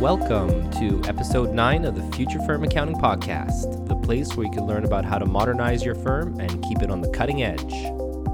Welcome 0.00 0.70
to 0.78 1.02
episode 1.08 1.52
9 1.52 1.84
of 1.84 1.96
the 1.96 2.16
Future 2.16 2.38
Firm 2.42 2.62
Accounting 2.62 2.94
Podcast, 2.94 3.88
the 3.88 3.96
place 3.96 4.36
where 4.36 4.46
you 4.46 4.52
can 4.52 4.64
learn 4.64 4.84
about 4.84 5.04
how 5.04 5.18
to 5.18 5.26
modernize 5.26 5.84
your 5.84 5.96
firm 5.96 6.38
and 6.38 6.62
keep 6.62 6.82
it 6.82 6.90
on 6.92 7.00
the 7.00 7.10
cutting 7.10 7.42
edge. 7.42 7.74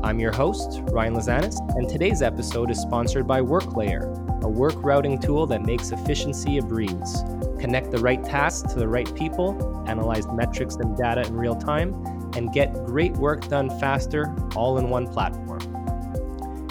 I'm 0.02 0.20
your 0.20 0.30
host, 0.30 0.82
Ryan 0.92 1.14
Lazanis, 1.14 1.58
and 1.78 1.88
today's 1.88 2.20
episode 2.20 2.70
is 2.70 2.78
sponsored 2.78 3.26
by 3.26 3.40
WorkLayer, 3.40 4.42
a 4.44 4.48
work 4.48 4.74
routing 4.76 5.18
tool 5.18 5.46
that 5.46 5.62
makes 5.62 5.90
efficiency 5.90 6.58
a 6.58 6.62
breeze. 6.62 7.24
Connect 7.58 7.90
the 7.90 7.98
right 7.98 8.22
tasks 8.22 8.70
to 8.74 8.78
the 8.78 8.86
right 8.86 9.12
people, 9.14 9.86
analyze 9.88 10.26
metrics 10.34 10.74
and 10.74 10.94
data 10.98 11.22
in 11.22 11.34
real 11.34 11.56
time, 11.56 11.94
and 12.36 12.52
get 12.52 12.74
great 12.84 13.12
work 13.14 13.48
done 13.48 13.70
faster, 13.80 14.36
all 14.54 14.76
in 14.76 14.90
one 14.90 15.06
platform. 15.06 15.60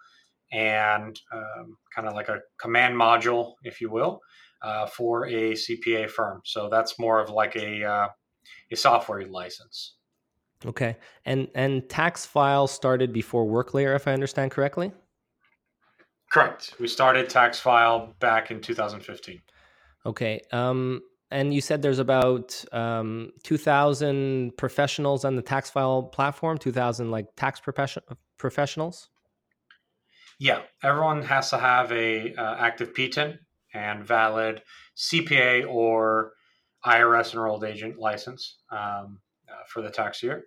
and 0.53 1.19
um, 1.33 1.77
kind 1.95 2.09
of 2.09 2.15
like 2.15 2.29
a 2.29 2.39
command 2.61 2.97
module, 2.97 3.53
if 3.63 3.81
you 3.81 3.91
will, 3.91 4.21
uh, 4.63 4.87
for 4.87 5.27
a 5.27 5.53
CPA 5.53 6.09
firm. 6.09 6.41
So 6.45 6.69
that's 6.71 6.99
more 6.99 7.21
of 7.21 7.31
like 7.31 7.55
a, 7.57 7.85
uh, 7.85 8.09
a 8.73 8.77
software 8.77 9.27
license. 9.27 9.97
Okay, 10.67 10.99
and 11.25 11.49
and 11.55 11.89
tax 11.89 12.27
TaxFile 12.27 12.69
started 12.69 13.15
before 13.15 13.47
WorkLayer, 13.47 13.97
if 13.97 14.07
I 14.07 14.13
understand 14.13 14.51
correctly. 14.51 14.93
Correct. 16.31 16.75
We 16.79 16.87
started 16.87 17.29
TaxFile 17.29 18.19
back 18.21 18.51
in 18.51 18.61
2015. 18.61 19.41
Okay. 20.07 20.41
Um, 20.53 21.03
and 21.31 21.55
you 21.55 21.61
said 21.61 21.83
there's 21.83 21.99
about 21.99 22.65
um, 22.73 23.31
2,000 23.45 24.57
professionals 24.57 25.25
on 25.25 25.37
the 25.37 25.43
TaxFile 25.43 26.11
platform. 26.13 26.59
2,000 26.59 27.11
like 27.11 27.27
tax 27.37 27.61
profession- 27.61 28.03
professionals. 28.37 29.09
Yeah, 30.39 30.63
everyone 30.83 31.23
has 31.23 31.51
to 31.51 31.59
have 31.59 31.93
a 31.93 32.35
uh, 32.35 32.57
active 32.59 32.95
PTIN 32.95 33.39
and 33.75 34.05
valid 34.05 34.63
CPA 34.97 35.69
or 35.69 36.33
IRS 36.85 37.35
enrolled 37.35 37.63
agent 37.63 37.99
license. 37.99 38.57
Um, 38.73 39.21
uh, 39.51 39.65
for 39.67 39.83
the 39.83 39.91
tax 39.91 40.23
year. 40.23 40.45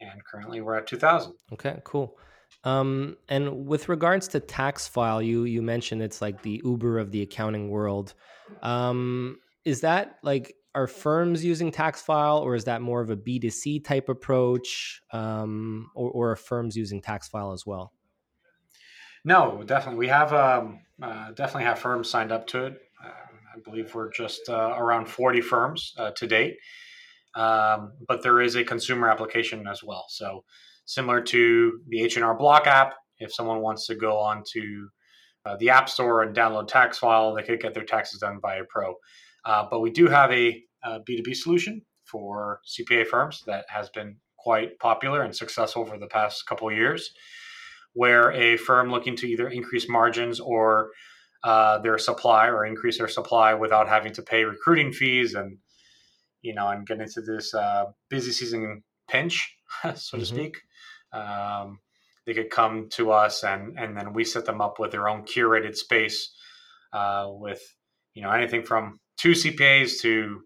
And 0.00 0.22
currently 0.24 0.60
we're 0.60 0.76
at 0.76 0.86
2000. 0.86 1.32
Okay, 1.52 1.80
cool. 1.84 2.18
Um, 2.66 3.16
and 3.28 3.66
with 3.66 3.88
regards 3.88 4.26
to 4.28 4.40
TaxFile, 4.40 5.24
you 5.24 5.44
you 5.44 5.62
mentioned 5.62 6.02
it's 6.02 6.20
like 6.20 6.42
the 6.42 6.60
Uber 6.64 6.98
of 6.98 7.12
the 7.12 7.22
accounting 7.22 7.70
world. 7.70 8.14
Um, 8.60 9.38
is 9.64 9.80
that 9.82 10.16
like 10.24 10.54
are 10.74 10.88
firms 10.88 11.44
using 11.44 11.70
TaxFile, 11.70 12.42
or 12.42 12.56
is 12.56 12.64
that 12.64 12.82
more 12.82 13.00
of 13.00 13.08
a 13.08 13.16
B 13.16 13.38
2 13.38 13.50
C 13.50 13.78
type 13.78 14.08
approach, 14.08 15.00
um, 15.12 15.90
or, 15.94 16.10
or 16.10 16.30
are 16.32 16.36
firms 16.36 16.76
using 16.76 17.00
TaxFile 17.00 17.54
as 17.54 17.64
well? 17.64 17.92
No, 19.24 19.62
definitely. 19.64 19.98
We 19.98 20.08
have 20.08 20.32
um, 20.32 20.80
uh, 21.00 21.30
definitely 21.32 21.64
have 21.64 21.78
firms 21.78 22.10
signed 22.10 22.32
up 22.32 22.48
to 22.48 22.66
it. 22.66 22.78
Uh, 23.02 23.08
I 23.08 23.60
believe 23.64 23.94
we're 23.94 24.10
just 24.10 24.48
uh, 24.48 24.74
around 24.76 25.06
40 25.06 25.40
firms 25.40 25.94
uh, 25.98 26.10
to 26.16 26.26
date 26.26 26.56
um, 27.36 27.92
but 28.08 28.22
there 28.22 28.40
is 28.40 28.56
a 28.56 28.64
consumer 28.64 29.08
application 29.08 29.68
as 29.68 29.84
well. 29.84 30.06
So 30.08 30.44
similar 30.86 31.20
to 31.20 31.80
the 31.88 32.02
H&R 32.02 32.36
Block 32.36 32.66
app, 32.66 32.94
if 33.18 33.32
someone 33.32 33.60
wants 33.60 33.86
to 33.86 33.94
go 33.94 34.16
on 34.18 34.42
to 34.52 34.88
uh, 35.44 35.56
the 35.58 35.70
App 35.70 35.88
Store 35.88 36.22
and 36.22 36.34
download 36.34 36.68
TaxFile, 36.68 37.36
they 37.36 37.42
could 37.42 37.60
get 37.60 37.74
their 37.74 37.84
taxes 37.84 38.20
done 38.20 38.38
via 38.40 38.62
Pro. 38.68 38.94
Uh, 39.44 39.66
but 39.70 39.80
we 39.80 39.90
do 39.90 40.08
have 40.08 40.32
a 40.32 40.62
a 40.82 41.00
B2B 41.00 41.34
solution 41.34 41.82
for 42.04 42.60
CPA 42.66 43.06
firms 43.06 43.42
that 43.46 43.64
has 43.68 43.88
been 43.90 44.16
quite 44.38 44.78
popular 44.78 45.22
and 45.22 45.34
successful 45.34 45.84
for 45.84 45.98
the 45.98 46.06
past 46.06 46.46
couple 46.46 46.68
of 46.68 46.76
years, 46.76 47.10
where 47.94 48.30
a 48.32 48.56
firm 48.56 48.90
looking 48.90 49.16
to 49.16 49.26
either 49.26 49.48
increase 49.48 49.88
margins 49.88 50.38
or 50.38 50.90
uh, 51.42 51.78
their 51.78 51.98
supply 51.98 52.46
or 52.48 52.64
increase 52.64 52.98
their 52.98 53.08
supply 53.08 53.54
without 53.54 53.88
having 53.88 54.12
to 54.12 54.22
pay 54.22 54.44
recruiting 54.44 54.92
fees 54.92 55.34
and 55.34 55.58
you 56.42 56.54
know, 56.54 56.68
and 56.68 56.86
get 56.86 57.00
into 57.00 57.20
this 57.20 57.52
uh, 57.54 57.86
busy 58.08 58.30
season 58.30 58.82
pinch, 59.08 59.56
so 59.82 59.88
mm-hmm. 59.90 60.18
to 60.20 60.26
speak. 60.26 60.56
Um, 61.16 61.80
they 62.26 62.34
could 62.34 62.50
come 62.50 62.88
to 62.90 63.12
us 63.12 63.44
and 63.44 63.78
and 63.78 63.96
then 63.96 64.12
we 64.12 64.24
set 64.24 64.44
them 64.44 64.60
up 64.60 64.78
with 64.78 64.90
their 64.90 65.08
own 65.08 65.22
curated 65.22 65.76
space 65.76 66.34
uh, 66.92 67.28
with 67.30 67.62
you 68.14 68.22
know 68.22 68.30
anything 68.30 68.62
from 68.62 68.98
two 69.16 69.32
CPAs 69.32 70.00
to 70.02 70.42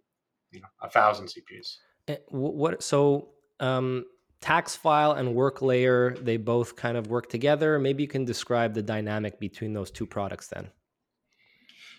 you 0.53 0.60
know 0.60 0.69
a 0.82 0.91
thousand 0.91 1.26
CPAs. 1.26 1.76
Eh, 2.08 2.16
what 2.28 2.82
so 2.82 3.31
um, 3.60 4.04
TaxFile 4.42 5.19
and 5.19 5.34
WorkLayer 5.34 6.22
they 6.25 6.36
both 6.36 6.76
kind 6.76 6.97
of 6.97 7.08
work 7.08 7.28
together. 7.28 7.78
Maybe 7.78 8.02
you 8.02 8.08
can 8.08 8.25
describe 8.25 8.75
the 8.75 8.82
dynamic 8.82 9.41
between 9.41 9.72
those 9.72 9.91
two 9.91 10.06
products 10.06 10.48
then. 10.48 10.70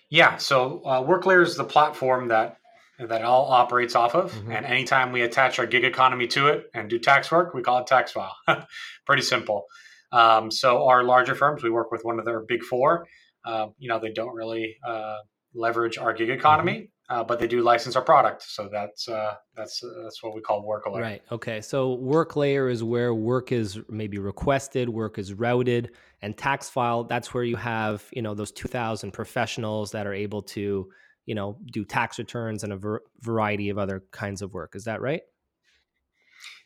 Yeah, 0.09 0.37
so 0.37 0.81
uh, 0.83 1.01
WorkLayer 1.01 1.41
is 1.41 1.55
the 1.55 1.63
platform 1.63 2.27
that 2.27 2.57
that 2.99 3.21
it 3.21 3.25
all 3.25 3.45
operates 3.45 3.95
off 3.95 4.15
of. 4.15 4.31
Mm-hmm. 4.31 4.51
And 4.51 4.65
anytime 4.65 5.11
we 5.11 5.21
attach 5.21 5.59
our 5.59 5.65
gig 5.65 5.83
economy 5.83 6.27
to 6.27 6.47
it 6.47 6.65
and 6.73 6.89
do 6.89 6.99
tax 6.99 7.31
work, 7.31 7.53
we 7.53 7.61
call 7.61 7.79
it 7.79 7.87
TaxFile. 7.87 8.31
Pretty 9.05 9.23
simple. 9.23 9.65
Um, 10.11 10.51
so 10.51 10.87
our 10.87 11.03
larger 11.03 11.35
firms, 11.35 11.63
we 11.63 11.69
work 11.69 11.91
with 11.91 12.03
one 12.03 12.19
of 12.19 12.25
their 12.25 12.41
big 12.41 12.63
four. 12.63 13.07
Uh, 13.45 13.67
you 13.79 13.89
know, 13.89 13.99
they 13.99 14.11
don't 14.11 14.35
really 14.35 14.75
uh, 14.85 15.17
leverage 15.55 15.97
our 15.97 16.13
gig 16.13 16.29
economy, 16.29 16.89
mm-hmm. 17.09 17.19
uh, 17.19 17.23
but 17.23 17.39
they 17.39 17.47
do 17.47 17.61
license 17.61 17.95
our 17.95 18.01
product. 18.01 18.43
So 18.43 18.69
that's 18.71 19.07
uh, 19.07 19.35
that's 19.55 19.83
uh, 19.83 20.03
that's 20.03 20.21
what 20.21 20.35
we 20.35 20.41
call 20.41 20.63
WorkLayer. 20.63 21.01
Right. 21.01 21.21
Okay. 21.31 21.61
So 21.61 21.97
WorkLayer 21.97 22.71
is 22.71 22.83
where 22.83 23.13
work 23.15 23.51
is 23.51 23.79
maybe 23.89 24.19
requested, 24.19 24.89
work 24.89 25.17
is 25.17 25.33
routed, 25.33 25.91
and 26.21 26.35
TaxFile 26.35 27.07
that's 27.07 27.33
where 27.33 27.43
you 27.43 27.55
have 27.55 28.03
you 28.11 28.21
know 28.21 28.33
those 28.33 28.51
two 28.51 28.67
thousand 28.67 29.11
professionals 29.11 29.91
that 29.91 30.05
are 30.05 30.13
able 30.13 30.41
to 30.43 30.89
you 31.25 31.35
know 31.35 31.57
do 31.71 31.85
tax 31.85 32.19
returns 32.19 32.63
and 32.63 32.73
a 32.73 32.77
ver- 32.77 33.01
variety 33.21 33.69
of 33.69 33.77
other 33.77 34.03
kinds 34.11 34.41
of 34.41 34.53
work. 34.53 34.75
Is 34.75 34.85
that 34.85 35.01
right? 35.01 35.21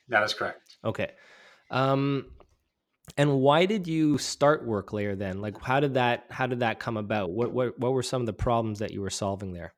That 0.10 0.24
is 0.24 0.34
correct. 0.34 0.78
Okay. 0.84 1.12
Um 1.72 2.32
and 3.18 3.40
why 3.40 3.66
did 3.66 3.88
you 3.88 4.18
start 4.18 4.68
WorkLayer 4.68 5.18
then? 5.18 5.42
Like 5.42 5.62
how 5.62 5.80
did 5.80 5.96
that 5.96 6.26
how 6.30 6.48
did 6.48 6.62
that 6.62 6.80
come 6.80 6.98
about? 6.98 7.32
What 7.32 7.52
what 7.54 7.80
what 7.80 7.94
were 7.94 8.04
some 8.04 8.22
of 8.22 8.26
the 8.26 8.34
problems 8.34 8.80
that 8.80 8.92
you 8.92 9.02
were 9.02 9.10
solving 9.10 9.54
there? 9.54 9.74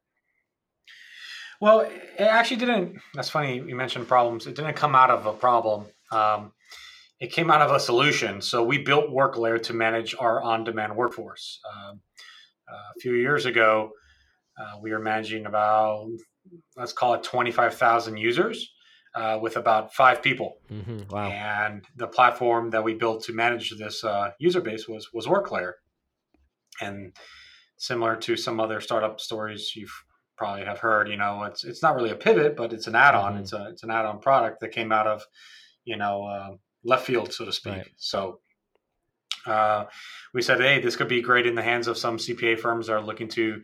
Well 1.60 1.82
it 1.82 2.22
actually 2.22 2.58
didn't 2.58 2.98
that's 3.14 3.30
funny 3.30 3.56
you 3.58 3.76
mentioned 3.76 4.08
problems. 4.08 4.48
It 4.48 4.56
didn't 4.56 4.76
come 4.76 4.96
out 4.96 5.10
of 5.10 5.26
a 5.26 5.34
problem. 5.34 5.86
Um, 6.12 6.54
it 7.20 7.32
came 7.32 7.50
out 7.50 7.62
of 7.62 7.72
a 7.72 7.80
solution. 7.80 8.42
So 8.42 8.64
we 8.64 8.78
built 8.78 9.10
WorkLayer 9.10 9.62
to 9.64 9.74
manage 9.74 10.16
our 10.20 10.42
on-demand 10.42 10.96
workforce. 10.96 11.60
Um, 11.66 12.02
a 12.70 13.00
few 13.00 13.14
years 13.14 13.46
ago, 13.46 13.92
uh, 14.60 14.78
we 14.82 14.92
were 14.92 15.00
managing 15.00 15.46
about 15.46 16.10
let's 16.76 16.94
call 16.94 17.14
it 17.14 17.24
25,000 17.24 18.18
users 18.18 18.72
uh, 19.16 19.40
with 19.42 19.58
about 19.58 19.94
five 19.94 20.22
people. 20.22 20.58
Mm-hmm. 20.72 21.10
Wow. 21.10 21.30
And 21.30 21.84
the 21.96 22.08
platform 22.08 22.70
that 22.72 22.84
we 22.84 22.94
built 22.94 23.24
to 23.26 23.34
manage 23.34 23.74
this 23.78 24.04
uh, 24.04 24.32
user 24.40 24.62
base 24.62 24.88
was 24.88 25.12
was 25.14 25.26
WorkLayer. 25.26 25.74
And 26.82 27.16
similar 27.78 28.16
to 28.16 28.38
some 28.38 28.60
other 28.60 28.82
startup 28.82 29.20
stories 29.20 29.76
you've 29.76 30.04
probably 30.38 30.66
have 30.66 30.80
heard, 30.80 31.10
you 31.10 31.18
know, 31.18 31.44
it's 31.44 31.64
it's 31.64 31.82
not 31.82 31.96
really 31.96 32.12
a 32.12 32.16
pivot, 32.16 32.56
but 32.56 32.74
it's 32.74 32.88
an 32.88 32.96
add-on. 32.96 33.34
Mm-hmm. 33.34 33.42
It's 33.42 33.54
a 33.54 33.68
it's 33.72 33.84
an 33.84 33.92
add-on 33.92 34.20
product 34.20 34.60
that 34.62 34.72
came 34.72 34.92
out 34.92 35.08
of, 35.08 35.24
you 35.84 35.98
know, 35.98 36.26
uh, 36.26 36.56
left 36.84 37.06
field, 37.06 37.34
so 37.34 37.46
to 37.46 37.52
speak. 37.52 37.74
Right. 37.74 37.92
So 37.98 38.40
uh, 39.48 39.86
we 40.34 40.42
said, 40.42 40.60
hey, 40.60 40.80
this 40.80 40.96
could 40.96 41.08
be 41.08 41.22
great 41.22 41.48
in 41.48 41.56
the 41.56 41.64
hands 41.64 41.88
of 41.88 41.98
some 41.98 42.18
CPA 42.18 42.60
firms 42.60 42.88
that 42.88 42.94
are 42.94 43.02
looking 43.02 43.30
to, 43.30 43.62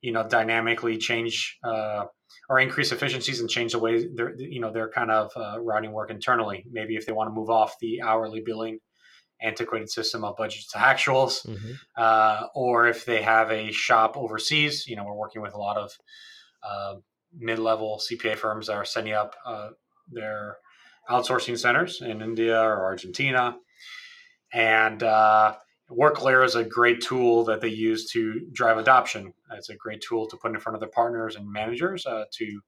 you 0.00 0.12
know, 0.12 0.26
dynamically 0.26 0.98
change 0.98 1.58
uh, 1.64 2.04
or 2.48 2.58
increase 2.58 2.92
efficiencies 2.92 3.40
and 3.40 3.48
change 3.48 3.72
the 3.72 3.78
way 3.78 4.08
they're 4.14 4.34
you 4.38 4.60
know 4.60 4.72
they're 4.72 4.90
kind 4.90 5.10
of 5.10 5.30
uh, 5.36 5.60
routing 5.60 5.92
work 5.92 6.10
internally. 6.10 6.64
Maybe 6.70 6.96
if 6.96 7.06
they 7.06 7.12
want 7.12 7.28
to 7.28 7.34
move 7.34 7.50
off 7.50 7.74
the 7.80 8.02
hourly 8.02 8.42
billing 8.44 8.78
antiquated 9.42 9.90
system 9.90 10.24
of 10.24 10.36
budgets 10.36 10.68
to 10.68 10.78
actuals, 10.78 11.46
mm-hmm. 11.46 11.72
uh, 11.96 12.46
or 12.54 12.88
if 12.88 13.04
they 13.04 13.22
have 13.22 13.50
a 13.50 13.72
shop 13.72 14.16
overseas. 14.16 14.86
You 14.86 14.96
know, 14.96 15.04
we're 15.04 15.14
working 15.14 15.42
with 15.42 15.54
a 15.54 15.58
lot 15.58 15.76
of 15.76 15.92
uh, 16.62 16.94
mid-level 17.36 18.00
CPA 18.10 18.36
firms 18.36 18.66
that 18.66 18.74
are 18.74 18.84
setting 18.84 19.12
up 19.12 19.34
uh, 19.46 19.70
their 20.10 20.56
outsourcing 21.08 21.58
centers 21.58 22.02
in 22.02 22.20
India 22.20 22.60
or 22.60 22.84
Argentina, 22.84 23.56
and 24.52 25.02
uh, 25.02 25.54
WorkLayer 25.90 26.44
is 26.44 26.54
a 26.54 26.64
great 26.64 27.00
tool 27.00 27.44
that 27.44 27.60
they 27.60 27.68
use 27.68 28.10
to 28.12 28.40
drive 28.52 28.78
adoption. 28.78 29.32
It's 29.52 29.70
a 29.70 29.76
great 29.76 30.00
tool 30.00 30.26
to 30.28 30.36
put 30.36 30.52
in 30.52 30.60
front 30.60 30.74
of 30.74 30.80
their 30.80 30.90
partners 30.90 31.36
and 31.36 31.50
managers 31.50 32.06
uh, 32.06 32.24
to 32.32 32.60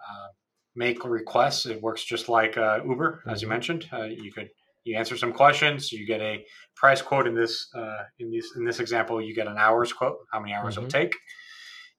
uh, 0.00 0.28
make 0.74 1.04
requests. 1.04 1.66
It 1.66 1.82
works 1.82 2.04
just 2.04 2.28
like 2.28 2.56
uh, 2.56 2.80
Uber, 2.86 3.20
mm-hmm. 3.20 3.30
as 3.30 3.42
you 3.42 3.46
mm-hmm. 3.46 3.52
mentioned. 3.54 3.88
Uh, 3.92 4.04
you 4.04 4.32
could 4.32 4.48
you 4.84 4.96
answer 4.96 5.16
some 5.16 5.32
questions, 5.32 5.92
you 5.92 6.04
get 6.06 6.20
a 6.20 6.44
price 6.74 7.00
quote. 7.00 7.26
In 7.26 7.34
this 7.34 7.68
uh, 7.74 8.04
in 8.18 8.30
this 8.30 8.52
in 8.56 8.64
this 8.64 8.80
example, 8.80 9.20
you 9.20 9.34
get 9.34 9.46
an 9.46 9.56
hours 9.56 9.92
quote, 9.92 10.18
how 10.32 10.40
many 10.40 10.52
hours 10.54 10.74
mm-hmm. 10.74 10.86
it'll 10.86 11.00
take, 11.00 11.14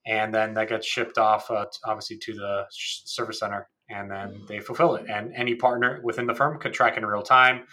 and 0.06 0.34
then 0.34 0.54
that 0.54 0.68
gets 0.68 0.86
shipped 0.86 1.18
off 1.18 1.50
uh, 1.50 1.66
obviously 1.84 2.18
to 2.18 2.34
the 2.34 2.64
service 2.70 3.40
center, 3.40 3.68
and 3.88 4.10
then 4.10 4.42
they 4.48 4.60
fulfill 4.60 4.96
it. 4.96 5.06
And 5.08 5.32
any 5.34 5.54
partner 5.54 6.00
within 6.04 6.26
the 6.26 6.34
firm 6.34 6.58
could 6.58 6.74
track 6.74 6.96
in 6.96 7.06
real 7.06 7.22
time 7.22 7.64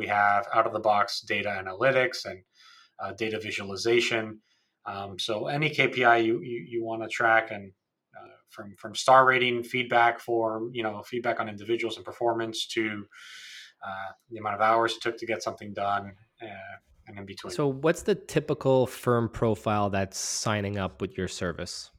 we 0.00 0.06
have 0.06 0.46
out 0.54 0.66
of 0.66 0.72
the 0.72 0.80
box 0.80 1.20
data 1.20 1.50
analytics 1.50 2.24
and 2.24 2.40
uh, 2.98 3.12
data 3.12 3.38
visualization. 3.38 4.40
Um, 4.86 5.18
so 5.18 5.46
any 5.46 5.68
KPI 5.68 6.24
you, 6.24 6.40
you, 6.40 6.64
you 6.66 6.82
want 6.82 7.02
to 7.02 7.08
track 7.08 7.50
and 7.50 7.70
uh, 8.16 8.36
from 8.48 8.74
from 8.78 8.94
star 8.94 9.26
rating 9.26 9.62
feedback 9.62 10.18
for 10.18 10.68
you 10.72 10.82
know 10.82 11.02
feedback 11.02 11.38
on 11.38 11.50
individuals 11.50 11.96
and 11.96 12.04
performance 12.04 12.66
to 12.68 13.04
uh, 13.86 14.12
the 14.30 14.38
amount 14.38 14.54
of 14.54 14.62
hours 14.62 14.94
it 14.94 15.02
took 15.02 15.18
to 15.18 15.26
get 15.26 15.42
something 15.42 15.74
done 15.74 16.12
uh, 16.42 16.76
and 17.06 17.18
in 17.18 17.26
between. 17.26 17.52
So 17.52 17.66
what's 17.66 18.02
the 18.02 18.14
typical 18.14 18.86
firm 18.86 19.28
profile 19.28 19.90
that's 19.90 20.18
signing 20.18 20.78
up 20.78 21.02
with 21.02 21.18
your 21.18 21.28
service? 21.28 21.90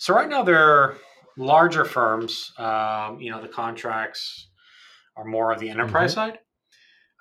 So 0.00 0.12
right 0.12 0.28
now 0.28 0.42
they're 0.42 0.96
larger 1.38 1.84
firms. 1.84 2.52
Um, 2.58 3.20
you 3.20 3.30
know 3.30 3.40
the 3.40 3.48
contracts 3.62 4.48
are 5.16 5.24
more 5.24 5.52
of 5.52 5.60
the 5.60 5.70
enterprise 5.70 6.14
mm-hmm. 6.14 6.30
side. 6.30 6.38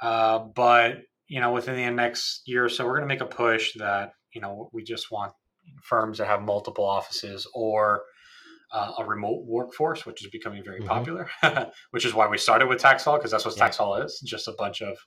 Uh, 0.01 0.39
but 0.56 0.97
you 1.27 1.39
know, 1.39 1.51
within 1.51 1.75
the 1.75 1.89
next 1.92 2.42
year 2.45 2.65
or 2.65 2.69
so, 2.69 2.86
we're 2.86 2.97
going 2.97 3.07
to 3.07 3.13
make 3.13 3.21
a 3.21 3.25
push 3.25 3.74
that 3.75 4.12
you 4.33 4.42
know 4.42 4.69
we 4.74 4.83
just 4.83 5.12
want 5.12 5.33
firms 5.83 6.18
that 6.18 6.27
have 6.27 6.42
multiple 6.42 6.86
offices 6.86 7.47
or 7.53 8.03
uh, 8.71 8.92
a 9.00 9.06
remote 9.06 9.44
workforce, 9.45 10.06
which 10.06 10.24
is 10.24 10.30
becoming 10.30 10.63
very 10.63 10.80
mm-hmm. 10.80 10.89
popular. 10.89 11.30
which 11.92 12.06
is 12.06 12.13
why 12.13 12.27
we 12.27 12.38
started 12.38 12.68
with 12.68 12.80
tax 12.80 13.03
TaxFile 13.03 13.18
because 13.18 13.31
that's 13.31 13.45
what 13.45 13.57
yeah. 13.57 13.69
TaxFile 13.69 14.06
is 14.06 14.19
just 14.25 14.47
a 14.47 14.53
bunch 14.57 14.81
of 14.81 14.97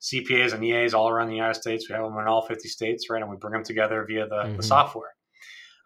CPAs 0.00 0.54
and 0.54 0.64
EAs 0.64 0.94
all 0.94 1.08
around 1.08 1.28
the 1.28 1.34
United 1.34 1.60
States. 1.60 1.88
We 1.88 1.94
have 1.94 2.04
them 2.04 2.18
in 2.18 2.26
all 2.26 2.46
50 2.46 2.68
states, 2.68 3.10
right? 3.10 3.20
And 3.20 3.30
we 3.30 3.36
bring 3.36 3.52
them 3.52 3.64
together 3.64 4.04
via 4.08 4.26
the, 4.26 4.34
mm-hmm. 4.34 4.56
the 4.56 4.62
software. 4.62 5.10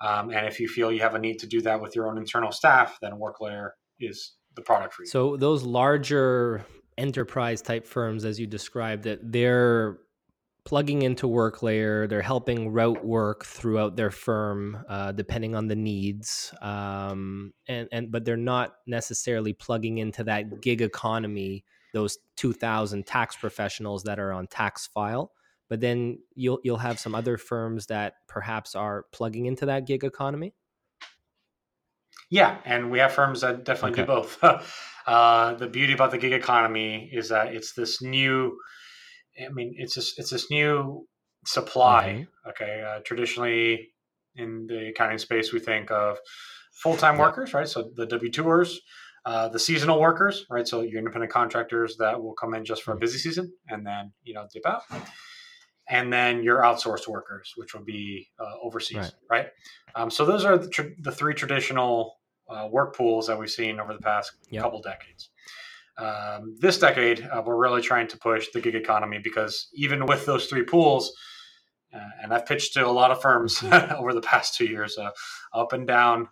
Um, 0.00 0.31
and 0.31 0.46
if 0.46 0.61
you 0.61 0.69
feel 0.69 0.93
you 0.93 1.00
have 1.00 1.14
a 1.14 1.19
need 1.19 1.38
to 1.40 1.46
do 1.46 1.62
that 1.62 1.81
with 1.81 1.96
your 1.96 2.08
own 2.08 2.19
internal 2.19 2.52
staff, 2.52 2.99
then 3.00 3.12
WorkLayer 3.12 3.70
is 3.99 4.34
the 4.54 4.62
product 4.62 4.94
for 4.94 5.02
you. 5.02 5.08
So 5.08 5.36
those 5.36 5.62
larger 5.62 6.64
enterprise 6.96 7.62
type 7.62 7.86
firms, 7.86 8.24
as 8.24 8.38
you 8.38 8.46
described 8.46 9.06
it, 9.06 9.20
they're 9.22 9.98
plugging 10.64 11.02
into 11.02 11.26
WorkLayer. 11.26 12.08
They're 12.08 12.22
helping 12.22 12.70
route 12.70 13.04
work 13.04 13.44
throughout 13.44 13.96
their 13.96 14.10
firm, 14.10 14.84
uh, 14.88 15.12
depending 15.12 15.54
on 15.54 15.68
the 15.68 15.76
needs. 15.76 16.54
Um, 16.62 17.52
and 17.68 17.88
and 17.92 18.10
but 18.10 18.24
they're 18.24 18.36
not 18.36 18.74
necessarily 18.86 19.52
plugging 19.52 19.98
into 19.98 20.24
that 20.24 20.62
gig 20.62 20.80
economy. 20.80 21.64
Those 21.92 22.18
two 22.36 22.52
thousand 22.52 23.06
tax 23.06 23.36
professionals 23.36 24.04
that 24.04 24.18
are 24.18 24.32
on 24.32 24.46
TaxFile. 24.46 25.28
But 25.68 25.80
then 25.80 26.18
you'll 26.34 26.60
you'll 26.62 26.78
have 26.78 26.98
some 26.98 27.14
other 27.14 27.38
firms 27.38 27.86
that 27.86 28.14
perhaps 28.28 28.74
are 28.74 29.06
plugging 29.12 29.46
into 29.46 29.66
that 29.66 29.86
gig 29.86 30.04
economy. 30.04 30.54
Yeah, 32.31 32.59
and 32.65 32.91
we 32.91 32.99
have 32.99 33.12
firms 33.12 33.43
that 33.43 33.65
definitely 33.65 34.03
okay. 34.03 34.03
do 34.03 34.06
both. 34.06 34.38
uh, 35.06 35.55
the 35.55 35.69
beauty 35.69 35.93
about 35.93 36.11
the 36.11 36.19
gig 36.19 36.32
economy 36.32 37.11
is 37.12 37.29
that 37.29 37.55
it's 37.55 37.75
this 37.75 38.03
new. 38.03 38.59
I 39.38 39.53
mean, 39.53 39.75
it's 39.76 39.94
this, 39.94 40.15
it's 40.17 40.31
this 40.31 40.50
new 40.50 41.06
supply. 41.47 42.26
Mm-hmm. 42.26 42.50
Okay, 42.50 42.85
uh, 42.87 43.00
traditionally 43.05 43.88
in 44.37 44.67
the 44.67 44.88
accounting 44.88 45.19
space, 45.19 45.53
we 45.53 45.61
think 45.61 45.91
of 45.91 46.19
full 46.73 46.97
time 46.97 47.19
workers, 47.19 47.55
right? 47.55 47.69
So 47.69 47.91
the 47.94 48.06
W-2s, 48.06 48.76
uh, 49.26 49.49
the 49.49 49.59
seasonal 49.59 50.00
workers, 50.00 50.44
right? 50.50 50.67
So 50.67 50.82
your 50.82 50.99
independent 50.99 51.32
contractors 51.32 51.97
that 51.99 52.23
will 52.23 52.35
come 52.35 52.55
in 52.55 52.65
just 52.65 52.82
for 52.82 52.93
a 52.93 52.97
busy 52.97 53.19
season 53.19 53.53
and 53.69 53.87
then 53.87 54.12
you 54.23 54.35
know 54.35 54.47
dip 54.53 54.67
out, 54.67 54.82
and 55.88 56.12
then 56.12 56.42
your 56.42 56.62
outsourced 56.62 57.06
workers, 57.08 57.52
which 57.56 57.75
will 57.75 57.85
be 57.85 58.28
uh, 58.38 58.54
overseas, 58.62 58.97
right? 58.97 59.12
right? 59.30 59.47
Um, 59.94 60.11
so 60.11 60.25
those 60.25 60.44
are 60.44 60.56
the, 60.56 60.68
tr- 60.68 60.94
the 60.99 61.12
three 61.12 61.35
traditional 61.35 62.16
uh, 62.49 62.68
work 62.70 62.97
pools 62.97 63.26
that 63.26 63.38
we've 63.38 63.50
seen 63.50 63.80
over 63.80 63.92
the 63.92 64.00
past 64.00 64.32
yep. 64.50 64.62
couple 64.62 64.80
decades. 64.80 65.30
Um, 65.97 66.56
this 66.59 66.78
decade, 66.78 67.26
uh, 67.32 67.42
we're 67.44 67.56
really 67.56 67.82
trying 67.82 68.09
to 68.09 68.18
push 68.18 68.49
the 68.52 68.61
gig 68.61 68.75
economy 68.75 69.20
because 69.23 69.68
even 69.75 70.06
with 70.06 70.26
those 70.26 70.47
three 70.47 70.64
pools, 70.64 71.14
uh, 71.94 72.00
and 72.23 72.35
I've 72.35 72.47
pitched 72.47 72.75
to 72.75 72.87
a 72.87 72.88
lot 72.88 73.11
of 73.11 73.20
firms 73.20 73.59
mm-hmm. 73.59 73.94
over 73.99 74.12
the 74.12 74.20
past 74.20 74.56
two 74.56 74.66
years, 74.66 74.99
uh, 74.99 75.11
up 75.52 75.73
and 75.73 75.87
down 75.87 76.28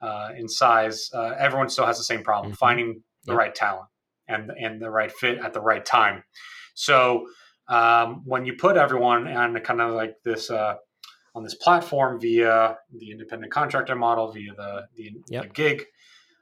uh, 0.00 0.30
in 0.36 0.48
size, 0.48 1.10
uh, 1.14 1.34
everyone 1.38 1.68
still 1.68 1.86
has 1.86 1.98
the 1.98 2.04
same 2.04 2.22
problem: 2.22 2.52
mm-hmm. 2.52 2.56
finding 2.56 3.02
the 3.24 3.32
yep. 3.32 3.38
right 3.38 3.54
talent 3.54 3.88
and 4.28 4.50
and 4.58 4.80
the 4.80 4.90
right 4.90 5.12
fit 5.12 5.38
at 5.38 5.52
the 5.52 5.60
right 5.60 5.84
time. 5.84 6.24
So 6.74 7.26
um, 7.72 8.22
when 8.24 8.44
you 8.44 8.54
put 8.54 8.76
everyone 8.76 9.26
on 9.28 9.58
kind 9.60 9.80
of 9.80 9.94
like 9.94 10.16
this 10.24 10.50
on 11.34 11.42
this 11.42 11.54
platform 11.54 12.20
via 12.20 12.76
the 12.98 13.10
independent 13.10 13.52
contractor 13.52 13.96
model, 13.96 14.32
via 14.32 14.52
the 14.54 14.86
the, 14.96 15.12
yep. 15.28 15.42
the 15.44 15.48
gig, 15.48 15.84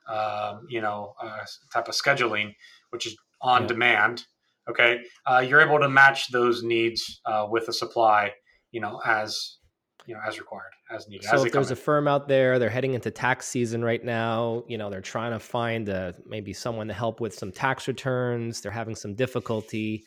um, 0.09 0.67
you 0.69 0.81
know, 0.81 1.15
uh, 1.23 1.39
type 1.73 1.89
of 1.89 1.95
scheduling, 1.95 2.55
which 2.91 3.07
is 3.07 3.17
on 3.41 3.63
yep. 3.63 3.69
demand. 3.69 4.25
Okay, 4.69 5.01
uh, 5.27 5.39
you're 5.39 5.61
able 5.61 5.81
to 5.81 5.89
match 5.89 6.31
those 6.31 6.63
needs 6.63 7.21
uh, 7.27 7.47
with 7.49 7.67
the 7.67 7.73
supply, 7.73 8.33
you 8.73 8.81
know, 8.81 9.01
as 9.05 9.59
you 10.07 10.15
know, 10.15 10.21
as 10.27 10.39
required, 10.39 10.73
as 10.91 11.09
needed. 11.09 11.25
So 11.25 11.37
as 11.37 11.45
if 11.45 11.53
there's 11.53 11.69
in. 11.69 11.73
a 11.75 11.77
firm 11.77 12.09
out 12.09 12.29
there, 12.29 12.59
they're 12.59 12.71
heading 12.71 12.95
into 12.95 13.11
tax 13.11 13.47
season 13.47 13.85
right 13.85 14.05
now. 14.05 14.65
You 14.69 14.79
know, 14.79 14.91
they're 14.91 15.01
trying 15.01 15.33
to 15.33 15.39
find 15.39 15.89
a, 15.89 15.97
uh, 15.97 16.13
maybe 16.27 16.53
someone 16.53 16.89
to 16.89 16.95
help 16.95 17.21
with 17.21 17.35
some 17.35 17.53
tax 17.53 17.89
returns. 17.89 18.61
They're 18.61 18.73
having 18.73 18.97
some 18.97 19.15
difficulty. 19.15 20.05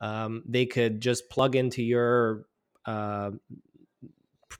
Um, 0.00 0.42
they 0.46 0.66
could 0.66 1.00
just 1.00 1.30
plug 1.30 1.56
into 1.56 1.82
your 1.82 2.46
uh, 2.84 3.30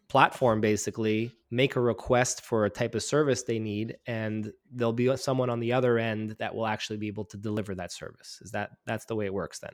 platform 0.09 0.61
basically 0.61 1.33
make 1.51 1.77
a 1.77 1.81
request 1.81 2.43
for 2.43 2.65
a 2.65 2.71
type 2.71 2.95
of 2.95 3.03
service 3.03 3.43
they 3.43 3.59
need 3.59 3.97
and 4.07 4.53
there'll 4.73 4.93
be 4.93 5.17
someone 5.17 5.51
on 5.51 5.61
the 5.61 5.73
other 5.73 5.99
end 5.99 6.37
that 6.39 6.55
will 6.55 6.67
actually 6.67 6.97
be 6.97 7.09
able 7.09 7.25
to 7.25 7.37
deliver 7.37 7.75
that 7.75 7.93
service 7.93 8.39
is 8.43 8.51
that 8.51 8.71
that's 8.87 9.05
the 9.07 9.15
way 9.15 9.25
it 9.25 9.35
works 9.35 9.61
then 9.61 9.73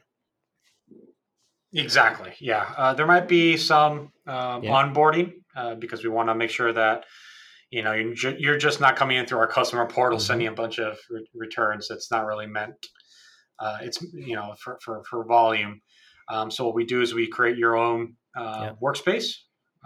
exactly 1.73 2.33
yeah 2.41 2.73
uh, 2.77 2.95
there 2.95 3.07
might 3.07 3.29
be 3.29 3.57
some 3.57 4.13
uh, 4.27 4.61
yeah. 4.63 4.71
onboarding 4.71 5.33
uh, 5.57 5.75
because 5.75 6.03
we 6.03 6.11
want 6.11 6.29
to 6.29 6.35
make 6.35 6.51
sure 6.51 6.73
that 6.73 7.05
you 7.71 7.83
know 7.83 7.93
you're, 7.93 8.15
ju- 8.15 8.37
you're, 8.39 8.59
just 8.59 8.81
not 8.81 8.97
coming 8.97 9.17
in 9.17 9.27
through 9.27 9.39
our 9.39 9.47
customer 9.47 9.87
portal 9.87 10.19
mm-hmm. 10.19 10.27
sending 10.27 10.49
a 10.49 10.53
bunch 10.53 10.79
of 10.79 10.99
re- 11.09 11.27
returns 11.35 11.91
it's 11.91 12.11
not 12.11 12.27
really 12.27 12.47
meant 12.47 12.87
uh, 13.61 13.79
it's 13.83 14.03
you 14.13 14.35
know 14.35 14.55
for, 14.59 14.79
for, 14.83 15.03
for 15.05 15.25
volume 15.25 15.81
um, 16.29 16.51
so 16.51 16.65
what 16.65 16.75
we 16.75 16.85
do 16.85 17.03
is 17.03 17.15
we 17.15 17.27
create 17.27 17.57
your 17.57 17.77
own 17.77 18.15
uh, 18.37 18.71
yeah. 18.71 18.73
workspace 18.83 19.35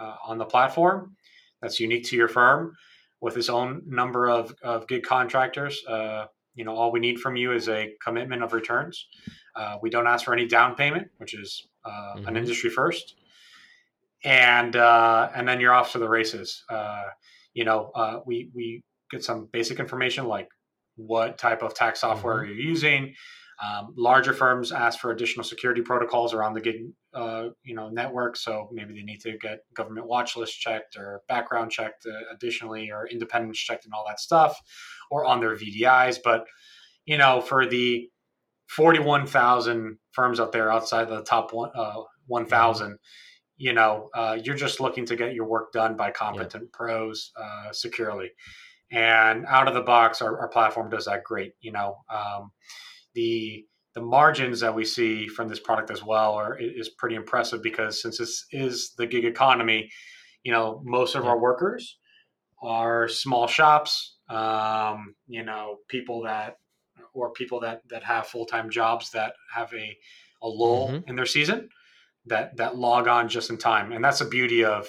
uh, 0.00 0.16
on 0.26 0.38
the 0.38 0.44
platform 0.44 1.16
that's 1.60 1.80
unique 1.80 2.04
to 2.04 2.16
your 2.16 2.28
firm 2.28 2.74
with 3.20 3.36
its 3.36 3.48
own 3.48 3.82
number 3.86 4.28
of, 4.28 4.54
of 4.62 4.86
gig 4.86 5.02
contractors 5.02 5.82
uh, 5.88 6.26
you 6.54 6.64
know, 6.64 6.74
all 6.74 6.92
we 6.92 7.00
need 7.00 7.18
from 7.18 7.36
you 7.36 7.52
is 7.52 7.68
a 7.68 7.92
commitment 8.02 8.42
of 8.42 8.52
returns. 8.52 9.06
Uh, 9.56 9.76
we 9.82 9.90
don't 9.90 10.06
ask 10.06 10.24
for 10.24 10.32
any 10.32 10.46
down 10.46 10.74
payment, 10.74 11.08
which 11.18 11.34
is 11.34 11.66
uh, 11.84 12.14
mm-hmm. 12.16 12.28
an 12.28 12.36
industry 12.36 12.70
first, 12.70 13.16
and 14.24 14.76
uh, 14.76 15.30
and 15.34 15.46
then 15.46 15.60
you're 15.60 15.72
off 15.72 15.92
to 15.92 15.98
the 15.98 16.08
races. 16.08 16.64
Uh, 16.68 17.04
you 17.54 17.64
know, 17.64 17.90
uh, 17.94 18.20
we 18.24 18.50
we 18.54 18.82
get 19.10 19.24
some 19.24 19.48
basic 19.52 19.80
information 19.80 20.26
like 20.26 20.48
what 20.96 21.38
type 21.38 21.62
of 21.62 21.74
tax 21.74 22.00
software 22.00 22.36
mm-hmm. 22.36 22.50
you're 22.50 22.60
using. 22.60 23.14
Um, 23.62 23.94
larger 23.96 24.32
firms 24.32 24.72
ask 24.72 24.98
for 24.98 25.10
additional 25.10 25.44
security 25.44 25.82
protocols 25.82 26.34
around 26.34 26.54
the 26.54 26.60
gig, 26.60 26.86
uh, 27.12 27.48
you 27.62 27.74
know, 27.74 27.88
network. 27.88 28.36
So 28.36 28.68
maybe 28.72 28.94
they 28.94 29.02
need 29.02 29.20
to 29.20 29.38
get 29.38 29.60
government 29.74 30.06
watch 30.06 30.36
list 30.36 30.58
checked 30.60 30.96
or 30.96 31.22
background 31.28 31.70
checked 31.70 32.06
uh, 32.06 32.34
additionally, 32.34 32.90
or 32.90 33.06
independence 33.06 33.58
checked 33.58 33.84
and 33.84 33.94
all 33.94 34.04
that 34.08 34.20
stuff, 34.20 34.58
or 35.10 35.24
on 35.24 35.40
their 35.40 35.54
VDIs. 35.54 36.18
But 36.22 36.46
you 37.04 37.18
know, 37.18 37.40
for 37.40 37.66
the 37.66 38.08
41,000 38.68 39.98
firms 40.12 40.40
out 40.40 40.52
there 40.52 40.72
outside 40.72 41.02
of 41.02 41.18
the 41.18 41.22
top 41.22 41.52
one, 41.52 41.70
uh, 41.74 42.02
1,000, 42.26 42.86
mm-hmm. 42.86 42.94
you 43.56 43.72
know, 43.72 44.08
uh, 44.14 44.38
you're 44.42 44.54
just 44.56 44.80
looking 44.80 45.06
to 45.06 45.16
get 45.16 45.34
your 45.34 45.46
work 45.46 45.72
done 45.72 45.96
by 45.96 46.10
competent 46.10 46.64
yeah. 46.64 46.76
pros 46.76 47.30
uh, 47.36 47.72
securely. 47.72 48.30
And 48.90 49.44
out 49.46 49.68
of 49.68 49.74
the 49.74 49.82
box, 49.82 50.22
our, 50.22 50.38
our 50.40 50.48
platform 50.48 50.90
does 50.90 51.06
that 51.06 51.24
great. 51.24 51.52
You 51.60 51.72
know, 51.72 51.96
um, 52.08 52.52
the 53.14 53.64
the 53.94 54.02
margins 54.02 54.60
that 54.60 54.74
we 54.74 54.84
see 54.84 55.28
from 55.28 55.48
this 55.48 55.60
product 55.60 55.90
as 55.90 56.02
well 56.02 56.32
are 56.32 56.58
is 56.58 56.88
pretty 56.88 57.14
impressive 57.14 57.62
because 57.62 58.02
since 58.02 58.18
this 58.18 58.44
is 58.50 58.92
the 58.98 59.06
gig 59.06 59.24
economy, 59.24 59.88
you 60.42 60.50
know, 60.50 60.82
most 60.84 61.14
of 61.14 61.26
our 61.26 61.38
workers 61.38 61.96
are 62.60 63.08
small 63.08 63.46
shops, 63.46 64.16
um, 64.28 65.14
you 65.28 65.44
know, 65.44 65.76
people 65.88 66.22
that 66.22 66.56
or 67.12 67.30
people 67.32 67.60
that 67.60 67.82
that 67.88 68.02
have 68.02 68.26
full 68.26 68.46
time 68.46 68.68
jobs 68.68 69.10
that 69.10 69.34
have 69.54 69.72
a 69.74 69.96
a 70.42 70.48
lull 70.48 70.88
mm-hmm. 70.88 71.08
in 71.08 71.16
their 71.16 71.26
season 71.26 71.68
that 72.26 72.56
that 72.56 72.76
log 72.76 73.06
on 73.06 73.28
just 73.28 73.50
in 73.50 73.58
time, 73.58 73.92
and 73.92 74.04
that's 74.04 74.18
the 74.18 74.24
beauty 74.24 74.64
of 74.64 74.88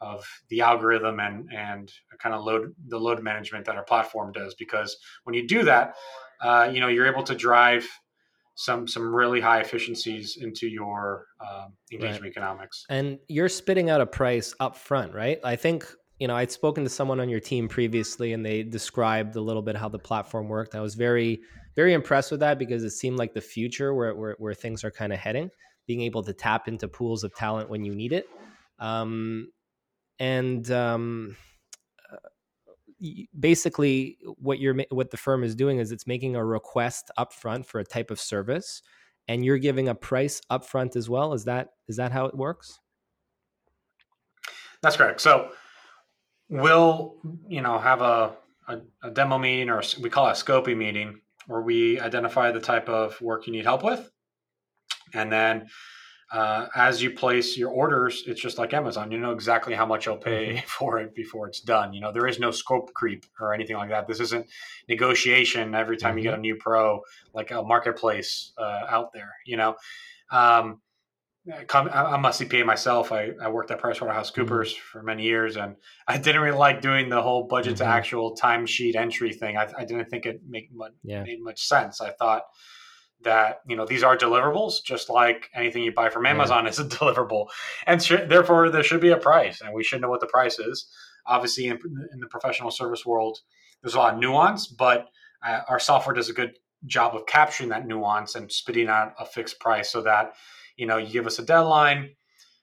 of 0.00 0.26
the 0.48 0.62
algorithm 0.62 1.20
and 1.20 1.48
and 1.54 1.92
kind 2.18 2.34
of 2.34 2.42
load 2.42 2.74
the 2.88 2.98
load 2.98 3.22
management 3.22 3.66
that 3.66 3.76
our 3.76 3.84
platform 3.84 4.32
does 4.32 4.54
because 4.54 4.96
when 5.24 5.34
you 5.34 5.46
do 5.46 5.62
that 5.62 5.94
uh, 6.42 6.70
you 6.72 6.80
know 6.80 6.88
you're 6.88 7.06
able 7.06 7.22
to 7.24 7.34
drive 7.34 7.86
some 8.54 8.86
some 8.86 9.14
really 9.14 9.40
high 9.40 9.60
efficiencies 9.60 10.36
into 10.40 10.68
your 10.68 11.26
um, 11.40 11.72
engagement 11.92 12.22
right. 12.22 12.30
economics. 12.30 12.84
And 12.88 13.18
you're 13.28 13.48
spitting 13.48 13.88
out 13.90 14.00
a 14.00 14.06
price 14.06 14.54
up 14.60 14.76
front 14.76 15.14
right? 15.14 15.38
I 15.44 15.56
think 15.56 15.86
you 16.18 16.28
know 16.28 16.36
i'd 16.36 16.52
spoken 16.52 16.84
to 16.84 16.90
someone 16.90 17.18
on 17.18 17.30
your 17.30 17.40
team 17.40 17.66
previously 17.66 18.34
and 18.34 18.44
they 18.44 18.62
described 18.62 19.36
a 19.36 19.40
little 19.40 19.62
bit 19.62 19.76
how 19.76 19.88
the 19.88 19.98
platform 19.98 20.48
worked. 20.48 20.74
I 20.74 20.80
was 20.80 20.94
very 20.94 21.40
very 21.76 21.94
impressed 21.94 22.30
with 22.30 22.40
that 22.40 22.58
because 22.58 22.84
it 22.84 22.90
seemed 22.90 23.18
like 23.18 23.32
the 23.32 23.40
future 23.40 23.94
where 23.94 24.14
where, 24.14 24.36
where 24.38 24.54
things 24.54 24.84
are 24.84 24.90
kind 24.90 25.12
of 25.12 25.18
heading 25.18 25.50
being 25.86 26.02
able 26.02 26.22
to 26.22 26.32
tap 26.32 26.68
into 26.68 26.86
pools 26.86 27.24
of 27.24 27.34
talent 27.34 27.68
when 27.68 27.84
you 27.84 27.92
need 27.92 28.12
it. 28.12 28.28
Um, 28.78 29.50
and 30.20 30.70
um, 30.70 31.36
basically 33.38 34.18
what 34.38 34.58
you're 34.58 34.76
what 34.90 35.10
the 35.10 35.16
firm 35.16 35.42
is 35.42 35.54
doing 35.54 35.78
is 35.78 35.92
it's 35.92 36.06
making 36.06 36.36
a 36.36 36.44
request 36.44 37.10
upfront 37.18 37.66
for 37.66 37.80
a 37.80 37.84
type 37.84 38.10
of 38.10 38.20
service 38.20 38.82
and 39.28 39.44
you're 39.44 39.58
giving 39.58 39.88
a 39.88 39.94
price 39.94 40.40
upfront 40.50 40.96
as 40.96 41.08
well. 41.08 41.32
Is 41.32 41.44
that 41.44 41.70
is 41.88 41.96
that 41.96 42.12
how 42.12 42.26
it 42.26 42.34
works? 42.34 42.80
That's 44.82 44.96
correct. 44.96 45.20
So 45.20 45.50
we'll 46.48 47.16
you 47.48 47.62
know 47.62 47.78
have 47.78 48.02
a, 48.02 48.32
a, 48.68 48.80
a 49.02 49.10
demo 49.10 49.38
meeting 49.38 49.70
or 49.70 49.82
we 50.00 50.10
call 50.10 50.28
it 50.28 50.32
a 50.32 50.44
scoping 50.44 50.76
meeting 50.76 51.20
where 51.46 51.62
we 51.62 52.00
identify 52.00 52.50
the 52.50 52.60
type 52.60 52.88
of 52.88 53.20
work 53.20 53.46
you 53.46 53.52
need 53.52 53.64
help 53.64 53.82
with 53.82 54.10
and 55.14 55.32
then 55.32 55.68
uh, 56.32 56.68
as 56.76 57.02
you 57.02 57.10
place 57.10 57.56
your 57.56 57.70
orders, 57.70 58.22
it's 58.26 58.40
just 58.40 58.56
like 58.56 58.72
Amazon. 58.72 59.10
You 59.10 59.18
know 59.18 59.32
exactly 59.32 59.74
how 59.74 59.84
much 59.84 60.06
you'll 60.06 60.16
pay 60.16 60.54
mm-hmm. 60.54 60.66
for 60.66 60.98
it 61.00 61.14
before 61.14 61.48
it's 61.48 61.60
done. 61.60 61.92
You 61.92 62.00
know, 62.00 62.12
there 62.12 62.26
is 62.26 62.38
no 62.38 62.50
scope 62.50 62.92
creep 62.94 63.26
or 63.40 63.52
anything 63.52 63.76
like 63.76 63.90
that. 63.90 64.06
This 64.06 64.20
isn't 64.20 64.46
negotiation 64.88 65.74
every 65.74 65.96
time 65.96 66.10
mm-hmm. 66.10 66.18
you 66.18 66.24
get 66.24 66.30
mm-hmm. 66.32 66.38
a 66.38 66.42
new 66.42 66.56
pro, 66.56 67.00
like 67.34 67.50
a 67.50 67.62
marketplace 67.62 68.52
uh, 68.58 68.86
out 68.88 69.12
there, 69.12 69.32
you 69.44 69.56
know. 69.56 69.74
Um, 70.30 70.80
I'm 71.48 72.24
a 72.24 72.28
CPA 72.28 72.66
myself. 72.66 73.12
I, 73.12 73.30
I 73.42 73.48
worked 73.48 73.70
at 73.70 73.80
PricewaterhouseCoopers 73.80 74.34
mm-hmm. 74.46 74.80
for 74.92 75.02
many 75.02 75.24
years, 75.24 75.56
and 75.56 75.76
I 76.06 76.18
didn't 76.18 76.42
really 76.42 76.56
like 76.56 76.80
doing 76.80 77.08
the 77.08 77.22
whole 77.22 77.48
budget 77.48 77.78
to 77.78 77.84
mm-hmm. 77.84 77.92
actual 77.92 78.36
timesheet 78.36 78.94
entry 78.94 79.32
thing. 79.32 79.56
I, 79.56 79.68
I 79.76 79.84
didn't 79.84 80.10
think 80.10 80.26
it 80.26 80.42
make 80.46 80.70
much, 80.72 80.92
yeah. 81.02 81.24
made 81.24 81.42
much 81.42 81.66
sense. 81.66 82.00
I 82.00 82.10
thought 82.10 82.42
that 83.22 83.60
you 83.66 83.76
know 83.76 83.86
these 83.86 84.02
are 84.02 84.16
deliverables 84.16 84.82
just 84.84 85.10
like 85.10 85.50
anything 85.54 85.82
you 85.82 85.92
buy 85.92 86.08
from 86.08 86.26
amazon 86.26 86.64
yeah. 86.64 86.70
is 86.70 86.78
a 86.78 86.84
deliverable. 86.84 87.46
And 87.86 88.02
sh- 88.02 88.26
therefore 88.26 88.70
there 88.70 88.82
should 88.82 89.00
be 89.00 89.10
a 89.10 89.16
price 89.16 89.60
and 89.60 89.74
we 89.74 89.84
should 89.84 90.00
know 90.00 90.08
what 90.08 90.20
the 90.20 90.26
price 90.26 90.58
is. 90.58 90.86
Obviously 91.26 91.66
in, 91.66 91.78
in 92.12 92.20
the 92.20 92.26
professional 92.26 92.70
service 92.70 93.04
world 93.04 93.40
there's 93.82 93.94
a 93.94 93.98
lot 93.98 94.14
of 94.14 94.20
nuance 94.20 94.66
but 94.66 95.08
uh, 95.44 95.60
our 95.68 95.78
software 95.78 96.14
does 96.14 96.28
a 96.28 96.34
good 96.34 96.58
job 96.86 97.14
of 97.14 97.26
capturing 97.26 97.68
that 97.70 97.86
nuance 97.86 98.34
and 98.34 98.50
spitting 98.50 98.88
out 98.88 99.14
a 99.18 99.24
fixed 99.24 99.60
price 99.60 99.90
so 99.90 100.02
that 100.02 100.34
you 100.76 100.86
know 100.86 100.96
you 100.96 101.12
give 101.12 101.26
us 101.26 101.38
a 101.38 101.44
deadline. 101.44 102.10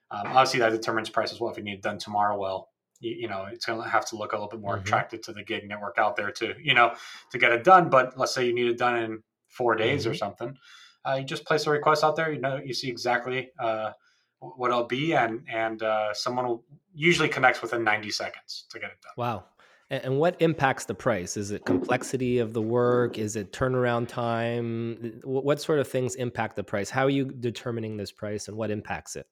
Um, 0.10 0.28
obviously 0.28 0.60
that 0.62 0.70
determines 0.70 1.10
price 1.10 1.32
as 1.32 1.40
well. 1.40 1.52
If 1.52 1.58
you 1.58 1.64
need 1.64 1.80
it 1.80 1.82
done 1.84 2.00
tomorrow 2.00 2.38
well 2.40 2.70
you, 3.00 3.16
you 3.22 3.28
know 3.28 3.46
it's 3.52 3.66
going 3.66 3.82
to 3.82 3.88
have 3.88 4.06
to 4.08 4.16
look 4.16 4.34
a 4.34 4.36
little 4.36 4.50
bit 4.50 4.60
more 4.60 4.76
mm-hmm. 4.76 4.84
attractive 4.84 5.22
to 5.22 5.34
the 5.34 5.44
gig 5.44 5.68
network 5.68 5.98
out 5.98 6.16
there 6.16 6.32
to 6.32 6.54
you 6.62 6.74
know 6.74 6.94
to 7.32 7.38
get 7.38 7.52
it 7.52 7.64
done. 7.64 7.90
But 7.90 8.18
let's 8.18 8.34
say 8.34 8.46
you 8.46 8.54
need 8.54 8.68
it 8.68 8.78
done 8.78 8.98
in 8.98 9.24
four 9.58 9.76
days 9.76 10.04
mm-hmm. 10.04 10.12
or 10.12 10.16
something. 10.16 10.58
Uh, 11.06 11.16
you 11.16 11.26
just 11.26 11.46
place 11.46 11.66
a 11.68 11.72
request 11.72 12.04
out 12.04 12.16
there. 12.16 12.32
You 12.32 12.40
know, 12.40 12.60
you 12.64 12.74
see 12.74 12.90
exactly 12.90 13.50
uh, 13.60 13.92
what 14.40 14.70
it'll 14.70 14.84
be, 14.84 15.14
and 15.14 15.42
and 15.52 15.82
uh, 15.82 16.14
someone 16.14 16.46
will 16.46 16.64
usually 16.94 17.30
connects 17.30 17.62
within 17.62 17.84
90 17.84 18.12
seconds 18.12 18.66
to 18.72 18.80
get 18.80 18.90
it 18.92 18.98
done. 19.02 19.14
Wow. 19.18 19.46
And 19.90 20.20
what 20.20 20.36
impacts 20.42 20.84
the 20.84 20.94
price? 20.94 21.38
Is 21.38 21.52
it 21.52 21.64
complexity 21.64 22.40
of 22.40 22.52
the 22.52 22.62
work? 22.62 23.18
Is 23.18 23.38
it 23.38 23.54
turnaround 23.54 24.10
time? 24.10 25.22
What 25.24 25.62
sort 25.62 25.80
of 25.80 25.88
things 25.88 26.16
impact 26.16 26.58
the 26.58 26.64
price? 26.64 26.90
How 26.90 27.06
are 27.06 27.10
you 27.10 27.26
determining 27.26 27.96
this 27.96 28.12
price, 28.12 28.50
and 28.50 28.58
what 28.58 28.70
impacts 28.70 29.16
it? 29.16 29.28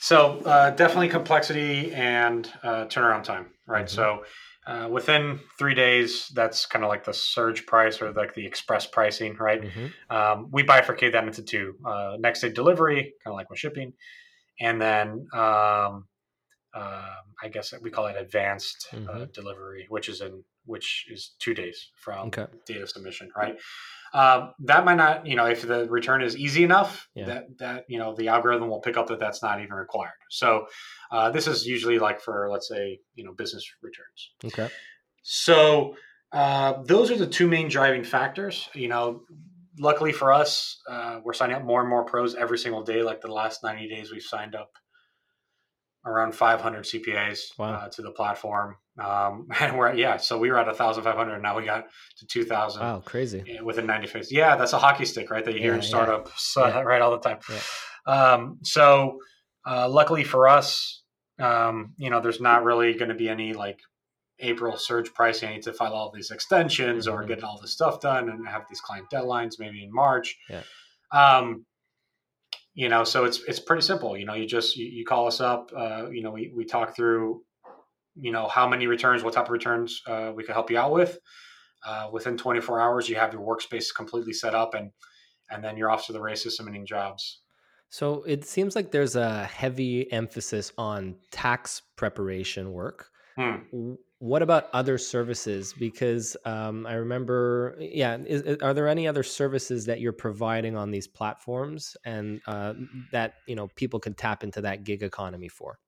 So 0.00 0.38
uh, 0.46 0.70
definitely 0.70 1.08
complexity 1.08 1.92
and 1.92 2.50
uh, 2.62 2.86
turnaround 2.86 3.24
time, 3.24 3.50
right? 3.66 3.84
Mm-hmm. 3.84 3.94
So 3.94 4.24
uh, 4.66 4.88
within 4.90 5.40
three 5.58 5.74
days, 5.74 6.28
that's 6.34 6.66
kind 6.66 6.84
of 6.84 6.88
like 6.88 7.04
the 7.04 7.12
surge 7.12 7.66
price 7.66 8.00
or 8.00 8.12
like 8.12 8.34
the 8.34 8.46
express 8.46 8.86
pricing, 8.86 9.34
right? 9.36 9.62
Mm-hmm. 9.62 10.14
Um, 10.14 10.48
we 10.52 10.62
bifurcate 10.62 11.12
that 11.12 11.24
into 11.24 11.42
two: 11.42 11.74
uh, 11.84 12.16
next 12.20 12.42
day 12.42 12.50
delivery, 12.50 13.14
kind 13.24 13.32
of 13.32 13.34
like 13.34 13.50
with 13.50 13.58
shipping, 13.58 13.92
and 14.60 14.80
then 14.80 15.26
um, 15.32 16.06
uh, 16.74 17.14
I 17.42 17.48
guess 17.50 17.74
we 17.82 17.90
call 17.90 18.06
it 18.06 18.16
advanced 18.16 18.88
uh, 18.92 18.96
mm-hmm. 18.96 19.24
delivery, 19.32 19.86
which 19.88 20.08
is 20.08 20.20
in 20.20 20.44
which 20.64 21.06
is 21.10 21.34
two 21.38 21.54
days 21.54 21.90
from 21.96 22.28
okay. 22.28 22.46
data 22.66 22.86
submission, 22.86 23.30
right? 23.36 23.56
Um, 24.14 24.52
that 24.60 24.84
might 24.84 24.96
not, 24.96 25.26
you 25.26 25.36
know, 25.36 25.46
if 25.46 25.62
the 25.62 25.88
return 25.88 26.22
is 26.22 26.36
easy 26.36 26.64
enough, 26.64 27.08
yeah. 27.14 27.24
that 27.26 27.58
that 27.58 27.84
you 27.88 27.98
know 27.98 28.14
the 28.14 28.28
algorithm 28.28 28.68
will 28.68 28.80
pick 28.80 28.96
up 28.96 29.06
that 29.08 29.18
that's 29.18 29.42
not 29.42 29.60
even 29.60 29.72
required. 29.72 30.10
So 30.30 30.66
uh, 31.10 31.30
this 31.30 31.46
is 31.46 31.66
usually 31.66 31.98
like 31.98 32.20
for 32.20 32.48
let's 32.50 32.68
say 32.68 33.00
you 33.14 33.24
know 33.24 33.32
business 33.32 33.64
returns. 33.82 34.32
Okay. 34.44 34.68
So 35.22 35.96
uh, 36.32 36.82
those 36.84 37.10
are 37.10 37.16
the 37.16 37.26
two 37.26 37.48
main 37.48 37.68
driving 37.68 38.04
factors. 38.04 38.68
You 38.74 38.88
know, 38.88 39.22
luckily 39.78 40.12
for 40.12 40.32
us, 40.32 40.80
uh, 40.88 41.20
we're 41.24 41.32
signing 41.32 41.56
up 41.56 41.64
more 41.64 41.80
and 41.80 41.88
more 41.88 42.04
pros 42.04 42.34
every 42.34 42.58
single 42.58 42.82
day. 42.82 43.02
Like 43.02 43.22
the 43.22 43.32
last 43.32 43.62
ninety 43.62 43.88
days, 43.88 44.12
we've 44.12 44.22
signed 44.22 44.54
up 44.54 44.72
around 46.04 46.34
500 46.34 46.84
CPAs 46.84 47.58
wow. 47.58 47.74
uh, 47.74 47.88
to 47.88 48.02
the 48.02 48.10
platform. 48.10 48.76
Um, 48.98 49.48
and 49.60 49.78
we're 49.78 49.94
yeah, 49.94 50.16
so 50.16 50.38
we 50.38 50.50
were 50.50 50.58
at 50.58 50.66
1,500. 50.66 51.32
and 51.32 51.42
Now 51.42 51.56
we 51.56 51.64
got 51.64 51.86
to 52.18 52.26
2,000. 52.26 52.80
Wow, 52.80 53.02
crazy. 53.04 53.58
Within 53.62 53.86
90 53.86 54.08
days. 54.08 54.32
Yeah, 54.32 54.56
that's 54.56 54.72
a 54.72 54.78
hockey 54.78 55.04
stick, 55.04 55.30
right? 55.30 55.44
That 55.44 55.54
you 55.54 55.60
hear 55.60 55.72
yeah, 55.72 55.78
in 55.78 55.82
startups 55.82 56.54
yeah. 56.56 56.62
Uh, 56.64 56.82
right 56.84 57.00
all 57.00 57.10
the 57.10 57.18
time. 57.18 57.38
Um, 58.06 58.58
so 58.62 59.18
uh, 59.66 59.88
luckily 59.88 60.24
for 60.24 60.48
us, 60.48 61.02
um, 61.38 61.94
you 61.96 62.10
know, 62.10 62.20
there's 62.20 62.40
not 62.40 62.64
really 62.64 62.94
going 62.94 63.08
to 63.08 63.14
be 63.14 63.28
any 63.28 63.52
like 63.52 63.78
April 64.40 64.76
surge 64.76 65.12
pricing. 65.14 65.48
I 65.48 65.52
need 65.54 65.62
to 65.62 65.72
file 65.72 65.92
all 65.92 66.10
these 66.14 66.30
extensions 66.30 67.06
mm-hmm. 67.06 67.16
or 67.16 67.24
get 67.24 67.44
all 67.44 67.58
this 67.60 67.72
stuff 67.72 68.00
done 68.00 68.28
and 68.28 68.46
have 68.46 68.64
these 68.68 68.80
client 68.80 69.06
deadlines 69.10 69.58
maybe 69.58 69.82
in 69.82 69.92
March. 69.92 70.36
Yeah. 70.50 70.62
Um, 71.12 71.64
you 72.74 72.88
know 72.88 73.04
so 73.04 73.24
it's 73.24 73.42
it's 73.46 73.60
pretty 73.60 73.82
simple 73.82 74.16
you 74.16 74.24
know 74.24 74.34
you 74.34 74.46
just 74.46 74.76
you, 74.76 74.86
you 74.86 75.04
call 75.04 75.26
us 75.26 75.40
up 75.40 75.70
uh, 75.76 76.08
you 76.10 76.22
know 76.22 76.30
we, 76.30 76.52
we 76.54 76.64
talk 76.64 76.96
through 76.96 77.42
you 78.14 78.32
know 78.32 78.48
how 78.48 78.68
many 78.68 78.86
returns 78.86 79.22
what 79.22 79.34
type 79.34 79.46
of 79.46 79.50
returns 79.50 80.02
uh, 80.06 80.32
we 80.34 80.44
can 80.44 80.54
help 80.54 80.70
you 80.70 80.78
out 80.78 80.92
with. 80.92 81.18
Uh, 81.84 82.08
within 82.12 82.36
24 82.36 82.80
hours 82.80 83.08
you 83.08 83.16
have 83.16 83.32
your 83.32 83.42
workspace 83.42 83.92
completely 83.94 84.32
set 84.32 84.54
up 84.54 84.74
and 84.74 84.90
and 85.50 85.62
then 85.64 85.76
you're 85.76 85.90
off 85.90 86.06
to 86.06 86.12
the 86.12 86.20
races 86.20 86.56
submitting 86.56 86.86
jobs. 86.86 87.40
So 87.88 88.22
it 88.22 88.44
seems 88.44 88.74
like 88.74 88.90
there's 88.90 89.16
a 89.16 89.44
heavy 89.44 90.10
emphasis 90.12 90.72
on 90.78 91.16
tax 91.30 91.82
preparation 91.96 92.72
work. 92.72 93.10
Hmm. 93.36 93.94
What 94.22 94.40
about 94.40 94.68
other 94.72 94.98
services? 94.98 95.74
Because 95.76 96.36
um, 96.44 96.86
I 96.86 96.92
remember, 96.92 97.74
yeah, 97.80 98.18
is, 98.24 98.58
are 98.62 98.72
there 98.72 98.86
any 98.86 99.08
other 99.08 99.24
services 99.24 99.86
that 99.86 100.00
you're 100.00 100.12
providing 100.12 100.76
on 100.76 100.92
these 100.92 101.08
platforms 101.08 101.96
and 102.04 102.40
uh, 102.46 102.74
that 103.10 103.34
you 103.48 103.56
know 103.56 103.66
people 103.74 103.98
can 103.98 104.14
tap 104.14 104.44
into 104.44 104.60
that 104.60 104.84
gig 104.84 105.02
economy 105.02 105.48
for? 105.48 105.80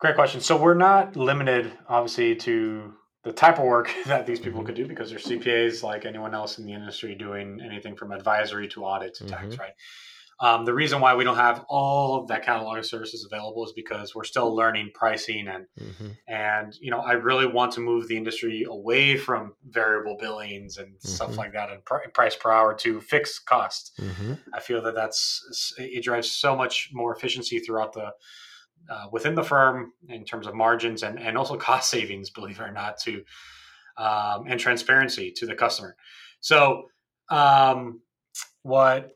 Great 0.00 0.16
question. 0.16 0.40
So 0.40 0.60
we're 0.60 0.74
not 0.74 1.14
limited, 1.14 1.70
obviously, 1.88 2.34
to 2.34 2.92
the 3.22 3.32
type 3.32 3.60
of 3.60 3.64
work 3.64 3.94
that 4.06 4.26
these 4.26 4.40
people 4.40 4.58
mm-hmm. 4.58 4.66
could 4.66 4.74
do 4.74 4.88
because 4.88 5.10
they're 5.10 5.20
CPAs 5.20 5.84
like 5.84 6.04
anyone 6.04 6.34
else 6.34 6.58
in 6.58 6.66
the 6.66 6.72
industry 6.72 7.14
doing 7.14 7.60
anything 7.64 7.94
from 7.94 8.10
advisory 8.10 8.66
to 8.70 8.82
audit 8.84 9.14
to 9.14 9.24
mm-hmm. 9.24 9.34
tax, 9.50 9.56
right? 9.56 9.74
Um, 10.42 10.64
the 10.64 10.74
reason 10.74 11.00
why 11.00 11.14
we 11.14 11.22
don't 11.22 11.36
have 11.36 11.64
all 11.68 12.20
of 12.20 12.26
that 12.26 12.44
catalog 12.44 12.76
of 12.76 12.84
services 12.84 13.24
available 13.24 13.64
is 13.64 13.72
because 13.72 14.12
we're 14.12 14.24
still 14.24 14.54
learning 14.54 14.90
pricing 14.92 15.46
and 15.46 15.66
mm-hmm. 15.80 16.08
and 16.26 16.74
you 16.80 16.90
know 16.90 16.98
I 16.98 17.12
really 17.12 17.46
want 17.46 17.72
to 17.74 17.80
move 17.80 18.08
the 18.08 18.16
industry 18.16 18.64
away 18.68 19.16
from 19.16 19.54
variable 19.70 20.16
billings 20.18 20.78
and 20.78 20.94
mm-hmm. 20.94 21.08
stuff 21.08 21.36
like 21.36 21.52
that 21.52 21.70
and 21.70 21.84
pr- 21.84 22.08
price 22.12 22.34
per 22.34 22.50
hour 22.50 22.74
to 22.74 23.00
fixed 23.00 23.46
cost. 23.46 23.92
Mm-hmm. 24.00 24.32
I 24.52 24.58
feel 24.58 24.82
that 24.82 24.96
that's 24.96 25.74
it 25.78 26.02
drives 26.02 26.32
so 26.32 26.56
much 26.56 26.90
more 26.92 27.14
efficiency 27.14 27.60
throughout 27.60 27.92
the 27.92 28.10
uh, 28.90 29.06
within 29.12 29.36
the 29.36 29.44
firm 29.44 29.92
in 30.08 30.24
terms 30.24 30.48
of 30.48 30.56
margins 30.56 31.04
and 31.04 31.20
and 31.20 31.38
also 31.38 31.56
cost 31.56 31.88
savings, 31.88 32.30
believe 32.30 32.58
it 32.58 32.64
or 32.64 32.72
not, 32.72 32.98
to 32.98 33.22
um, 33.96 34.46
and 34.48 34.58
transparency 34.58 35.30
to 35.30 35.46
the 35.46 35.54
customer. 35.54 35.94
So 36.40 36.88
um, 37.28 38.00
what 38.62 39.12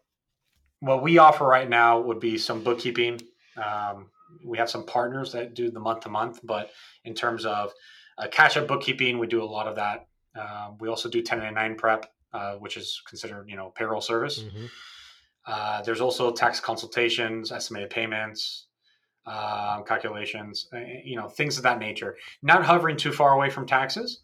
what 0.87 1.03
we 1.03 1.19
offer 1.19 1.45
right 1.45 1.69
now 1.69 2.01
would 2.01 2.21
be 2.21 2.39
some 2.39 2.63
bookkeeping. 2.63 3.21
Um, 3.57 4.11
we 4.45 4.59
have 4.59 4.71
some 4.71 4.85
partners 4.85 5.33
that 5.33 5.55
do 5.55 5.71
the 5.71 5.81
month 5.81 6.01
to 6.01 6.09
month, 6.09 6.41
but 6.45 6.71
in 7.05 7.15
terms 7.15 7.45
of 7.45 7.73
uh, 8.19 8.29
catch 8.29 8.57
up 8.57 8.69
bookkeeping, 8.69 9.19
we 9.19 9.27
do 9.27 9.43
a 9.43 9.45
lot 9.45 9.67
of 9.67 9.77
that. 9.77 10.07
Um, 10.39 10.77
we 10.79 10.89
also 10.89 11.09
do 11.09 11.19
1099 11.19 11.77
prep, 11.77 12.13
uh, 12.33 12.55
which 12.55 12.77
is 12.77 13.03
considered 13.07 13.49
you 13.49 13.57
know 13.57 13.73
payroll 13.75 14.01
service. 14.01 14.41
Mm-hmm. 14.41 14.67
Uh, 15.47 15.83
there's 15.83 16.01
also 16.01 16.33
tax 16.33 16.61
consultations, 16.61 17.53
estimated 17.53 17.91
payments, 17.91 18.67
um, 19.27 19.85
calculations, 19.85 20.69
uh, 20.75 20.79
you 21.05 21.17
know 21.17 21.29
things 21.29 21.57
of 21.57 21.63
that 21.65 21.79
nature. 21.79 22.17
Not 22.43 22.65
hovering 22.65 22.97
too 22.97 23.13
far 23.13 23.33
away 23.33 23.51
from 23.51 23.67
taxes, 23.67 24.21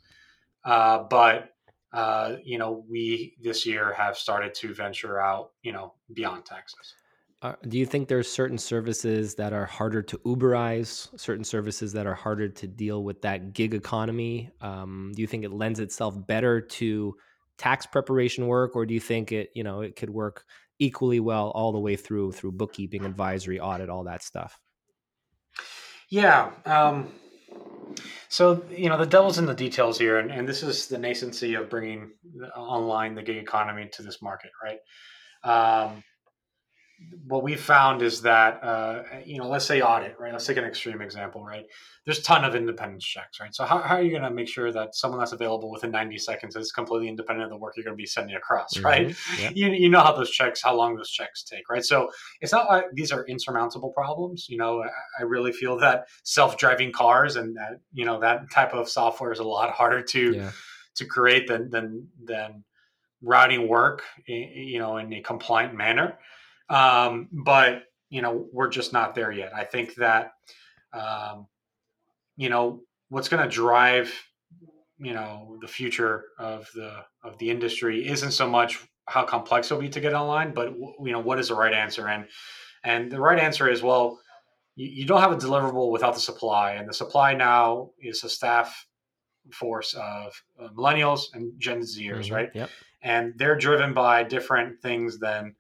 uh, 0.64 1.04
but 1.04 1.51
uh, 1.92 2.37
you 2.44 2.58
know, 2.58 2.84
we 2.88 3.37
this 3.40 3.66
year 3.66 3.92
have 3.92 4.16
started 4.16 4.54
to 4.54 4.75
venture 4.75 5.20
out, 5.20 5.50
you 5.62 5.72
know, 5.72 5.94
beyond 6.12 6.44
taxes. 6.44 6.94
Uh, 7.42 7.54
do 7.68 7.76
you 7.76 7.84
think 7.84 8.06
there's 8.06 8.30
certain 8.30 8.56
services 8.56 9.34
that 9.34 9.52
are 9.52 9.66
harder 9.66 10.00
to 10.00 10.16
Uberize, 10.18 11.08
certain 11.18 11.44
services 11.44 11.92
that 11.92 12.06
are 12.06 12.14
harder 12.14 12.49
to 12.49 12.66
deal 12.68 13.02
with 13.02 13.20
that 13.22 13.52
gig 13.52 13.75
economy? 13.75 14.49
Um, 14.61 15.12
do 15.16 15.22
you 15.22 15.26
think 15.26 15.44
it 15.44 15.52
lends 15.52 15.80
itself 15.80 16.14
better 16.26 16.61
to 16.61 17.16
tax 17.58 17.84
preparation 17.84 18.46
work, 18.46 18.76
or 18.76 18.87
do 18.87 18.94
you 18.94 19.00
think 19.00 19.32
it, 19.32 19.50
you 19.54 19.64
know, 19.64 19.80
it 19.80 19.96
could 19.96 20.11
work 20.11 20.44
equally 20.78 21.18
well 21.18 21.50
all 21.50 21.72
the 21.72 21.80
way 21.80 21.96
through 21.96 22.32
through 22.32 22.52
bookkeeping, 22.52 23.04
advisory, 23.04 23.58
audit, 23.58 23.90
all 23.90 24.04
that 24.04 24.22
stuff? 24.22 24.58
Yeah. 26.11 26.52
Um, 26.64 27.08
so 28.28 28.64
you 28.70 28.88
know 28.88 28.99
the 28.99 29.06
devil's 29.06 29.38
in 29.38 29.46
the 29.46 29.54
details 29.54 29.99
here, 29.99 30.18
and, 30.18 30.30
and 30.30 30.49
this 30.49 30.62
is 30.62 30.87
the 30.87 30.96
nascency 30.96 31.58
of 31.58 31.70
bringing 31.70 32.12
online 32.56 33.14
the 33.14 33.22
gig 33.22 33.37
economy 33.37 33.88
to 33.92 34.02
this 34.02 34.22
market, 34.22 34.50
right? 34.62 34.78
Um, 35.44 36.02
what 37.26 37.42
we 37.42 37.56
found 37.56 38.02
is 38.02 38.23
that 38.23 38.62
uh, 38.62 39.02
you 39.25 39.38
know 39.38 39.49
let's 39.49 39.64
say 39.64 39.80
audit 39.80 40.16
right? 40.18 40.32
Let's 40.32 40.47
take 40.47 40.56
an 40.56 40.64
extreme 40.64 41.00
example 41.00 41.44
right? 41.44 41.66
There's 42.05 42.18
a 42.18 42.22
ton 42.22 42.44
of 42.44 42.55
independence 42.55 43.05
checks 43.05 43.40
right? 43.40 43.55
So 43.55 43.64
how, 43.64 43.79
how 43.79 43.96
are 43.96 44.03
you 44.03 44.11
going 44.11 44.22
to 44.22 44.31
make 44.31 44.48
sure 44.48 44.72
that 44.72 44.94
someone 44.94 45.20
that's 45.20 45.33
available 45.33 45.70
within 45.70 45.90
90 45.90 46.18
seconds 46.18 46.57
is 46.57 46.72
completely 46.72 47.09
independent 47.09 47.44
of 47.44 47.50
the 47.50 47.57
work 47.57 47.74
you're 47.76 47.85
going 47.85 47.96
to 47.96 48.00
be 48.00 48.07
sending 48.07 48.37
across 48.37 48.74
mm-hmm. 48.74 48.87
right? 48.87 49.16
Yep. 49.38 49.53
you, 49.55 49.70
you 49.70 49.88
know 49.88 50.00
how 50.00 50.12
those 50.12 50.31
checks 50.31 50.62
how 50.62 50.76
long 50.76 50.96
those 50.96 51.11
checks 51.11 51.42
take 51.42 51.68
right? 51.70 51.85
So 51.85 52.11
it's 52.40 52.53
not 52.53 52.68
like 52.68 52.85
these 52.92 53.12
are 53.12 53.24
insurmountable 53.26 53.90
problems 53.90 54.46
you 54.48 54.59
know? 54.59 54.83
I, 54.83 54.88
I 55.20 55.22
really 55.22 55.53
feel 55.53 55.79
that 55.79 56.09
self-driving 56.24 56.92
cars 56.92 57.37
and 57.37 57.57
that 57.57 57.81
you 57.92 58.05
know 58.05 58.20
that 58.20 58.50
type 58.50 58.74
of 58.74 58.88
software 58.88 59.33
is 59.33 59.38
a 59.38 59.44
lot 59.44 59.70
harder 59.70 60.03
to 60.03 60.33
yeah. 60.35 60.50
to 60.96 61.05
create 61.05 61.46
than 61.46 61.70
than 61.70 62.09
than 62.24 62.64
routing 63.22 63.68
work 63.68 64.03
you 64.26 64.81
know 64.81 64.96
in 64.96 65.12
a 65.12 65.20
compliant 65.20 65.74
manner 65.74 66.18
um, 66.72 67.28
but 67.32 67.85
you 68.11 68.20
know, 68.20 68.46
we're 68.52 68.68
just 68.68 68.92
not 68.92 69.14
there 69.14 69.32
yet. 69.32 69.52
I 69.54 69.64
think 69.64 69.94
that 69.96 70.32
um, 70.92 71.46
you 72.37 72.48
know 72.48 72.80
what's 73.08 73.28
going 73.28 73.42
to 73.42 73.48
drive 73.48 74.12
you 74.98 75.12
know 75.12 75.58
the 75.61 75.68
future 75.68 76.24
of 76.38 76.68
the 76.74 77.04
of 77.24 77.37
the 77.38 77.50
industry 77.50 78.08
isn't 78.08 78.32
so 78.32 78.48
much 78.48 78.78
how 79.08 79.24
complex 79.24 79.70
it'll 79.70 79.80
be 79.80 79.88
to 79.88 80.00
get 80.00 80.14
online, 80.14 80.52
but 80.52 80.72
you 80.72 81.12
know 81.12 81.20
what 81.20 81.38
is 81.38 81.48
the 81.48 81.54
right 81.54 81.74
answer 81.74 82.08
and 82.08 82.26
and 82.85 83.11
the 83.11 83.20
right 83.20 83.38
answer 83.38 83.68
is 83.68 83.82
well 83.82 84.18
you, 84.76 84.88
you 84.88 85.06
don't 85.06 85.20
have 85.20 85.32
a 85.32 85.37
deliverable 85.37 85.90
without 85.90 86.14
the 86.14 86.20
supply 86.20 86.72
and 86.72 86.88
the 86.88 86.94
supply 86.94 87.35
now 87.35 87.90
is 88.00 88.24
a 88.24 88.28
staff 88.28 88.87
force 89.52 89.94
of 89.94 90.32
uh, 90.61 90.68
millennials 90.76 91.35
and 91.35 91.52
gen 91.58 91.80
zers 91.80 92.26
mm-hmm. 92.26 92.35
right 92.35 92.50
yep. 92.54 92.70
and 93.02 93.35
they're 93.37 93.56
driven 93.56 93.92
by 93.92 94.22
different 94.22 94.80
things 94.80 95.18
than 95.18 95.54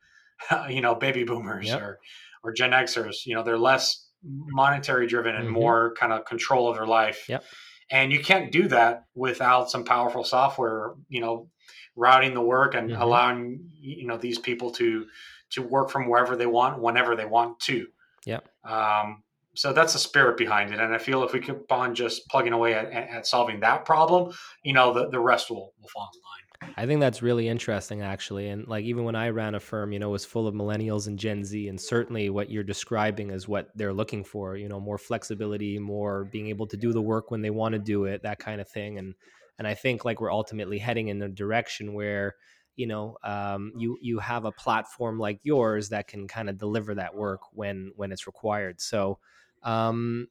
you 0.68 0.80
know, 0.80 0.94
baby 0.94 1.24
boomers 1.24 1.68
yep. 1.68 1.80
or 1.80 1.98
or 2.44 2.52
Gen 2.52 2.70
Xers. 2.70 3.26
You 3.26 3.34
know, 3.34 3.42
they're 3.42 3.58
less 3.58 4.08
monetary 4.24 5.06
driven 5.06 5.34
and 5.34 5.46
mm-hmm. 5.46 5.54
more 5.54 5.94
kind 5.98 6.12
of 6.12 6.24
control 6.24 6.68
of 6.68 6.76
their 6.76 6.86
life. 6.86 7.28
Yep. 7.28 7.44
And 7.90 8.12
you 8.12 8.20
can't 8.20 8.50
do 8.50 8.68
that 8.68 9.04
without 9.14 9.70
some 9.70 9.84
powerful 9.84 10.24
software. 10.24 10.94
You 11.08 11.20
know, 11.20 11.48
routing 11.96 12.34
the 12.34 12.40
work 12.40 12.74
and 12.74 12.90
mm-hmm. 12.90 13.02
allowing 13.02 13.70
you 13.80 14.06
know 14.06 14.16
these 14.16 14.38
people 14.38 14.70
to 14.72 15.06
to 15.50 15.62
work 15.62 15.90
from 15.90 16.08
wherever 16.08 16.36
they 16.36 16.46
want, 16.46 16.80
whenever 16.80 17.14
they 17.14 17.26
want 17.26 17.60
to. 17.60 17.86
Yep. 18.24 18.48
Um, 18.64 19.22
so 19.54 19.72
that's 19.72 19.92
the 19.92 19.98
spirit 19.98 20.38
behind 20.38 20.72
it, 20.72 20.80
and 20.80 20.94
I 20.94 20.98
feel 20.98 21.22
if 21.24 21.34
we 21.34 21.40
keep 21.40 21.70
on 21.70 21.94
just 21.94 22.26
plugging 22.28 22.54
away 22.54 22.72
at, 22.72 22.90
at 22.90 23.26
solving 23.26 23.60
that 23.60 23.84
problem, 23.84 24.32
you 24.62 24.72
know, 24.72 24.94
the, 24.94 25.10
the 25.10 25.20
rest 25.20 25.50
will 25.50 25.74
will 25.80 25.88
fall 25.88 26.08
in 26.14 26.20
line. 26.20 26.42
I 26.76 26.86
think 26.86 27.00
that's 27.00 27.22
really 27.22 27.48
interesting, 27.48 28.02
actually. 28.02 28.48
And 28.48 28.66
like 28.66 28.84
even 28.84 29.04
when 29.04 29.14
I 29.14 29.28
ran 29.30 29.54
a 29.54 29.60
firm, 29.60 29.92
you 29.92 29.98
know, 29.98 30.10
was 30.10 30.24
full 30.24 30.46
of 30.46 30.54
millennials 30.54 31.06
and 31.06 31.18
Gen 31.18 31.44
Z, 31.44 31.68
and 31.68 31.80
certainly 31.80 32.30
what 32.30 32.50
you're 32.50 32.62
describing 32.64 33.30
is 33.30 33.48
what 33.48 33.68
they're 33.74 33.92
looking 33.92 34.24
for. 34.24 34.56
You 34.56 34.68
know, 34.68 34.80
more 34.80 34.98
flexibility, 34.98 35.78
more 35.78 36.24
being 36.24 36.48
able 36.48 36.66
to 36.68 36.76
do 36.76 36.92
the 36.92 37.02
work 37.02 37.30
when 37.30 37.42
they 37.42 37.50
want 37.50 37.72
to 37.74 37.78
do 37.78 38.04
it, 38.04 38.22
that 38.22 38.38
kind 38.38 38.60
of 38.60 38.68
thing. 38.68 38.98
And 38.98 39.14
and 39.58 39.66
I 39.66 39.74
think 39.74 40.04
like 40.04 40.20
we're 40.20 40.32
ultimately 40.32 40.78
heading 40.78 41.08
in 41.08 41.22
a 41.22 41.28
direction 41.28 41.94
where 41.94 42.34
you 42.76 42.86
know 42.86 43.16
um, 43.22 43.72
you 43.76 43.98
you 44.00 44.18
have 44.18 44.44
a 44.44 44.52
platform 44.52 45.18
like 45.18 45.40
yours 45.42 45.90
that 45.90 46.08
can 46.08 46.26
kind 46.26 46.48
of 46.48 46.58
deliver 46.58 46.94
that 46.94 47.14
work 47.14 47.40
when 47.52 47.92
when 47.96 48.12
it's 48.12 48.26
required. 48.26 48.80
So 48.80 49.18
um, 49.62 50.28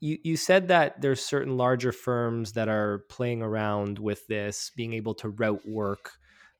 you, 0.00 0.18
you 0.22 0.36
said 0.36 0.68
that 0.68 1.00
there's 1.00 1.24
certain 1.24 1.56
larger 1.56 1.92
firms 1.92 2.52
that 2.52 2.68
are 2.68 3.04
playing 3.08 3.42
around 3.42 3.98
with 3.98 4.26
this, 4.26 4.70
being 4.76 4.92
able 4.92 5.14
to 5.14 5.30
route 5.30 5.66
work 5.66 6.12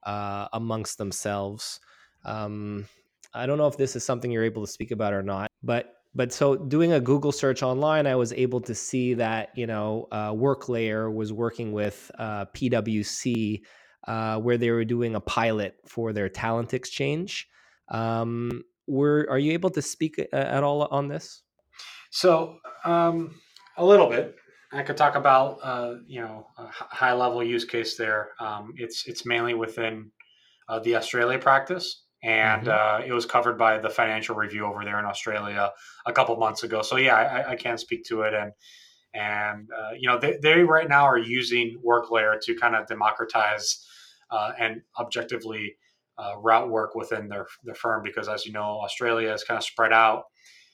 uh, 0.04 0.48
amongst 0.52 0.98
themselves. 0.98 1.80
Um, 2.24 2.86
I 3.34 3.46
don't 3.46 3.58
know 3.58 3.66
if 3.66 3.76
this 3.76 3.96
is 3.96 4.04
something 4.04 4.30
you're 4.30 4.44
able 4.44 4.64
to 4.64 4.70
speak 4.72 4.90
about 4.90 5.12
or 5.12 5.22
not, 5.22 5.50
but 5.62 5.92
but 6.14 6.32
so 6.32 6.56
doing 6.56 6.92
a 6.92 7.00
Google 7.00 7.30
search 7.30 7.62
online, 7.62 8.06
I 8.06 8.16
was 8.16 8.32
able 8.32 8.60
to 8.62 8.74
see 8.74 9.12
that 9.14 9.50
you 9.54 9.66
know 9.66 10.08
uh, 10.10 10.32
WorkLayer 10.32 11.12
was 11.14 11.32
working 11.32 11.72
with 11.72 12.10
uh, 12.18 12.46
PwC, 12.46 13.60
uh, 14.08 14.38
where 14.38 14.56
they 14.56 14.70
were 14.70 14.84
doing 14.84 15.14
a 15.14 15.20
pilot 15.20 15.74
for 15.84 16.14
their 16.14 16.30
talent 16.30 16.72
exchange. 16.72 17.48
Um, 17.88 18.64
were 18.86 19.26
are 19.28 19.38
you 19.38 19.52
able 19.52 19.70
to 19.70 19.82
speak 19.82 20.18
uh, 20.18 20.36
at 20.36 20.64
all 20.64 20.84
on 20.84 21.08
this? 21.08 21.42
So 22.16 22.56
um, 22.86 23.38
a 23.76 23.84
little 23.84 24.08
bit. 24.08 24.36
I 24.72 24.82
could 24.82 24.96
talk 24.96 25.16
about 25.16 25.58
uh, 25.62 25.96
you 26.06 26.22
know 26.22 26.46
a 26.56 26.66
high 26.70 27.12
level 27.12 27.44
use 27.44 27.66
case 27.66 27.98
there. 27.98 28.30
Um, 28.40 28.72
it's 28.76 29.06
it's 29.06 29.26
mainly 29.26 29.52
within 29.52 30.10
uh, 30.66 30.78
the 30.78 30.96
Australia 30.96 31.38
practice, 31.38 32.04
and 32.22 32.68
mm-hmm. 32.68 33.02
uh, 33.02 33.06
it 33.06 33.12
was 33.12 33.26
covered 33.26 33.58
by 33.58 33.76
the 33.78 33.90
Financial 33.90 34.34
Review 34.34 34.64
over 34.64 34.82
there 34.82 34.98
in 34.98 35.04
Australia 35.04 35.70
a 36.06 36.12
couple 36.12 36.34
months 36.36 36.62
ago. 36.62 36.80
So 36.80 36.96
yeah, 36.96 37.16
I, 37.16 37.50
I 37.50 37.56
can't 37.56 37.78
speak 37.78 38.04
to 38.06 38.22
it, 38.22 38.32
and 38.32 38.52
and 39.12 39.68
uh, 39.70 39.92
you 39.98 40.08
know 40.08 40.18
they, 40.18 40.38
they 40.42 40.62
right 40.62 40.88
now 40.88 41.04
are 41.04 41.18
using 41.18 41.78
WorkLayer 41.86 42.40
to 42.44 42.54
kind 42.56 42.74
of 42.76 42.86
democratize 42.86 43.86
uh, 44.30 44.52
and 44.58 44.80
objectively 44.98 45.76
uh, 46.16 46.32
route 46.38 46.70
work 46.70 46.94
within 46.94 47.28
their 47.28 47.46
their 47.62 47.74
firm 47.74 48.02
because 48.02 48.26
as 48.26 48.46
you 48.46 48.52
know 48.52 48.80
Australia 48.82 49.34
is 49.34 49.44
kind 49.44 49.58
of 49.58 49.64
spread 49.64 49.92
out 49.92 50.24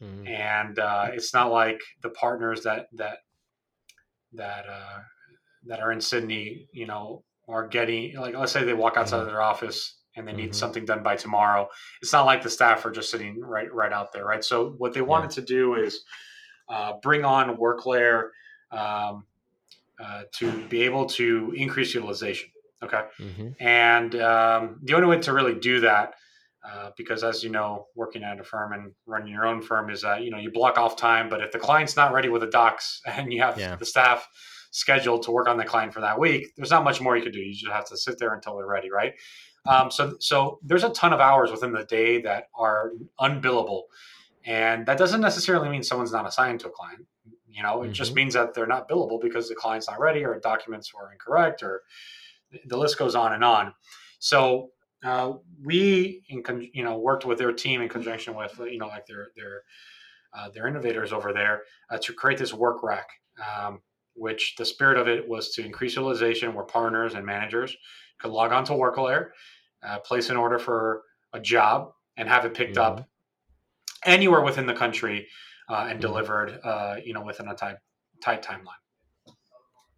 mm-hmm. 0.03 0.27
and 0.27 0.79
uh, 0.79 1.09
it's 1.12 1.33
not 1.33 1.53
like 1.53 1.81
the 2.03 2.11
partners 2.11 2.62
that 2.65 2.88
that 2.95 3.19
that 4.35 4.67
uh, 4.69 4.99
that 5.67 5.81
are 5.81 5.93
in 5.93 6.01
Sydney, 6.01 6.69
you 6.73 6.87
know, 6.87 7.25
are 7.49 7.67
getting 7.67 8.17
like 8.17 8.35
let's 8.35 8.53
say 8.53 8.65
they 8.65 8.75
walk 8.75 8.97
outside 8.97 9.19
mm-hmm. 9.19 9.27
of 9.27 9.33
their 9.33 9.43
office 9.43 9.99
and 10.17 10.29
they 10.29 10.33
need 10.33 10.51
mm-hmm. 10.51 10.53
something 10.53 10.85
done 10.85 11.03
by 11.03 11.17
tomorrow. 11.17 11.69
It's 12.03 12.12
not 12.12 12.27
like 12.27 12.43
the 12.43 12.51
staff 12.51 12.85
are 12.85 12.91
just 12.91 13.11
sitting 13.11 13.41
right 13.41 13.73
right 13.73 13.93
out 13.93 14.12
there, 14.12 14.25
right? 14.25 14.45
So 14.45 14.75
what 14.79 14.93
they 14.93 15.03
wanted 15.03 15.31
yeah. 15.31 15.37
to 15.37 15.43
do 15.43 15.75
is 15.75 16.03
uh, 16.69 16.95
bring 17.03 17.25
on 17.25 17.57
WorkLayer 17.57 18.29
um, 18.71 19.25
uh, 20.03 20.23
to 20.35 20.51
be 20.69 20.83
able 20.83 21.07
to 21.07 21.53
increase 21.57 21.95
utilization. 21.95 22.49
Okay, 22.83 23.03
mm-hmm. 23.21 23.49
and 23.61 24.15
um, 24.17 24.81
the 24.83 24.95
only 24.95 25.07
way 25.07 25.21
to 25.21 25.33
really 25.33 25.55
do 25.55 25.81
that, 25.81 26.15
uh, 26.64 26.90
because 26.96 27.25
as 27.25 27.42
you 27.42 27.51
know, 27.51 27.87
working 27.96 28.22
at 28.22 28.38
a 28.38 28.44
firm 28.44 28.72
and 28.72 28.92
running 29.07 29.33
your 29.33 29.46
own 29.46 29.61
firm 29.61 29.90
is 29.90 30.03
that 30.03 30.22
you 30.22 30.31
know 30.31 30.38
you 30.38 30.51
block 30.51 30.79
off 30.79 30.96
time, 30.96 31.29
but 31.29 31.40
if 31.40 31.51
the 31.51 31.59
client's 31.59 31.96
not 31.96 32.12
ready 32.12 32.29
with 32.29 32.42
the 32.42 32.51
docs 32.51 33.01
and 33.07 33.33
you 33.33 33.40
have 33.42 33.59
yeah. 33.59 33.77
the 33.77 33.87
staff 33.87 34.29
scheduled 34.70 35.22
to 35.22 35.31
work 35.31 35.48
on 35.48 35.57
the 35.57 35.64
client 35.64 35.92
for 35.92 36.01
that 36.01 36.18
week, 36.18 36.46
there's 36.57 36.70
not 36.70 36.85
much 36.85 37.01
more 37.01 37.16
you 37.16 37.22
can 37.22 37.33
do. 37.33 37.40
You 37.40 37.53
just 37.53 37.70
have 37.70 37.87
to 37.87 37.96
sit 37.96 38.18
there 38.18 38.33
until 38.35 38.57
they're 38.57 38.66
ready, 38.66 38.90
right? 38.90 39.12
Um, 39.66 39.90
so, 39.90 40.16
so 40.18 40.59
there's 40.64 40.83
a 40.83 40.90
ton 40.90 41.12
of 41.12 41.20
hours 41.20 41.51
within 41.51 41.72
the 41.72 41.85
day 41.85 42.20
that 42.22 42.48
are 42.55 42.92
unbillable, 43.20 43.83
and 44.44 44.87
that 44.87 44.98
doesn't 44.98 45.20
necessarily 45.20 45.68
mean 45.68 45.83
someone's 45.83 46.12
not 46.12 46.27
assigned 46.27 46.61
to 46.61 46.68
a 46.68 46.70
client. 46.70 47.07
You 47.48 47.62
know, 47.62 47.83
it 47.83 47.87
mm-hmm. 47.87 47.92
just 47.92 48.14
means 48.14 48.35
that 48.35 48.55
they're 48.55 48.66
not 48.66 48.88
billable 48.88 49.20
because 49.20 49.48
the 49.48 49.55
client's 49.55 49.88
not 49.88 50.01
ready, 50.01 50.25
or 50.25 50.38
documents 50.40 50.92
were 50.94 51.12
incorrect, 51.12 51.62
or 51.62 51.83
the 52.66 52.77
list 52.77 52.98
goes 52.98 53.14
on 53.14 53.33
and 53.33 53.44
on. 53.44 53.75
So 54.18 54.70
uh, 55.05 55.33
we, 55.65 56.23
in 56.29 56.43
con- 56.43 56.69
you 56.73 56.85
know, 56.85 56.99
worked 56.99 57.25
with 57.25 57.38
their 57.38 57.53
team 57.53 57.83
in 57.83 57.88
conjunction 57.88 58.35
with 58.35 58.59
you 58.59 58.79
know 58.79 58.88
like 58.88 59.07
their 59.07 59.29
their 59.37 59.62
uh, 60.35 60.49
their 60.51 60.67
innovators 60.67 61.12
over 61.12 61.33
there 61.33 61.62
uh, 61.91 61.99
to 61.99 62.12
create 62.12 62.38
this 62.38 62.55
work 62.55 62.83
rack. 62.83 63.09
Um, 63.57 63.81
which 64.15 64.55
the 64.57 64.65
spirit 64.65 64.99
of 64.99 65.09
it 65.09 65.27
was 65.27 65.51
to 65.51 65.65
increase 65.65 65.97
utilization 65.97 66.55
where 66.55 66.65
partners 66.65 67.15
and 67.15 67.25
managers 67.25 67.77
could 68.19 68.31
log 68.31 68.53
on 68.53 68.65
to 68.65 68.73
WorkLayer, 68.73 69.31
uh, 69.83 69.99
place 70.01 70.31
an 70.31 70.37
order 70.37 70.59
for 70.59 71.03
a 71.33 71.41
job, 71.41 71.93
and 72.17 72.29
have 72.29 72.45
it 72.45 72.55
picked 72.55 72.77
mm-hmm. 72.77 72.99
up 72.99 73.09
anywhere 74.05 74.43
within 74.43 74.67
the 74.67 74.75
country 74.75 75.27
uh, 75.69 75.87
and 75.88 75.93
mm-hmm. 75.93 76.01
delivered, 76.01 76.61
uh, 76.62 76.97
you 77.05 77.15
know, 77.15 77.23
within 77.23 77.49
a 77.49 77.55
tight, 77.55 77.77
tight 78.21 78.43
timeline. 78.43 78.82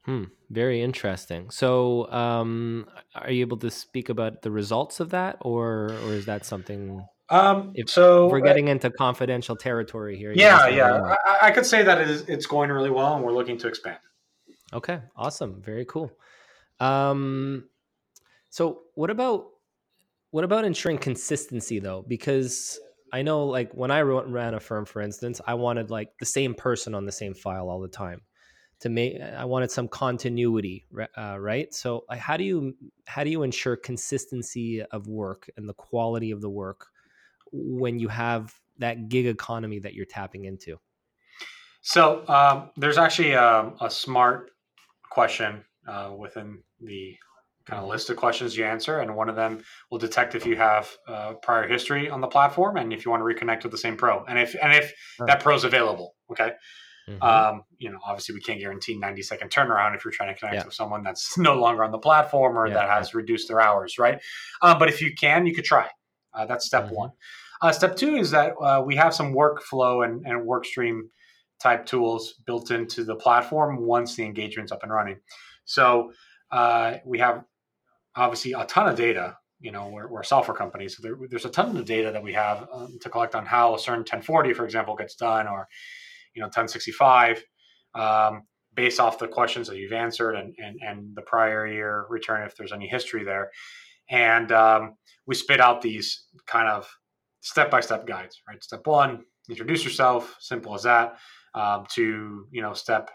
Hmm. 0.05 0.25
Very 0.51 0.83
interesting. 0.83 1.51
So, 1.51 2.11
um, 2.13 2.87
are 3.15 3.31
you 3.31 3.41
able 3.41 3.57
to 3.59 3.71
speak 3.71 4.11
about 4.11 4.43
the 4.43 4.51
results 4.51 5.01
of 5.01 5.11
that, 5.11 5.39
or 5.41 5.93
or 6.05 6.13
is 6.13 6.27
that 6.27 6.45
something? 6.45 7.05
Um, 7.31 7.73
if 7.75 7.89
so 7.89 8.29
we're 8.29 8.41
uh, 8.41 8.45
getting 8.45 8.69
into 8.69 8.91
confidential 8.91 9.57
territory 9.57 10.19
here. 10.19 10.33
Yeah, 10.35 10.69
yeah. 10.69 11.17
I, 11.25 11.47
I, 11.49 11.51
could 11.53 11.65
say 11.65 11.83
that 11.83 12.03
it 12.03 12.11
is, 12.11 12.29
it's 12.29 12.45
going 12.45 12.71
really 12.71 12.91
well, 12.91 13.15
and 13.15 13.25
we're 13.25 13.33
looking 13.33 13.57
to 13.59 13.67
expand. 13.67 13.97
Okay, 14.75 15.01
awesome, 15.17 15.63
very 15.63 15.87
cool. 15.87 16.11
Um, 16.81 17.65
so 18.51 18.83
what 18.95 19.09
about 19.09 19.47
what 20.33 20.45
about 20.45 20.67
ensuring 20.67 20.99
consistency 20.99 21.79
though? 21.79 22.05
Because 22.07 22.79
I 23.11 23.23
know, 23.23 23.47
like 23.47 23.73
when 23.73 23.91
I 23.91 24.03
ran 24.03 24.53
a 24.53 24.61
firm, 24.61 24.85
for 24.85 25.01
instance, 25.01 25.41
I 25.47 25.55
wanted 25.55 25.91
like 25.91 26.11
the 26.21 26.27
same 26.27 26.55
person 26.55 26.95
on 26.95 27.07
the 27.07 27.13
same 27.13 27.33
file 27.33 27.71
all 27.71 27.81
the 27.81 27.89
time 27.89 28.21
to 28.81 28.89
make 28.89 29.21
i 29.21 29.45
wanted 29.45 29.71
some 29.71 29.89
continuity 29.89 30.85
uh, 31.17 31.37
right 31.39 31.73
so 31.75 32.05
how 32.11 32.37
do 32.37 32.45
you 32.45 32.75
how 33.07 33.25
do 33.25 33.31
you 33.31 33.43
ensure 33.43 33.77
consistency 33.77 34.83
of 34.83 35.07
work 35.07 35.49
and 35.57 35.69
the 35.69 35.75
quality 35.75 36.31
of 36.31 36.41
the 36.41 36.51
work 36.51 36.89
when 37.55 37.99
you 37.99 38.09
have 38.09 38.55
that 38.79 39.09
gig 39.09 39.27
economy 39.27 39.79
that 39.79 39.95
you're 39.95 40.07
tapping 40.07 40.45
into? 40.45 40.79
So 41.83 42.27
um, 42.29 42.71
there's 42.77 42.99
actually 42.99 43.33
a, 43.33 43.43
um, 43.43 43.77
a 43.81 43.91
smart 43.91 44.51
question 45.11 45.65
uh, 45.87 46.13
within 46.17 46.63
the 46.81 47.17
kind 47.67 47.83
of 47.83 47.89
list 47.89 48.11
of 48.11 48.17
questions 48.17 48.57
you 48.57 48.65
answer, 48.65 49.01
and 49.01 49.15
one 49.15 49.29
of 49.29 49.37
them 49.37 49.63
will 49.91 49.99
detect 49.99 50.35
if 50.35 50.45
you 50.45 50.57
have 50.57 50.91
uh, 51.09 51.35
prior 51.35 51.67
history 51.67 52.11
on 52.11 52.21
the 52.21 52.27
platform 52.27 52.77
and 52.77 52.93
if 52.93 53.05
you 53.05 53.11
want 53.11 53.21
to 53.21 53.25
reconnect 53.25 53.63
with 53.63 53.73
the 53.73 53.79
same 53.79 53.97
pro, 53.97 54.25
and 54.25 54.39
if 54.39 54.55
and 54.63 54.73
if 54.73 54.93
right. 55.19 55.27
that 55.27 55.41
pro 55.41 55.55
is 55.55 55.65
available. 55.65 56.15
Okay. 56.31 56.53
Mm-hmm. 57.09 57.23
Um, 57.23 57.65
you 57.79 57.91
know, 57.91 57.99
obviously 58.07 58.35
we 58.35 58.41
can't 58.41 58.59
guarantee 58.59 58.97
90 58.97 59.23
second 59.23 59.51
turnaround 59.51 59.95
if 59.95 60.05
you're 60.05 60.13
trying 60.13 60.33
to 60.33 60.39
connect 60.39 60.57
yeah. 60.57 60.65
with 60.65 60.75
someone 60.75 61.03
that's 61.03 61.37
no 61.39 61.55
longer 61.55 61.85
on 61.85 61.91
the 61.91 61.99
platform 61.99 62.57
or 62.57 62.67
yeah, 62.67 62.75
that 62.75 62.89
has 62.89 63.13
yeah. 63.13 63.19
reduced 63.19 63.49
their 63.49 63.61
hours, 63.61 63.99
right? 63.99 64.21
Um, 64.63 64.79
but 64.79 64.89
if 64.89 65.03
you 65.03 65.15
can, 65.15 65.47
you 65.47 65.55
could 65.55 65.65
try. 65.65 65.89
Uh, 66.33 66.47
that's 66.47 66.67
step 66.67 66.87
mm-hmm. 66.87 66.95
one. 66.95 67.11
Uh, 67.61 67.73
step 67.73 67.97
two 67.97 68.17
is 68.17 68.31
that 68.31 68.53
uh, 68.61 68.83
we 68.85 68.97
have 68.97 69.15
some 69.15 69.35
workflow 69.35 70.05
and, 70.05 70.27
and 70.27 70.45
work 70.45 70.65
stream 70.65 71.09
type 71.61 71.87
tools 71.87 72.35
built 72.47 72.71
into 72.71 73.05
the 73.05 73.15
platform 73.15 73.87
once 73.87 74.17
the 74.17 74.25
engagement's 74.25 74.73
up 74.73 74.83
and 74.83 74.93
running. 74.93 75.17
So 75.65 76.13
uh, 76.51 76.97
we 77.05 77.19
have 77.21 77.45
obviously 78.17 78.53
a 78.53 78.65
ton 78.65 78.89
of 78.89 78.97
data. 78.97 79.37
You 79.61 79.73
know, 79.73 79.89
we're, 79.89 80.09
we're 80.09 80.21
a 80.21 80.25
software 80.25 80.57
company, 80.57 80.89
so 80.89 81.01
there, 81.03 81.17
there's 81.31 81.47
a 81.47 81.51
ton 81.51 81.75
of 81.77 81.85
data 81.87 82.13
that 82.13 82.23
we 82.23 82.35
have 82.35 82.69
um, 82.73 82.99
to 83.01 83.09
collect 83.09 83.35
on 83.35 83.47
how 83.47 83.75
a 83.75 83.79
certain 83.79 84.01
1040, 84.01 84.53
for 84.53 84.65
example, 84.65 84.95
gets 84.95 85.15
done, 85.15 85.49
or 85.49 85.69
you 86.35 86.41
know, 86.41 86.47
1065, 86.47 87.43
um, 87.95 88.43
based 88.75 89.01
off 89.01 89.19
the 89.19 89.29
questions 89.29 89.69
that 89.69 89.77
you've 89.77 89.93
answered 89.93 90.35
and, 90.35 90.55
and 90.59 90.79
and 90.83 91.17
the 91.17 91.23
prior 91.23 91.67
year 91.67 92.07
return 92.09 92.47
if 92.47 92.57
there's 92.57 92.73
any 92.73 92.89
history 92.89 93.25
there. 93.25 93.51
And 94.11 94.53
um, 94.53 94.97
we 95.27 95.35
spit 95.35 95.61
out 95.61 95.81
these 95.81 96.27
kind 96.47 96.69
of 96.69 96.89
step 97.41 97.71
by 97.71 97.81
step 97.81 98.07
guides, 98.07 98.41
right? 98.49 98.63
Step 98.63 98.87
one, 98.87 99.25
introduce 99.49 99.85
yourself, 99.85 100.37
simple 100.41 100.75
as 100.75 100.83
that. 100.83 101.17
Um, 101.55 101.87
to 101.95 102.47
you 102.51 102.63
know, 102.63 102.75
step 102.75 103.11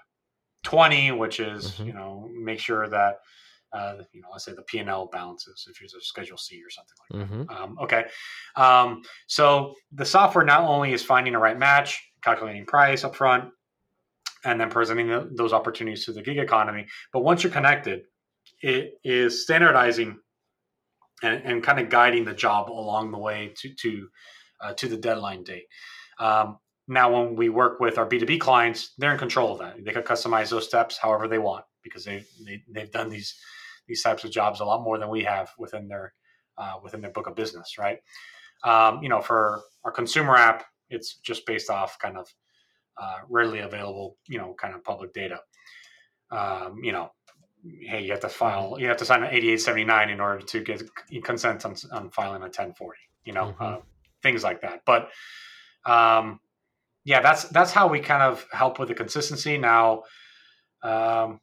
twenty, 0.63 1.11
which 1.11 1.39
is 1.39 1.71
mm-hmm. 1.71 1.87
you 1.87 1.93
know, 1.93 2.29
make 2.41 2.59
sure 2.59 2.87
that 2.87 3.17
uh, 3.73 3.95
you 4.13 4.21
know, 4.21 4.29
let's 4.31 4.45
say 4.45 4.53
the 4.53 4.63
P 4.63 4.79
and 4.79 4.89
L 4.89 5.09
balances 5.11 5.67
if 5.69 5.79
you're 5.79 5.87
a 5.87 6.01
Schedule 6.01 6.37
C 6.37 6.61
or 6.63 6.69
something 6.69 7.29
like 7.29 7.29
mm-hmm. 7.29 7.53
that. 7.53 7.61
Um, 7.61 7.77
okay, 7.83 8.05
um, 8.55 9.01
so 9.27 9.73
the 9.91 10.05
software 10.05 10.45
not 10.45 10.61
only 10.61 10.93
is 10.93 11.03
finding 11.03 11.33
the 11.33 11.39
right 11.39 11.57
match, 11.57 12.01
calculating 12.21 12.65
price 12.65 13.03
up 13.03 13.15
front, 13.15 13.51
and 14.45 14.59
then 14.59 14.69
presenting 14.69 15.07
the, 15.07 15.29
those 15.35 15.53
opportunities 15.53 16.05
to 16.05 16.13
the 16.13 16.21
gig 16.21 16.37
economy, 16.37 16.87
but 17.11 17.21
once 17.21 17.43
you're 17.43 17.51
connected, 17.51 18.03
it 18.61 18.93
is 19.03 19.43
standardizing 19.43 20.17
and, 21.21 21.43
and 21.43 21.63
kind 21.63 21.79
of 21.79 21.89
guiding 21.89 22.25
the 22.25 22.33
job 22.33 22.69
along 22.69 23.11
the 23.11 23.17
way 23.17 23.53
to 23.57 23.73
to 23.75 24.07
uh, 24.61 24.73
to 24.73 24.87
the 24.87 24.97
deadline 24.97 25.43
date. 25.43 25.65
Um, 26.19 26.57
now, 26.87 27.13
when 27.13 27.35
we 27.35 27.49
work 27.49 27.79
with 27.79 27.97
our 27.97 28.05
B 28.05 28.17
two 28.19 28.25
B 28.25 28.39
clients, 28.39 28.93
they're 28.97 29.11
in 29.11 29.19
control 29.19 29.53
of 29.53 29.59
that. 29.59 29.83
They 29.83 29.91
can 29.91 30.03
customize 30.03 30.49
those 30.49 30.65
steps 30.65 30.97
however 30.97 31.27
they 31.27 31.37
want 31.37 31.65
because 31.83 32.03
they, 32.03 32.23
they 32.45 32.63
they've 32.69 32.91
done 32.91 33.09
these 33.09 33.35
these 33.87 34.01
types 34.01 34.23
of 34.23 34.31
jobs 34.31 34.59
a 34.59 34.65
lot 34.65 34.83
more 34.83 34.97
than 34.97 35.09
we 35.09 35.23
have 35.23 35.51
within 35.57 35.87
their 35.87 36.13
uh, 36.57 36.75
within 36.83 37.01
their 37.01 37.11
book 37.11 37.27
of 37.27 37.35
business, 37.35 37.77
right? 37.77 37.99
Um, 38.63 39.01
you 39.03 39.09
know, 39.09 39.21
for 39.21 39.61
our 39.83 39.91
consumer 39.91 40.35
app, 40.35 40.65
it's 40.89 41.15
just 41.15 41.45
based 41.45 41.69
off 41.69 41.97
kind 41.99 42.17
of 42.17 42.33
uh, 42.97 43.19
readily 43.29 43.59
available, 43.59 44.17
you 44.27 44.37
know, 44.37 44.53
kind 44.53 44.75
of 44.75 44.83
public 44.83 45.13
data. 45.13 45.39
Um, 46.31 46.79
you 46.83 46.91
know, 46.91 47.11
hey, 47.81 48.03
you 48.03 48.11
have 48.11 48.19
to 48.21 48.29
file, 48.29 48.75
you 48.79 48.87
have 48.87 48.97
to 48.97 49.05
sign 49.05 49.23
an 49.23 49.29
8879 49.29 50.09
in 50.09 50.19
order 50.19 50.41
to 50.45 50.61
get 50.61 50.83
consent 51.23 51.65
on, 51.65 51.75
on 51.91 52.09
filing 52.11 52.41
a 52.41 52.45
1040, 52.45 52.99
you 53.25 53.33
know, 53.33 53.45
mm-hmm. 53.45 53.63
uh, 53.63 53.77
things 54.21 54.43
like 54.43 54.61
that. 54.61 54.81
But 54.85 55.09
um, 55.85 56.39
yeah, 57.03 57.21
that's 57.21 57.45
that's 57.45 57.71
how 57.71 57.87
we 57.87 57.99
kind 57.99 58.21
of 58.21 58.45
help 58.51 58.79
with 58.79 58.89
the 58.89 58.95
consistency. 58.95 59.57
Now, 59.57 60.03
um, 60.83 61.39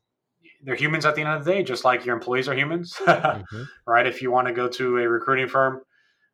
they're 0.62 0.74
humans 0.74 1.06
at 1.06 1.14
the 1.14 1.22
end 1.22 1.30
of 1.30 1.44
the 1.44 1.52
day, 1.52 1.62
just 1.62 1.84
like 1.84 2.04
your 2.04 2.14
employees 2.14 2.48
are 2.48 2.54
humans, 2.54 2.94
mm-hmm. 3.06 3.62
right? 3.86 4.06
If 4.06 4.22
you 4.22 4.30
want 4.30 4.46
to 4.48 4.52
go 4.52 4.68
to 4.68 4.98
a 4.98 5.08
recruiting 5.08 5.48
firm 5.48 5.80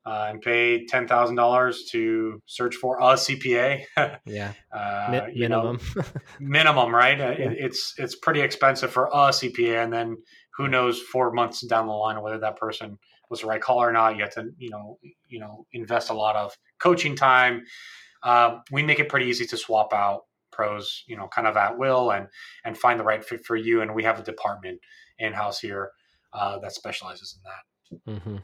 uh, 0.04 0.26
and 0.30 0.40
pay 0.40 0.84
ten 0.86 1.06
thousand 1.06 1.36
dollars 1.36 1.84
to 1.92 2.40
search 2.46 2.74
for 2.76 2.98
a 2.98 3.14
CPA. 3.14 3.84
yeah, 4.26 4.52
uh, 4.72 5.08
Mi- 5.10 5.40
minimum, 5.40 5.78
know, 5.96 6.02
minimum, 6.40 6.94
right? 6.94 7.20
Uh, 7.20 7.34
yeah. 7.38 7.50
It, 7.50 7.56
it's 7.58 7.94
it's 7.98 8.16
pretty 8.16 8.40
expensive 8.40 8.90
for 8.90 9.06
a 9.06 9.30
CPA, 9.30 9.84
and 9.84 9.92
then 9.92 10.16
who 10.56 10.68
knows 10.68 11.00
four 11.00 11.32
months 11.32 11.64
down 11.66 11.86
the 11.86 11.92
line 11.92 12.20
whether 12.20 12.38
that 12.38 12.56
person 12.56 12.98
was 13.30 13.40
the 13.40 13.46
right 13.46 13.60
call 13.60 13.82
or 13.82 13.92
not. 13.92 14.16
You 14.16 14.24
have 14.24 14.34
to 14.34 14.50
you 14.58 14.70
know 14.70 14.98
you 15.28 15.40
know 15.40 15.66
invest 15.72 16.10
a 16.10 16.14
lot 16.14 16.36
of 16.36 16.56
coaching 16.80 17.14
time. 17.14 17.62
Uh, 18.22 18.58
we 18.70 18.82
make 18.82 18.98
it 18.98 19.08
pretty 19.08 19.26
easy 19.26 19.46
to 19.46 19.56
swap 19.56 19.92
out 19.92 20.22
pros, 20.52 21.02
you 21.06 21.16
know, 21.16 21.28
kind 21.28 21.46
of 21.46 21.56
at 21.56 21.78
will 21.78 22.10
and 22.10 22.26
and 22.64 22.76
find 22.76 22.98
the 22.98 23.04
right 23.04 23.24
fit 23.24 23.44
for 23.44 23.56
you. 23.56 23.82
And 23.82 23.94
we 23.94 24.04
have 24.04 24.18
a 24.18 24.22
department 24.22 24.80
in 25.18 25.32
house 25.32 25.60
here 25.60 25.90
uh, 26.32 26.58
that 26.58 26.72
specializes 26.72 27.36
in 27.36 27.42
that. 27.44 28.20
Mm-hmm 28.20 28.36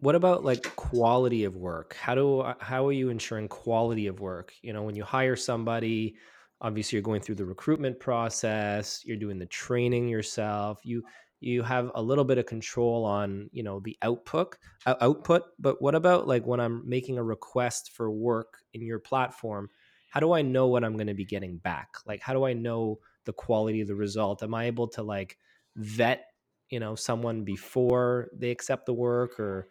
what 0.00 0.14
about 0.14 0.44
like 0.44 0.62
quality 0.76 1.44
of 1.44 1.56
work? 1.56 1.96
How 2.00 2.14
do 2.14 2.52
how 2.60 2.86
are 2.86 2.92
you 2.92 3.10
ensuring 3.10 3.48
quality 3.48 4.06
of 4.06 4.20
work? 4.20 4.52
You 4.62 4.72
know 4.72 4.82
when 4.82 4.96
you 4.96 5.04
hire 5.04 5.36
somebody 5.36 6.16
obviously 6.60 6.96
you're 6.96 7.02
going 7.02 7.20
through 7.20 7.36
the 7.36 7.44
recruitment 7.44 8.00
process 8.00 9.02
you're 9.04 9.16
doing 9.16 9.38
the 9.38 9.46
training 9.46 10.08
yourself 10.08 10.80
you 10.82 11.00
you 11.38 11.62
have 11.62 11.92
a 11.94 12.02
little 12.02 12.24
bit 12.24 12.36
of 12.36 12.46
control 12.46 13.04
on 13.04 13.48
you 13.52 13.62
know 13.62 13.78
the 13.84 13.96
output 14.02 14.56
uh, 14.86 14.96
output 15.00 15.44
but 15.60 15.80
what 15.80 15.94
about 15.94 16.26
like 16.26 16.44
when 16.44 16.58
i'm 16.58 16.82
making 16.84 17.16
a 17.16 17.22
request 17.22 17.92
for 17.92 18.10
work 18.10 18.58
in 18.74 18.82
your 18.82 18.98
platform 18.98 19.70
how 20.08 20.20
do 20.20 20.32
i 20.32 20.42
know 20.42 20.66
what 20.66 20.84
i'm 20.84 20.94
going 20.94 21.06
to 21.06 21.14
be 21.14 21.24
getting 21.24 21.58
back? 21.58 21.88
Like 22.06 22.20
how 22.20 22.32
do 22.32 22.44
i 22.44 22.52
know 22.52 22.98
the 23.24 23.32
quality 23.32 23.80
of 23.82 23.88
the 23.88 23.94
result? 23.94 24.42
Am 24.42 24.54
i 24.54 24.64
able 24.64 24.88
to 24.88 25.02
like 25.02 25.36
vet 25.76 26.24
you 26.70 26.80
know 26.80 26.94
someone 26.94 27.44
before 27.44 28.28
they 28.36 28.50
accept 28.50 28.86
the 28.86 28.92
work 28.92 29.38
or 29.38 29.68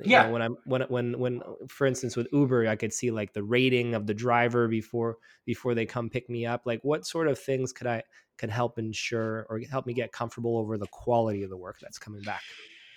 You 0.00 0.10
Yeah. 0.10 0.24
know, 0.24 0.32
when 0.32 0.42
I'm 0.42 0.56
when 0.64 0.82
when 0.82 1.18
when 1.18 1.42
for 1.68 1.86
instance 1.86 2.16
with 2.16 2.26
Uber, 2.32 2.66
I 2.66 2.76
could 2.76 2.92
see 2.92 3.10
like 3.10 3.32
the 3.32 3.44
rating 3.44 3.94
of 3.94 4.06
the 4.06 4.14
driver 4.14 4.66
before 4.66 5.18
before 5.44 5.74
they 5.74 5.86
come 5.86 6.10
pick 6.10 6.28
me 6.28 6.46
up. 6.46 6.62
Like 6.64 6.80
what 6.82 7.06
sort 7.06 7.28
of 7.28 7.38
things 7.38 7.72
could 7.72 7.86
I 7.86 8.02
could 8.36 8.50
help 8.50 8.78
ensure 8.78 9.46
or 9.48 9.60
help 9.70 9.86
me 9.86 9.94
get 9.94 10.10
comfortable 10.10 10.58
over 10.58 10.76
the 10.78 10.88
quality 10.88 11.44
of 11.44 11.50
the 11.50 11.56
work 11.56 11.76
that's 11.80 11.98
coming 11.98 12.22
back? 12.22 12.42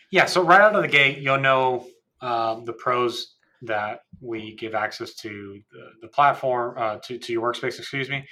Yeah. 0.09 0.25
So 0.25 0.41
right 0.41 0.61
out 0.61 0.75
of 0.75 0.81
the 0.81 0.87
gate, 0.87 1.19
you'll 1.19 1.39
know 1.39 1.87
um, 2.21 2.65
the 2.65 2.73
pros 2.73 3.35
that 3.61 4.01
we 4.21 4.55
give 4.55 4.73
access 4.73 5.13
to 5.15 5.61
the, 5.71 5.89
the 6.01 6.07
platform 6.07 6.75
uh, 6.77 6.97
to 7.03 7.19
to 7.19 7.31
your 7.31 7.53
workspace. 7.53 7.77
Excuse 7.77 8.09
me. 8.09 8.25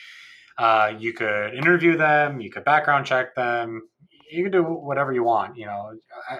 Uh, 0.57 0.93
you 0.97 1.13
could 1.13 1.53
interview 1.53 1.97
them. 1.97 2.39
You 2.39 2.49
could 2.49 2.63
background 2.63 3.05
check 3.05 3.35
them. 3.35 3.89
You 4.31 4.43
can 4.43 4.51
do 4.51 4.63
whatever 4.63 5.13
you 5.13 5.23
want. 5.23 5.57
You 5.57 5.65
know, 5.67 5.97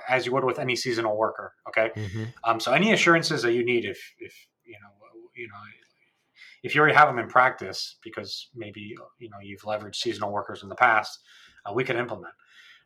as 0.07 0.25
you 0.25 0.33
would 0.33 0.43
with 0.43 0.59
any 0.59 0.75
seasonal 0.75 1.17
worker. 1.17 1.53
Okay. 1.69 1.91
Um, 2.43 2.59
so 2.59 2.71
any 2.71 2.93
assurances 2.93 3.41
that 3.43 3.53
you 3.53 3.63
need, 3.63 3.85
if 3.85 3.99
if 4.19 4.33
you 4.65 4.73
know, 4.81 4.89
you 5.35 5.47
know, 5.47 5.53
if 6.63 6.73
you 6.73 6.81
already 6.81 6.95
have 6.95 7.07
them 7.07 7.19
in 7.19 7.27
practice, 7.27 7.97
because 8.03 8.49
maybe 8.55 8.81
you 9.19 9.29
know 9.29 9.37
you've 9.41 9.61
leveraged 9.61 9.95
seasonal 9.95 10.31
workers 10.31 10.63
in 10.63 10.69
the 10.69 10.75
past, 10.75 11.19
uh, 11.65 11.73
we 11.73 11.83
could 11.83 11.95
implement. 11.95 12.33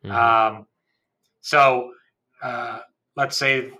Mhm. 0.04 0.10
Um, 0.12 0.66
so 1.40 1.92
uh, 2.42 2.80
let's 3.16 3.38
say 3.38 3.70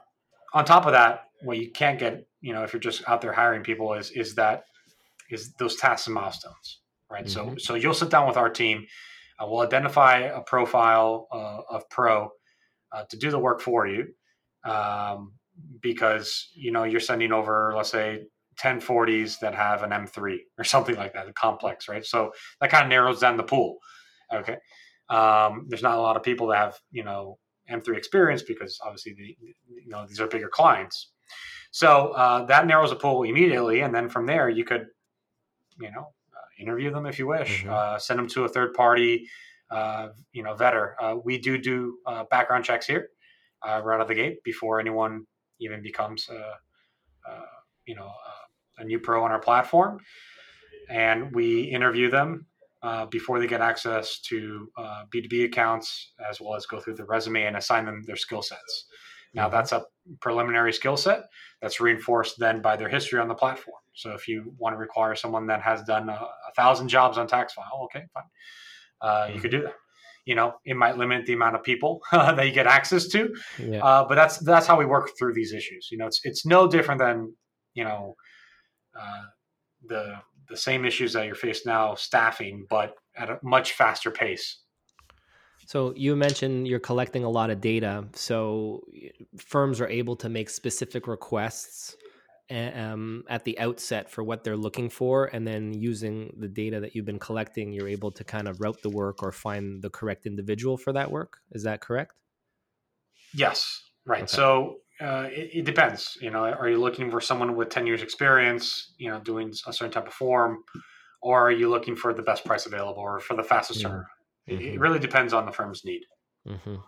on 0.52 0.64
top 0.64 0.86
of 0.86 0.92
that, 0.92 1.24
what 1.42 1.58
you 1.58 1.70
can't 1.70 1.98
get, 1.98 2.26
you 2.40 2.52
know, 2.52 2.62
if 2.62 2.72
you're 2.72 2.80
just 2.80 3.08
out 3.08 3.20
there 3.20 3.32
hiring 3.32 3.62
people, 3.62 3.94
is 3.94 4.10
is 4.10 4.34
that 4.36 4.64
is 5.30 5.52
those 5.54 5.76
tasks 5.76 6.06
and 6.06 6.14
milestones, 6.14 6.80
right? 7.10 7.28
So 7.28 7.46
Mhm. 7.46 7.60
so 7.60 7.74
you'll 7.74 7.94
sit 7.94 8.10
down 8.10 8.26
with 8.26 8.36
our 8.36 8.50
team. 8.50 8.86
Uh, 9.40 9.46
we'll 9.48 9.60
identify 9.60 10.18
a 10.18 10.40
profile 10.42 11.26
uh, 11.32 11.74
of 11.74 11.88
pro 11.90 12.28
uh, 12.92 13.04
to 13.08 13.16
do 13.16 13.30
the 13.30 13.38
work 13.38 13.60
for 13.60 13.86
you, 13.86 14.06
um, 14.64 15.32
because 15.80 16.48
you 16.54 16.72
know 16.72 16.84
you're 16.84 17.00
sending 17.00 17.32
over, 17.32 17.72
let's 17.76 17.90
say. 17.90 18.26
1040s 18.60 19.38
that 19.38 19.54
have 19.54 19.82
an 19.82 19.88
M3 19.90 20.36
or 20.58 20.64
something 20.64 20.94
like 20.96 21.14
that, 21.14 21.26
a 21.26 21.32
complex, 21.32 21.88
right? 21.88 22.04
So 22.04 22.32
that 22.60 22.70
kind 22.70 22.84
of 22.84 22.90
narrows 22.90 23.18
down 23.18 23.38
the 23.38 23.42
pool. 23.42 23.78
Okay. 24.34 24.58
Um, 25.08 25.66
there's 25.68 25.82
not 25.82 25.96
a 25.96 26.00
lot 26.00 26.16
of 26.16 26.22
people 26.22 26.48
that 26.48 26.58
have, 26.58 26.78
you 26.90 27.02
know, 27.02 27.38
M3 27.70 27.96
experience 27.96 28.42
because 28.42 28.78
obviously 28.84 29.14
the, 29.14 29.36
you 29.68 29.88
know 29.88 30.06
these 30.06 30.20
are 30.20 30.26
bigger 30.26 30.48
clients. 30.48 31.12
So 31.70 32.08
uh, 32.08 32.44
that 32.46 32.66
narrows 32.66 32.90
the 32.90 32.96
pool 32.96 33.22
immediately, 33.22 33.80
and 33.80 33.94
then 33.94 34.08
from 34.08 34.26
there 34.26 34.48
you 34.48 34.64
could, 34.64 34.86
you 35.80 35.90
know, 35.90 36.08
interview 36.60 36.90
them 36.90 37.06
if 37.06 37.18
you 37.18 37.26
wish, 37.26 37.64
Mhm. 37.64 37.70
uh, 37.70 37.98
send 37.98 38.18
them 38.18 38.28
to 38.28 38.44
a 38.44 38.48
third 38.48 38.74
party, 38.74 39.28
uh, 39.70 40.08
you 40.32 40.42
know, 40.42 40.54
vetter. 40.54 40.94
Uh, 41.00 41.16
we 41.24 41.38
do 41.38 41.58
do 41.58 41.98
uh, 42.06 42.24
background 42.30 42.64
checks 42.64 42.86
here 42.86 43.10
uh, 43.62 43.80
right 43.84 43.96
out 43.96 44.00
of 44.02 44.08
the 44.08 44.14
gate 44.14 44.42
before 44.44 44.80
anyone 44.80 45.26
even 45.60 45.82
becomes, 45.82 46.28
uh, 46.28 46.54
uh, 47.28 47.46
you 47.86 47.94
know, 47.94 48.10
a 48.78 48.84
new 48.84 48.98
pro 48.98 49.22
on 49.24 49.30
our 49.30 49.40
platform, 49.40 50.00
and 50.88 51.34
we 51.34 51.62
interview 51.62 52.10
them 52.10 52.46
uh, 52.82 53.04
before 53.06 53.38
they 53.38 53.46
get 53.46 53.60
access 53.60 54.20
to 54.20 54.70
uh, 54.78 55.04
B2B 55.10 55.44
accounts, 55.44 56.12
as 56.28 56.40
well 56.40 56.54
as 56.54 56.64
go 56.66 56.80
through 56.80 56.94
the 56.94 57.04
resume 57.04 57.44
and 57.44 57.56
assign 57.56 57.84
them 57.84 58.02
their 58.04 58.16
skill 58.16 58.42
sets. 58.42 58.86
Now, 59.34 59.48
Mhm. 59.48 59.52
that's 59.52 59.72
a 59.72 59.84
preliminary 60.20 60.72
skill 60.72 60.96
set 60.96 61.24
that's 61.60 61.78
reinforced 61.80 62.38
then 62.38 62.62
by 62.62 62.76
their 62.76 62.88
history 62.88 63.20
on 63.20 63.28
the 63.28 63.34
platform. 63.34 63.79
So, 64.00 64.12
if 64.12 64.26
you 64.26 64.54
want 64.58 64.74
to 64.74 64.78
require 64.78 65.14
someone 65.14 65.46
that 65.48 65.62
has 65.62 65.82
done 65.82 66.08
a, 66.08 66.12
a 66.12 66.52
thousand 66.56 66.88
jobs 66.88 67.18
on 67.18 67.28
TaxFile, 67.28 67.84
okay, 67.84 68.04
fine, 68.14 68.24
uh, 69.02 69.30
you 69.32 69.40
could 69.40 69.50
do 69.50 69.62
that. 69.62 69.74
You 70.26 70.34
know, 70.34 70.54
it 70.64 70.76
might 70.76 70.96
limit 70.96 71.26
the 71.26 71.32
amount 71.32 71.56
of 71.56 71.62
people 71.62 72.00
that 72.12 72.46
you 72.46 72.52
get 72.52 72.66
access 72.66 73.08
to, 73.08 73.34
Yeah. 73.58 73.84
uh, 73.84 74.06
but 74.08 74.14
that's 74.14 74.38
that's 74.38 74.66
how 74.66 74.78
we 74.78 74.86
work 74.86 75.10
through 75.18 75.34
these 75.34 75.52
issues. 75.52 75.88
You 75.90 75.98
know, 75.98 76.06
it's 76.06 76.20
it's 76.24 76.46
no 76.46 76.68
different 76.68 77.00
than 77.00 77.34
you 77.74 77.84
know 77.84 78.14
uh, 78.98 79.22
the 79.86 80.14
the 80.48 80.56
same 80.56 80.84
issues 80.84 81.12
that 81.12 81.26
you're 81.26 81.34
faced 81.34 81.64
now, 81.66 81.94
staffing, 81.94 82.66
but 82.68 82.94
at 83.16 83.30
a 83.30 83.38
much 83.42 83.72
faster 83.72 84.10
pace. 84.10 84.62
So 85.66 85.94
you 85.96 86.16
mentioned 86.16 86.66
you're 86.66 86.80
collecting 86.80 87.22
a 87.22 87.30
lot 87.30 87.50
of 87.50 87.60
data. 87.60 88.04
So 88.14 88.82
firms 89.38 89.80
are 89.80 89.86
able 89.86 90.16
to 90.16 90.28
make 90.28 90.50
specific 90.50 91.06
requests 91.06 91.96
um, 92.50 93.24
at 93.28 93.44
the 93.44 93.58
outset 93.58 94.10
for 94.10 94.24
what 94.24 94.44
they're 94.44 94.56
looking 94.56 94.90
for, 94.90 95.26
and 95.26 95.46
then 95.46 95.72
using 95.74 96.34
the 96.38 96.48
data 96.48 96.80
that 96.80 96.94
you've 96.94 97.04
been 97.06 97.18
collecting, 97.18 97.72
you're 97.72 97.88
able 97.88 98.12
to 98.12 98.24
kind 98.24 98.48
of 98.48 98.60
route 98.60 98.82
the 98.82 98.90
work 98.90 99.22
or 99.22 99.32
find 99.32 99.82
the 99.82 99.90
correct 99.90 100.26
individual 100.26 100.76
for 100.76 100.92
that 100.92 101.10
work. 101.10 101.38
Is 101.52 101.62
that 101.64 101.80
correct? 101.80 102.14
Yes, 103.32 103.82
right. 104.06 104.28
Okay. 104.28 104.28
So 104.28 104.78
uh, 105.00 105.28
it, 105.30 105.50
it 105.54 105.64
depends. 105.64 106.16
You 106.20 106.30
know, 106.30 106.44
are 106.44 106.68
you 106.68 106.78
looking 106.78 107.10
for 107.10 107.20
someone 107.20 107.56
with 107.56 107.68
ten 107.70 107.86
years 107.86 108.02
experience? 108.02 108.94
You 108.98 109.10
know, 109.10 109.20
doing 109.20 109.52
a 109.66 109.72
certain 109.72 109.92
type 109.92 110.06
of 110.06 110.14
form, 110.14 110.64
or 111.22 111.46
are 111.48 111.52
you 111.52 111.68
looking 111.70 111.96
for 111.96 112.14
the 112.14 112.22
best 112.22 112.44
price 112.44 112.66
available 112.66 113.02
or 113.02 113.20
for 113.20 113.36
the 113.36 113.44
fastest 113.44 113.82
Mhm. 113.82 113.84
turnaround? 113.84 114.06
It, 114.46 114.60
it 114.74 114.80
really 114.80 114.98
depends 114.98 115.32
on 115.32 115.46
the 115.46 115.52
firm's 115.52 115.84
need. 115.84 116.02
hmm 116.44 116.80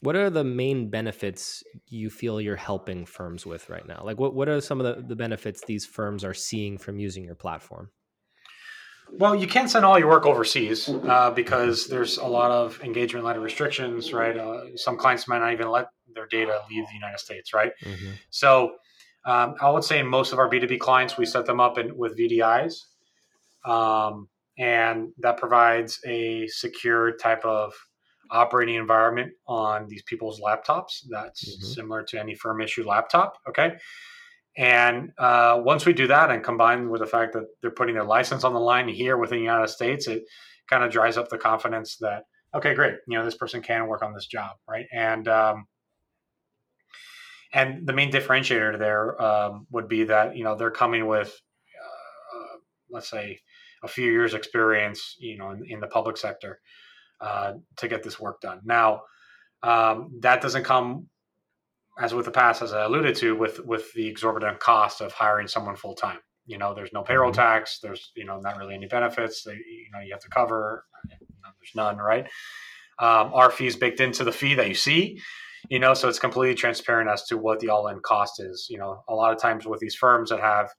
What 0.00 0.14
are 0.14 0.30
the 0.30 0.44
main 0.44 0.90
benefits 0.90 1.64
you 1.88 2.08
feel 2.08 2.40
you're 2.40 2.56
helping 2.56 3.04
firms 3.04 3.44
with 3.44 3.68
right 3.68 3.86
now? 3.86 4.02
Like, 4.04 4.18
what, 4.18 4.34
what 4.34 4.48
are 4.48 4.60
some 4.60 4.80
of 4.80 4.96
the, 4.96 5.02
the 5.02 5.16
benefits 5.16 5.62
these 5.66 5.84
firms 5.84 6.24
are 6.24 6.34
seeing 6.34 6.78
from 6.78 6.98
using 6.98 7.24
your 7.24 7.34
platform? 7.34 7.90
Well, 9.10 9.34
you 9.34 9.46
can't 9.46 9.70
send 9.70 9.84
all 9.84 9.98
your 9.98 10.08
work 10.08 10.26
overseas 10.26 10.88
uh, 10.88 11.30
because 11.30 11.88
there's 11.88 12.18
a 12.18 12.26
lot 12.26 12.50
of 12.50 12.80
engagement 12.82 13.24
letter 13.24 13.40
restrictions, 13.40 14.12
right? 14.12 14.36
Uh, 14.36 14.76
some 14.76 14.96
clients 14.96 15.26
might 15.26 15.38
not 15.38 15.52
even 15.52 15.70
let 15.70 15.88
their 16.14 16.26
data 16.26 16.60
leave 16.70 16.86
the 16.86 16.94
United 16.94 17.18
States, 17.18 17.54
right? 17.54 17.72
Mm-hmm. 17.84 18.10
So 18.30 18.74
um, 19.24 19.54
I 19.60 19.70
would 19.70 19.84
say 19.84 20.02
most 20.02 20.32
of 20.32 20.38
our 20.38 20.48
B2B 20.48 20.78
clients, 20.78 21.16
we 21.16 21.26
set 21.26 21.46
them 21.46 21.58
up 21.58 21.78
in, 21.78 21.96
with 21.96 22.18
VDIs. 22.18 22.74
Um, 23.64 24.28
and 24.58 25.12
that 25.18 25.38
provides 25.38 26.00
a 26.06 26.46
secure 26.48 27.16
type 27.16 27.44
of 27.44 27.72
operating 28.30 28.76
environment 28.76 29.32
on 29.46 29.86
these 29.88 30.02
people's 30.02 30.40
laptops 30.40 31.04
that's 31.08 31.44
Mhm. 31.44 31.74
similar 31.74 32.02
to 32.04 32.18
any 32.18 32.34
firm 32.34 32.60
issue 32.60 32.86
laptop. 32.86 33.38
Okay. 33.48 33.78
And 34.56 35.12
uh, 35.18 35.60
once 35.64 35.86
we 35.86 35.92
do 35.92 36.08
that, 36.08 36.30
and 36.30 36.42
combined 36.42 36.90
with 36.90 37.00
the 37.00 37.06
fact 37.06 37.32
that 37.34 37.44
they're 37.60 37.70
putting 37.70 37.94
their 37.94 38.04
license 38.04 38.42
on 38.42 38.52
the 38.52 38.60
line 38.60 38.88
here 38.88 39.16
within 39.16 39.38
the 39.38 39.44
United 39.44 39.68
States, 39.68 40.08
it 40.08 40.24
kind 40.68 40.82
of 40.82 40.90
dries 40.90 41.16
up 41.16 41.28
the 41.28 41.38
confidence 41.38 41.96
that 41.98 42.24
okay, 42.54 42.74
great, 42.74 42.94
you 43.06 43.16
know, 43.16 43.24
this 43.24 43.36
person 43.36 43.60
can 43.62 43.86
work 43.86 44.02
on 44.02 44.14
this 44.14 44.26
job, 44.26 44.56
right? 44.66 44.86
And 44.92 45.28
um, 45.28 45.66
and 47.52 47.86
the 47.86 47.92
main 47.92 48.10
differentiator 48.10 48.78
there 48.78 49.20
um, 49.22 49.66
would 49.70 49.88
be 49.88 50.04
that 50.04 50.36
you 50.36 50.44
know 50.44 50.56
they're 50.56 50.70
coming 50.70 51.06
with, 51.06 51.28
uh, 52.34 52.56
let's 52.90 53.08
say, 53.08 53.40
a 53.82 53.88
few 53.88 54.10
years 54.10 54.34
experience, 54.34 55.16
you 55.18 55.38
know, 55.38 55.50
in, 55.50 55.64
in 55.68 55.80
the 55.80 55.86
public 55.86 56.16
sector 56.16 56.60
uh, 57.20 57.54
to 57.76 57.88
get 57.88 58.02
this 58.02 58.18
work 58.20 58.40
done. 58.40 58.60
Now, 58.64 59.02
um, 59.62 60.10
that 60.20 60.40
doesn't 60.40 60.64
come 60.64 61.08
as 61.98 62.14
with 62.14 62.26
the 62.26 62.30
past, 62.30 62.62
as 62.62 62.72
I 62.72 62.84
alluded 62.84 63.16
to, 63.16 63.34
with 63.34 63.58
with 63.64 63.92
the 63.94 64.06
exorbitant 64.06 64.60
cost 64.60 65.00
of 65.00 65.12
hiring 65.12 65.48
someone 65.48 65.76
full 65.76 65.94
time. 65.94 66.20
You 66.46 66.56
know, 66.58 66.72
there's 66.74 66.92
no 66.92 67.02
payroll 67.02 67.32
Mhm. 67.32 67.36
tax. 67.36 67.80
There's 67.80 68.12
you 68.14 68.24
know 68.24 68.38
not 68.40 68.56
really 68.56 68.74
any 68.74 68.86
benefits. 68.86 69.42
They, 69.42 69.54
you 69.54 69.90
know, 69.92 70.00
you 70.00 70.12
have 70.12 70.22
to 70.22 70.28
cover. 70.28 70.86
There's 71.08 71.74
none, 71.74 71.98
right? 71.98 72.26
Um, 73.00 73.32
our 73.34 73.50
fees 73.50 73.76
baked 73.76 74.00
into 74.00 74.24
the 74.24 74.32
fee 74.32 74.54
that 74.54 74.68
you 74.68 74.74
see. 74.74 75.20
You 75.68 75.80
know, 75.80 75.92
so 75.92 76.08
it's 76.08 76.20
completely 76.20 76.54
transparent 76.54 77.10
as 77.10 77.24
to 77.24 77.36
what 77.36 77.58
the 77.58 77.68
all-in 77.68 78.00
cost 78.00 78.40
is. 78.40 78.68
You 78.70 78.78
know, 78.78 79.02
a 79.08 79.14
lot 79.14 79.32
of 79.32 79.40
times 79.40 79.66
with 79.66 79.80
these 79.80 79.94
firms 79.96 80.30
that 80.30 80.40
have 80.40 80.70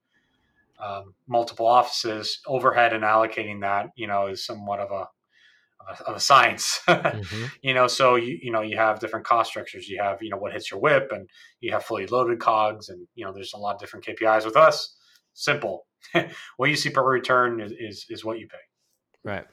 um, 0.80 1.14
multiple 1.28 1.68
offices, 1.68 2.40
overhead 2.48 2.94
and 2.94 3.04
allocating 3.04 3.62
that, 3.62 3.90
you 3.96 4.08
know, 4.08 4.28
is 4.28 4.46
somewhat 4.46 4.80
of 4.80 4.92
a 4.92 5.08
of 6.06 6.16
a, 6.16 6.20
science. 6.20 6.82
Mm-hmm. 6.90 7.46
you 7.62 7.74
know 7.74 7.88
so 7.88 8.16
you 8.16 8.38
you 8.42 8.52
know 8.52 8.62
you 8.62 8.78
have 8.78 9.00
different 9.00 9.26
cost 9.26 9.50
structures 9.50 9.88
you 9.88 10.02
have 10.02 10.22
you 10.22 10.30
know 10.30 10.38
what 10.38 10.54
hits 10.54 10.70
your 10.70 10.80
WIP 10.80 11.12
and 11.12 11.30
you 11.60 11.72
have 11.72 11.84
fully 11.84 12.08
loaded 12.08 12.40
cogs 12.40 12.90
and 12.90 13.08
you 13.16 13.26
know 13.26 13.34
there's 13.34 13.54
a 13.54 13.58
lot 13.58 13.76
of 13.76 13.80
different 13.80 14.06
kpis 14.06 14.46
with 14.46 14.56
us 14.56 14.96
simple 15.34 15.86
what 16.58 16.70
you 16.70 16.76
see 16.76 16.90
per 16.90 17.04
return 17.04 17.60
is 17.60 17.72
is, 17.72 18.06
is 18.10 18.24
what 18.24 18.40
you 18.40 18.48
pay 18.48 18.58
Right. 19.24 19.46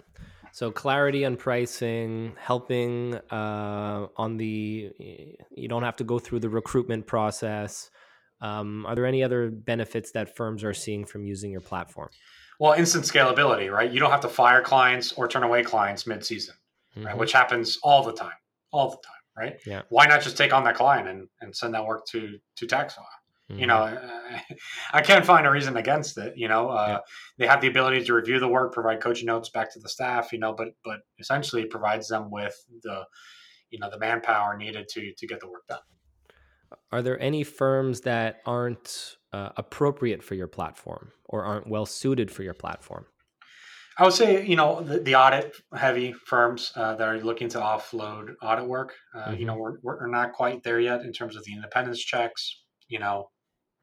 So 0.53 0.71
clarity 0.71 1.25
on 1.25 1.37
pricing, 1.37 2.35
helping 2.41 3.15
uh, 3.31 4.07
on 4.17 4.37
the, 4.39 4.91
you 5.51 5.69
don't 5.69 5.83
have 5.83 5.97
to 5.97 6.05
go 6.05 6.19
through 6.19 6.41
the 6.41 6.49
recruitment 6.49 7.07
process. 7.07 7.91
Um, 8.41 8.87
are 8.87 8.95
there 8.95 9.07
any 9.07 9.23
other 9.23 9.51
benefits 9.51 10.13
that 10.13 10.37
firms 10.37 10.65
are 10.65 10.73
seeing 10.73 11.05
from 11.05 11.27
using 11.27 11.51
your 11.51 11.61
platform? 11.61 12.09
Well 12.61 12.73
instant 12.73 13.05
scalability 13.05 13.71
right 13.73 13.91
you 13.93 14.01
don't 14.01 14.11
have 14.11 14.21
to 14.21 14.29
fire 14.29 14.63
clients 14.63 15.13
or 15.13 15.29
turn 15.29 15.43
away 15.43 15.63
clients 15.63 16.07
mid-season 16.07 16.55
right 16.97 17.15
Mhm. 17.15 17.19
which 17.19 17.33
happens 17.33 17.79
all 17.83 18.03
the 18.03 18.13
time 18.13 18.39
all 18.73 18.91
the 18.91 18.97
time 18.97 19.23
right 19.37 19.61
Yeah. 19.67 19.83
why 19.91 20.07
not 20.07 20.23
just 20.23 20.37
take 20.37 20.53
on 20.55 20.65
that 20.65 20.75
client 20.77 21.09
and, 21.09 21.29
and 21.41 21.55
send 21.55 21.75
that 21.75 21.85
work 21.85 22.07
to 22.13 22.39
to 22.57 22.67
tax 22.67 22.97
law? 22.97 23.05
you 23.49 23.67
know 23.69 23.83
i 24.93 25.01
can't 25.01 25.25
find 25.25 25.47
a 25.47 25.51
reason 25.51 25.77
against 25.77 26.19
it 26.19 26.37
you 26.37 26.49
know 26.49 26.69
uh, 26.69 26.87
Yeah. 26.89 26.99
they 27.39 27.47
have 27.47 27.61
the 27.61 27.69
ability 27.69 28.03
to 28.05 28.13
review 28.15 28.41
the 28.41 28.49
work 28.49 28.73
provide 28.73 29.01
coaching 29.01 29.27
notes 29.27 29.51
back 29.51 29.73
to 29.75 29.79
the 29.79 29.89
staff 29.89 30.33
you 30.33 30.41
know 30.41 30.53
but 30.53 30.69
but 30.85 30.99
essentially 31.21 31.63
it 31.63 31.71
provides 31.71 32.09
them 32.09 32.29
with 32.33 32.57
the 32.83 33.05
you 33.71 33.79
know 33.79 33.89
the 33.89 33.99
manpower 34.01 34.57
needed 34.57 34.89
to 34.95 35.13
to 35.17 35.27
get 35.29 35.39
the 35.41 35.49
work 35.49 35.65
done 35.69 35.79
Are 36.91 37.03
there 37.03 37.21
any 37.21 37.45
firms 37.45 38.01
that 38.01 38.41
aren't 38.47 39.17
uh, 39.33 39.51
appropriate 39.57 40.23
for 40.23 40.35
your 40.35 40.47
platform 40.47 41.13
or 41.25 41.45
aren't 41.45 41.67
well 41.67 41.87
suited 41.87 42.31
for 42.31 42.43
your 42.43 42.55
platform? 42.55 43.07
I 43.99 44.05
would 44.05 44.13
say, 44.13 44.45
you 44.45 44.57
know, 44.57 44.83
the, 44.83 44.99
the 44.99 45.15
audit 45.15 45.57
heavy 45.75 46.13
firms 46.13 46.71
uh, 46.77 46.97
that 46.97 47.09
are 47.09 47.19
looking 47.19 47.49
to 47.51 47.59
offload 47.59 48.35
audit 48.43 48.67
work, 48.67 48.95
uh, 49.15 49.29
mm-hmm. 49.29 49.41
you 49.41 49.47
know, 49.47 49.57
we're, 49.57 49.79
we're 49.83 50.07
not 50.07 50.33
quite 50.33 50.63
there 50.63 50.79
yet 50.79 51.01
in 51.01 51.13
terms 51.13 51.35
of 51.35 51.45
the 51.45 51.55
independence 51.55 52.01
checks. 52.01 52.63
You 52.89 52.99
know, 52.99 53.31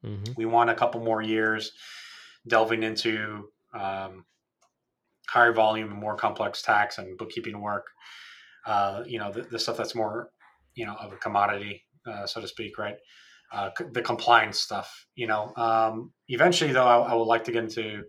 mm-hmm. 0.05 0.33
we 0.37 0.45
want 0.45 0.69
a 0.69 0.75
couple 0.75 1.03
more 1.03 1.21
years 1.21 1.71
delving 2.47 2.83
into 2.83 3.49
um, 3.73 4.25
higher 5.27 5.51
volume 5.51 5.89
and 5.89 5.99
more 5.99 6.15
complex 6.15 6.61
tax 6.61 6.99
and 6.99 7.17
bookkeeping 7.17 7.59
work. 7.59 7.85
Uh, 8.67 9.03
you 9.05 9.17
know, 9.17 9.31
the, 9.31 9.41
the, 9.41 9.59
stuff 9.59 9.77
that's 9.77 9.95
more, 9.95 10.29
you 10.75 10.85
know, 10.85 10.95
of 10.95 11.11
a 11.11 11.17
commodity, 11.17 11.83
uh, 12.07 12.25
so 12.25 12.39
to 12.39 12.47
speak, 12.47 12.77
right? 12.77 12.95
Uh, 13.51 13.69
the 13.91 14.01
compliance 14.01 14.59
stuff, 14.59 15.05
you 15.13 15.27
know. 15.27 15.53
Um, 15.55 16.11
eventually, 16.27 16.71
though, 16.71 16.87
I, 16.87 17.11
I 17.11 17.13
would 17.13 17.25
like 17.25 17.43
to 17.43 17.51
get 17.51 17.63
into 17.63 18.03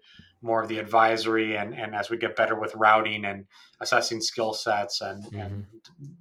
more 0.44 0.62
of 0.62 0.68
the 0.68 0.78
advisory 0.78 1.56
and, 1.56 1.74
and 1.74 1.94
as 1.94 2.10
we 2.10 2.18
get 2.18 2.36
better 2.36 2.54
with 2.54 2.74
routing 2.74 3.24
and 3.24 3.46
assessing 3.80 4.20
skill 4.20 4.52
sets 4.52 5.00
and, 5.00 5.24
mm-hmm. 5.24 5.40
and 5.40 5.66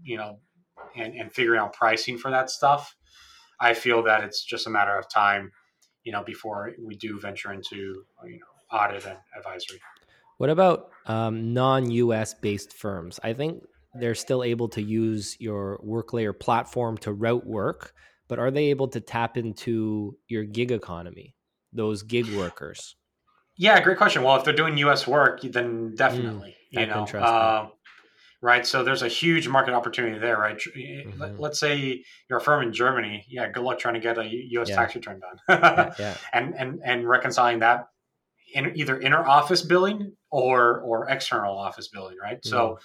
you 0.02 0.16
know 0.16 0.40
and, 0.96 1.14
and 1.14 1.34
figuring 1.34 1.60
out 1.60 1.74
pricing 1.74 2.18
for 2.18 2.32
that 2.32 2.50
stuff 2.50 2.96
i 3.60 3.74
feel 3.74 4.02
that 4.02 4.24
it's 4.24 4.42
just 4.44 4.66
a 4.66 4.70
matter 4.70 4.98
of 4.98 5.10
time 5.10 5.52
you 6.06 6.12
know 6.12 6.24
before 6.24 6.72
we 6.82 6.96
do 6.96 7.20
venture 7.20 7.52
into 7.52 8.04
you 8.26 8.40
know 8.40 8.78
audit 8.78 9.06
and 9.06 9.18
advisory 9.38 9.80
what 10.38 10.50
about 10.50 10.90
um, 11.06 11.54
non-us 11.54 12.34
based 12.36 12.72
firms 12.72 13.20
i 13.24 13.34
think 13.34 13.62
they're 13.96 14.16
still 14.16 14.44
able 14.44 14.70
to 14.70 14.82
use 14.82 15.38
your 15.40 15.80
WorkLayer 15.86 16.40
platform 16.40 16.98
to 17.00 17.14
route 17.14 17.46
work 17.46 17.94
but 18.28 18.40
are 18.40 18.52
they 18.52 18.66
able 18.66 18.88
to 18.88 19.00
tap 19.00 19.38
into 19.38 20.18
your 20.28 20.44
gig 20.44 20.72
economy 20.72 21.36
those 21.72 22.04
gig 22.04 22.28
workers 22.36 22.96
yeah, 23.56 23.80
great 23.82 23.98
question. 23.98 24.24
Well, 24.24 24.36
if 24.36 24.44
they're 24.44 24.54
doing 24.54 24.78
U.S. 24.80 25.06
work, 25.06 25.42
then 25.42 25.94
definitely, 25.96 26.56
mm, 26.76 26.82
you 26.82 26.88
know, 26.88 27.04
uh, 27.20 27.68
right. 28.42 28.66
So 28.66 28.84
there's 28.84 29.04
a 29.04 29.08
huge 29.08 29.48
market 29.48 29.74
opportunity 29.74 30.18
there, 30.18 30.38
right? 30.38 30.58
Mm-hmm. 30.58 31.40
Let's 31.40 31.60
say 31.60 32.04
you're 32.30 32.40
a 32.40 32.42
firm 32.42 32.64
in 32.64 32.74
Germany. 32.74 33.26
Yeah, 33.28 33.52
good 33.52 33.64
luck 33.64 33.78
trying 33.78 33.94
to 33.94 34.00
get 34.00 34.18
a 34.18 34.28
U.S. 34.28 34.70
Yeah. 34.70 34.76
tax 34.76 34.96
return 34.96 35.20
done, 35.20 35.60
yeah, 35.62 35.94
yeah. 36.00 36.18
and 36.34 36.56
and 36.56 36.82
and 36.84 37.08
reconciling 37.08 37.60
that 37.60 37.90
in 38.56 38.76
either 38.76 39.00
inner 39.00 39.24
office 39.24 39.62
billing 39.62 40.14
or 40.32 40.82
or 40.82 41.10
external 41.10 41.56
office 41.56 41.90
billing, 41.90 42.18
right? 42.20 42.42
Mm. 42.42 42.50
So 42.50 42.80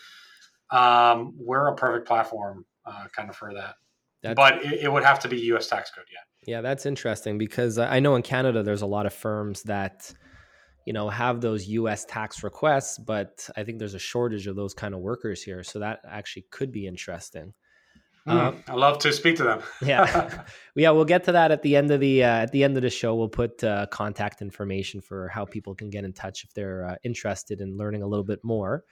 um, 0.70 1.32
we're 1.38 1.68
a 1.68 1.74
perfect 1.76 2.06
platform 2.06 2.66
uh, 2.84 3.06
kind 3.16 3.30
of 3.30 3.36
for 3.36 3.54
that. 3.54 3.76
That's, 4.22 4.36
but 4.36 4.64
it, 4.64 4.84
it, 4.84 4.92
would 4.92 5.04
have 5.04 5.20
to 5.20 5.28
be 5.28 5.38
U.S. 5.52 5.68
tax 5.68 5.90
code, 5.90 6.04
yeah. 6.12 6.54
Yeah, 6.54 6.60
that's 6.60 6.86
interesting 6.86 7.38
because 7.38 7.78
I 7.78 8.00
know 8.00 8.16
in 8.16 8.22
Canada 8.22 8.62
there's 8.62 8.82
a 8.82 8.86
lot 8.86 9.06
of 9.06 9.12
firms 9.12 9.62
that 9.64 10.12
you 10.88 10.94
know 10.94 11.10
have 11.10 11.42
those 11.42 11.68
US 11.68 12.06
tax 12.06 12.42
requests 12.42 12.96
but 12.96 13.46
I 13.54 13.62
think 13.62 13.78
there's 13.78 13.92
a 13.92 13.98
shortage 13.98 14.46
of 14.46 14.56
those 14.56 14.72
kind 14.72 14.94
of 14.94 15.00
workers 15.00 15.42
here 15.42 15.62
so 15.62 15.80
that 15.80 16.00
actually 16.08 16.46
could 16.50 16.72
be 16.72 16.86
interesting 16.86 17.52
mm, 18.26 18.32
um, 18.32 18.64
I 18.66 18.72
love 18.72 18.98
to 19.00 19.12
speak 19.12 19.36
to 19.36 19.42
them 19.42 19.60
yeah 19.82 20.44
yeah 20.74 20.88
we'll 20.88 21.04
get 21.04 21.24
to 21.24 21.32
that 21.32 21.50
at 21.50 21.60
the 21.60 21.76
end 21.76 21.90
of 21.90 22.00
the 22.00 22.24
uh, 22.24 22.38
at 22.44 22.52
the 22.52 22.64
end 22.64 22.78
of 22.78 22.82
the 22.82 22.88
show 22.88 23.14
we'll 23.14 23.28
put 23.28 23.62
uh, 23.62 23.84
contact 23.90 24.40
information 24.40 25.02
for 25.02 25.28
how 25.28 25.44
people 25.44 25.74
can 25.74 25.90
get 25.90 26.04
in 26.04 26.14
touch 26.14 26.42
if 26.44 26.54
they're 26.54 26.86
uh, 26.86 26.96
interested 27.04 27.60
in 27.60 27.76
learning 27.76 28.02
a 28.02 28.06
little 28.06 28.24
bit 28.24 28.40
more 28.42 28.82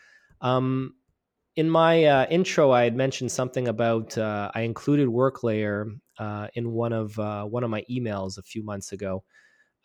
um, 0.43 0.93
in 1.57 1.71
my 1.71 2.05
uh, 2.05 2.27
intro, 2.29 2.71
I 2.71 2.85
had 2.85 2.95
mentioned 2.95 3.33
something 3.33 3.67
about 3.69 4.17
uh, 4.19 4.51
I 4.55 4.61
included 4.61 5.09
WorkLayer 5.09 5.99
uh, 6.19 6.49
in 6.55 6.73
one 6.73 6.93
of 6.93 7.19
uh, 7.19 7.45
one 7.45 7.65
of 7.65 7.71
my 7.71 7.83
emails 7.91 8.39
a 8.39 8.43
few 8.43 8.63
months 8.63 8.93
ago, 8.93 9.25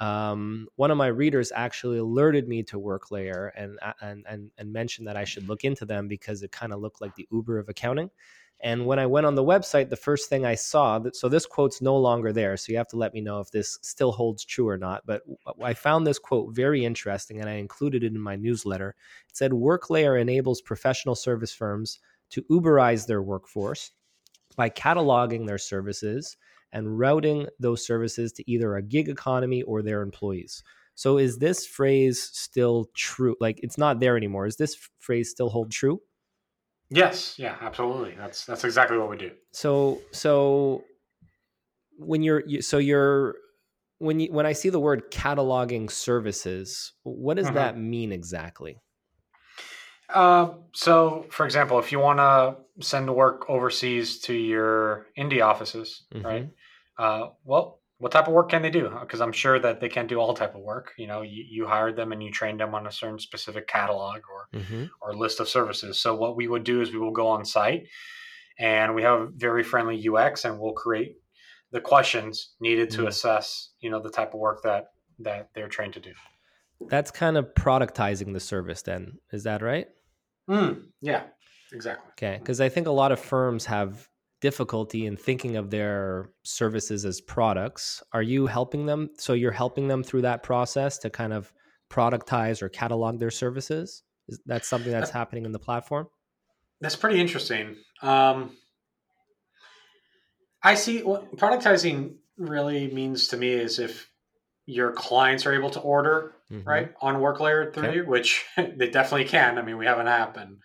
um, 0.01 0.67
one 0.75 0.91
of 0.91 0.97
my 0.97 1.07
readers 1.07 1.51
actually 1.55 1.99
alerted 1.99 2.47
me 2.47 2.63
to 2.63 2.79
WorkLayer 2.79 3.51
and 3.55 3.79
and 4.01 4.25
and, 4.27 4.51
and 4.57 4.73
mentioned 4.73 5.07
that 5.07 5.15
I 5.15 5.23
should 5.23 5.47
look 5.47 5.63
into 5.63 5.85
them 5.85 6.09
because 6.09 6.43
it 6.43 6.51
kind 6.51 6.73
of 6.73 6.81
looked 6.81 6.99
like 6.99 7.15
the 7.15 7.27
Uber 7.31 7.57
of 7.57 7.69
accounting. 7.69 8.09
And 8.63 8.85
when 8.85 8.99
I 8.99 9.07
went 9.07 9.25
on 9.25 9.33
the 9.33 9.43
website, 9.43 9.89
the 9.89 9.95
first 9.95 10.29
thing 10.29 10.45
I 10.45 10.53
saw, 10.53 10.99
that, 10.99 11.15
so 11.15 11.27
this 11.27 11.47
quote's 11.47 11.81
no 11.81 11.97
longer 11.97 12.31
there. 12.31 12.55
So 12.57 12.71
you 12.71 12.77
have 12.77 12.87
to 12.89 12.97
let 12.97 13.13
me 13.13 13.19
know 13.19 13.39
if 13.39 13.49
this 13.49 13.79
still 13.81 14.11
holds 14.11 14.45
true 14.45 14.67
or 14.67 14.77
not. 14.77 15.03
But 15.05 15.23
I 15.63 15.73
found 15.73 16.05
this 16.05 16.19
quote 16.19 16.53
very 16.53 16.85
interesting 16.85 17.39
and 17.39 17.49
I 17.49 17.53
included 17.53 18.03
it 18.03 18.13
in 18.13 18.19
my 18.19 18.35
newsletter. 18.35 18.95
It 19.27 19.35
said 19.35 19.51
WorkLayer 19.51 20.21
enables 20.21 20.61
professional 20.61 21.15
service 21.15 21.51
firms 21.51 21.99
to 22.29 22.43
Uberize 22.43 23.07
their 23.07 23.23
workforce 23.23 23.91
by 24.55 24.69
cataloging 24.69 25.47
their 25.47 25.57
services 25.57 26.37
and 26.71 26.99
routing 26.99 27.47
those 27.59 27.85
services 27.85 28.31
to 28.33 28.51
either 28.51 28.75
a 28.75 28.81
gig 28.81 29.09
economy 29.09 29.63
or 29.63 29.81
their 29.81 30.01
employees. 30.01 30.63
So 30.93 31.17
is 31.17 31.39
this 31.39 31.65
phrase 31.65 32.21
still 32.21 32.89
true? 32.93 33.35
Like 33.39 33.59
it's 33.63 33.77
not 33.77 33.99
there 33.99 34.17
anymore. 34.17 34.45
Is 34.45 34.57
this 34.57 34.77
phrase 34.99 35.31
still 35.31 35.49
hold 35.49 35.71
true? 35.71 36.01
Yes, 36.91 37.35
yeah, 37.39 37.55
absolutely. 37.61 38.15
That's 38.17 38.45
that's 38.45 38.65
exactly 38.65 38.97
what 38.97 39.09
we 39.09 39.17
do. 39.17 39.31
So 39.53 40.01
so 40.11 40.83
when 41.97 42.21
you're 42.21 42.43
you, 42.45 42.61
so 42.61 42.77
you're 42.77 43.35
when 43.99 44.19
you 44.19 44.31
when 44.31 44.45
I 44.45 44.53
see 44.53 44.69
the 44.69 44.79
word 44.79 45.11
cataloging 45.11 45.89
services, 45.89 46.93
what 47.03 47.37
does 47.37 47.47
mm-hmm. 47.47 47.55
that 47.55 47.77
mean 47.77 48.11
exactly? 48.11 48.81
Uh, 50.13 50.55
so, 50.73 51.25
for 51.29 51.45
example, 51.45 51.79
if 51.79 51.91
you 51.91 51.99
want 51.99 52.19
to 52.19 52.85
send 52.85 53.13
work 53.15 53.49
overseas 53.49 54.19
to 54.19 54.33
your 54.33 55.07
India 55.15 55.45
offices, 55.45 56.03
mm-hmm. 56.13 56.25
right? 56.25 56.49
Uh, 56.97 57.29
well, 57.45 57.80
what 58.01 58.11
type 58.11 58.27
of 58.27 58.33
work 58.33 58.49
can 58.49 58.63
they 58.63 58.71
do? 58.71 58.89
Because 58.99 59.21
I'm 59.21 59.31
sure 59.31 59.59
that 59.59 59.79
they 59.79 59.87
can't 59.87 60.07
do 60.07 60.17
all 60.17 60.33
type 60.33 60.55
of 60.55 60.61
work. 60.61 60.91
You 60.97 61.05
know, 61.05 61.21
you, 61.21 61.45
you 61.47 61.67
hired 61.67 61.95
them 61.95 62.11
and 62.11 62.23
you 62.23 62.31
trained 62.31 62.59
them 62.59 62.73
on 62.73 62.87
a 62.87 62.91
certain 62.91 63.19
specific 63.19 63.67
catalog 63.67 64.21
or 64.27 64.59
mm-hmm. 64.59 64.85
or 65.03 65.15
list 65.15 65.39
of 65.39 65.47
services. 65.47 65.99
So 65.99 66.15
what 66.15 66.35
we 66.35 66.47
would 66.47 66.63
do 66.63 66.81
is 66.81 66.91
we 66.91 66.97
will 66.97 67.11
go 67.11 67.27
on 67.27 67.45
site, 67.45 67.83
and 68.57 68.95
we 68.95 69.03
have 69.03 69.33
very 69.35 69.61
friendly 69.61 70.09
UX, 70.09 70.45
and 70.45 70.59
we'll 70.59 70.73
create 70.73 71.17
the 71.71 71.79
questions 71.79 72.53
needed 72.59 72.89
to 72.89 72.99
mm-hmm. 72.99 73.07
assess, 73.07 73.69
you 73.81 73.91
know, 73.91 74.01
the 74.01 74.09
type 74.09 74.33
of 74.33 74.39
work 74.39 74.63
that 74.63 74.87
that 75.19 75.49
they're 75.53 75.69
trained 75.69 75.93
to 75.93 75.99
do. 75.99 76.13
That's 76.89 77.11
kind 77.11 77.37
of 77.37 77.53
productizing 77.53 78.33
the 78.33 78.39
service. 78.39 78.81
Then 78.81 79.19
is 79.31 79.43
that 79.43 79.61
right? 79.61 79.85
Mm, 80.49 80.85
yeah, 81.01 81.25
exactly. 81.71 82.09
Okay, 82.13 82.39
because 82.39 82.61
I 82.61 82.69
think 82.69 82.87
a 82.87 82.91
lot 82.91 83.11
of 83.11 83.19
firms 83.19 83.65
have 83.65 84.09
difficulty 84.41 85.05
in 85.05 85.15
thinking 85.15 85.55
of 85.55 85.69
their 85.69 86.31
services 86.43 87.05
as 87.05 87.21
products. 87.21 88.03
Are 88.11 88.23
you 88.23 88.47
helping 88.47 88.85
them? 88.85 89.11
So 89.17 89.33
you're 89.33 89.51
helping 89.51 89.87
them 89.87 90.03
through 90.03 90.23
that 90.23 90.43
process 90.43 90.97
to 90.99 91.09
kind 91.09 91.31
of 91.31 91.53
productize 91.91 92.61
or 92.61 92.69
catalog 92.69 93.19
their 93.19 93.31
services? 93.31 94.03
Is 94.27 94.39
that 94.45 94.65
something 94.65 94.91
that's 94.91 95.11
happening 95.11 95.45
in 95.45 95.51
the 95.51 95.59
platform? 95.59 96.07
That's 96.79 96.95
pretty 96.95 97.19
interesting. 97.19 97.75
Um, 98.01 98.57
I 100.63 100.75
see 100.75 101.03
what 101.03 101.35
productizing 101.35 102.15
really 102.37 102.91
means 102.91 103.27
to 103.29 103.37
me 103.37 103.49
is 103.49 103.77
if 103.77 104.09
your 104.65 104.93
clients 104.93 105.45
are 105.45 105.53
able 105.53 105.69
to 105.71 105.79
order 105.79 106.33
mm-hmm. 106.51 106.67
right 106.67 106.91
on 107.01 107.15
WorkLayer 107.15 107.73
through 107.73 107.87
okay. 107.87 107.95
you, 107.97 108.05
which 108.05 108.45
they 108.57 108.89
definitely 108.89 109.25
can. 109.25 109.57
I 109.57 109.61
mean, 109.61 109.77
we 109.77 109.85
have 109.85 109.99
an 109.99 110.07
app 110.07 110.37
and 110.37 110.57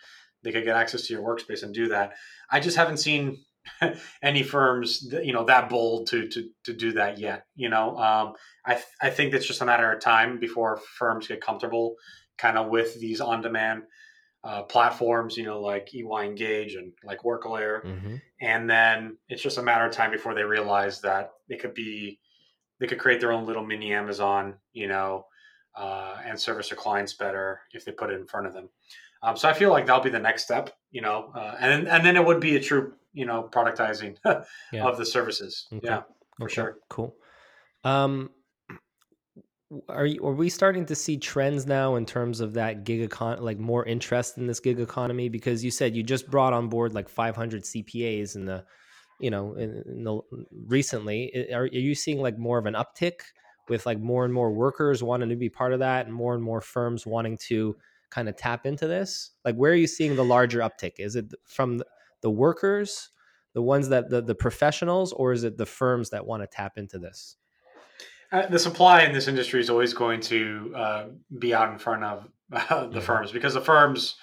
they 0.42 0.52
could 0.52 0.64
get 0.64 0.76
access 0.76 1.06
to 1.06 1.12
your 1.12 1.22
workspace 1.22 1.62
and 1.62 1.74
do 1.74 1.88
that. 1.88 2.14
I 2.50 2.60
just 2.60 2.76
haven't 2.76 2.98
seen 2.98 3.44
any 4.22 4.42
firms 4.42 5.08
that, 5.10 5.24
you 5.24 5.32
know 5.32 5.44
that 5.44 5.68
bold 5.68 6.08
to 6.08 6.28
to 6.28 6.48
to 6.64 6.72
do 6.72 6.92
that 6.92 7.18
yet. 7.18 7.46
You 7.54 7.68
know, 7.68 7.96
um, 7.98 8.34
I 8.64 8.74
th- 8.74 8.86
I 9.00 9.10
think 9.10 9.34
it's 9.34 9.46
just 9.46 9.62
a 9.62 9.66
matter 9.66 9.90
of 9.92 10.00
time 10.00 10.38
before 10.38 10.80
firms 10.98 11.28
get 11.28 11.40
comfortable 11.40 11.96
kind 12.38 12.58
of 12.58 12.68
with 12.68 12.98
these 13.00 13.20
on 13.20 13.42
demand. 13.42 13.82
Uh, 14.44 14.62
platforms, 14.62 15.36
you 15.36 15.42
know, 15.42 15.60
like 15.60 15.92
EY 15.92 16.24
Engage 16.24 16.76
and 16.76 16.92
like 17.02 17.22
WorkLayer, 17.22 17.84
mm-hmm. 17.84 18.14
and 18.40 18.70
then 18.70 19.16
it's 19.28 19.42
just 19.42 19.58
a 19.58 19.62
matter 19.62 19.84
of 19.84 19.92
time 19.92 20.12
before 20.12 20.34
they 20.34 20.44
realize 20.44 21.00
that 21.00 21.32
they 21.48 21.56
could 21.56 21.74
be, 21.74 22.20
they 22.78 22.86
could 22.86 23.00
create 23.00 23.18
their 23.18 23.32
own 23.32 23.44
little 23.44 23.66
mini 23.66 23.92
Amazon, 23.92 24.54
you 24.72 24.86
know, 24.86 25.26
uh, 25.76 26.18
and 26.24 26.38
service 26.38 26.68
their 26.68 26.76
clients 26.76 27.14
better 27.14 27.60
if 27.72 27.84
they 27.84 27.90
put 27.90 28.10
it 28.10 28.20
in 28.20 28.26
front 28.26 28.46
of 28.46 28.52
them. 28.52 28.68
Um, 29.22 29.36
so 29.36 29.48
I 29.48 29.52
feel 29.52 29.70
like 29.70 29.86
that'll 29.86 30.02
be 30.02 30.10
the 30.10 30.18
next 30.18 30.44
step, 30.44 30.70
you 30.90 31.00
know, 31.00 31.32
uh, 31.34 31.56
and 31.58 31.88
and 31.88 32.04
then 32.04 32.16
it 32.16 32.24
would 32.24 32.40
be 32.40 32.56
a 32.56 32.60
true, 32.60 32.92
you 33.16 33.24
know, 33.24 33.48
productizing 33.50 34.16
yeah. 34.72 34.84
of 34.84 34.98
the 34.98 35.06
services. 35.06 35.66
Okay. 35.72 35.86
Yeah, 35.86 36.02
for 36.38 36.44
okay. 36.44 36.54
sure. 36.54 36.78
Cool. 36.90 37.16
Um, 37.82 38.30
are 39.88 40.06
you, 40.06 40.24
are 40.24 40.34
we 40.34 40.48
starting 40.48 40.86
to 40.86 40.94
see 40.94 41.16
trends 41.16 41.66
now 41.66 41.96
in 41.96 42.06
terms 42.06 42.40
of 42.40 42.54
that 42.54 42.84
gig 42.84 43.08
econ 43.08 43.40
like 43.40 43.58
more 43.58 43.84
interest 43.84 44.38
in 44.38 44.46
this 44.46 44.60
gig 44.60 44.78
economy? 44.78 45.28
Because 45.28 45.64
you 45.64 45.70
said 45.70 45.96
you 45.96 46.02
just 46.02 46.30
brought 46.30 46.52
on 46.52 46.68
board 46.68 46.94
like 46.94 47.08
500 47.08 47.64
CPAs 47.64 48.36
in 48.36 48.44
the, 48.44 48.64
you 49.18 49.30
know, 49.30 49.54
in, 49.54 49.82
in 49.86 50.04
the 50.04 50.20
recently. 50.66 51.48
Are, 51.52 51.62
are 51.62 51.66
you 51.66 51.94
seeing 51.94 52.20
like 52.20 52.38
more 52.38 52.58
of 52.58 52.66
an 52.66 52.74
uptick? 52.74 53.20
with 53.68 53.86
like 53.86 53.98
more 53.98 54.24
and 54.24 54.32
more 54.32 54.52
workers 54.52 55.02
wanting 55.02 55.28
to 55.28 55.36
be 55.36 55.48
part 55.48 55.72
of 55.72 55.80
that 55.80 56.06
and 56.06 56.14
more 56.14 56.34
and 56.34 56.42
more 56.42 56.60
firms 56.60 57.06
wanting 57.06 57.36
to 57.48 57.76
kind 58.10 58.28
of 58.28 58.36
tap 58.36 58.66
into 58.66 58.86
this 58.86 59.32
like 59.44 59.56
where 59.56 59.72
are 59.72 59.76
you 59.76 59.86
seeing 59.86 60.14
the 60.14 60.24
larger 60.24 60.60
uptick 60.60 60.92
is 60.98 61.16
it 61.16 61.26
from 61.44 61.82
the 62.26 62.30
workers 62.46 63.10
the 63.54 63.62
ones 63.62 63.88
that 63.88 64.10
the, 64.10 64.20
the 64.20 64.34
professionals, 64.34 65.14
or 65.14 65.32
is 65.32 65.42
it 65.42 65.56
the 65.56 65.64
firms 65.64 66.10
that 66.10 66.26
want 66.26 66.42
to 66.42 66.46
tap 66.46 66.72
into 66.76 66.98
this? 66.98 67.36
Uh, 68.30 68.44
the 68.48 68.58
supply 68.58 69.00
in 69.04 69.12
this 69.14 69.28
industry 69.28 69.60
is 69.60 69.70
always 69.70 69.94
going 69.94 70.20
to 70.20 70.72
uh, 70.76 71.04
be 71.38 71.54
out 71.54 71.72
in 71.72 71.78
front 71.78 72.04
of 72.04 72.28
uh, 72.52 72.86
the 72.88 73.00
Mhm. 73.00 73.02
firms 73.02 73.32
because 73.32 73.54
the 73.54 73.60
firms, 73.62 74.16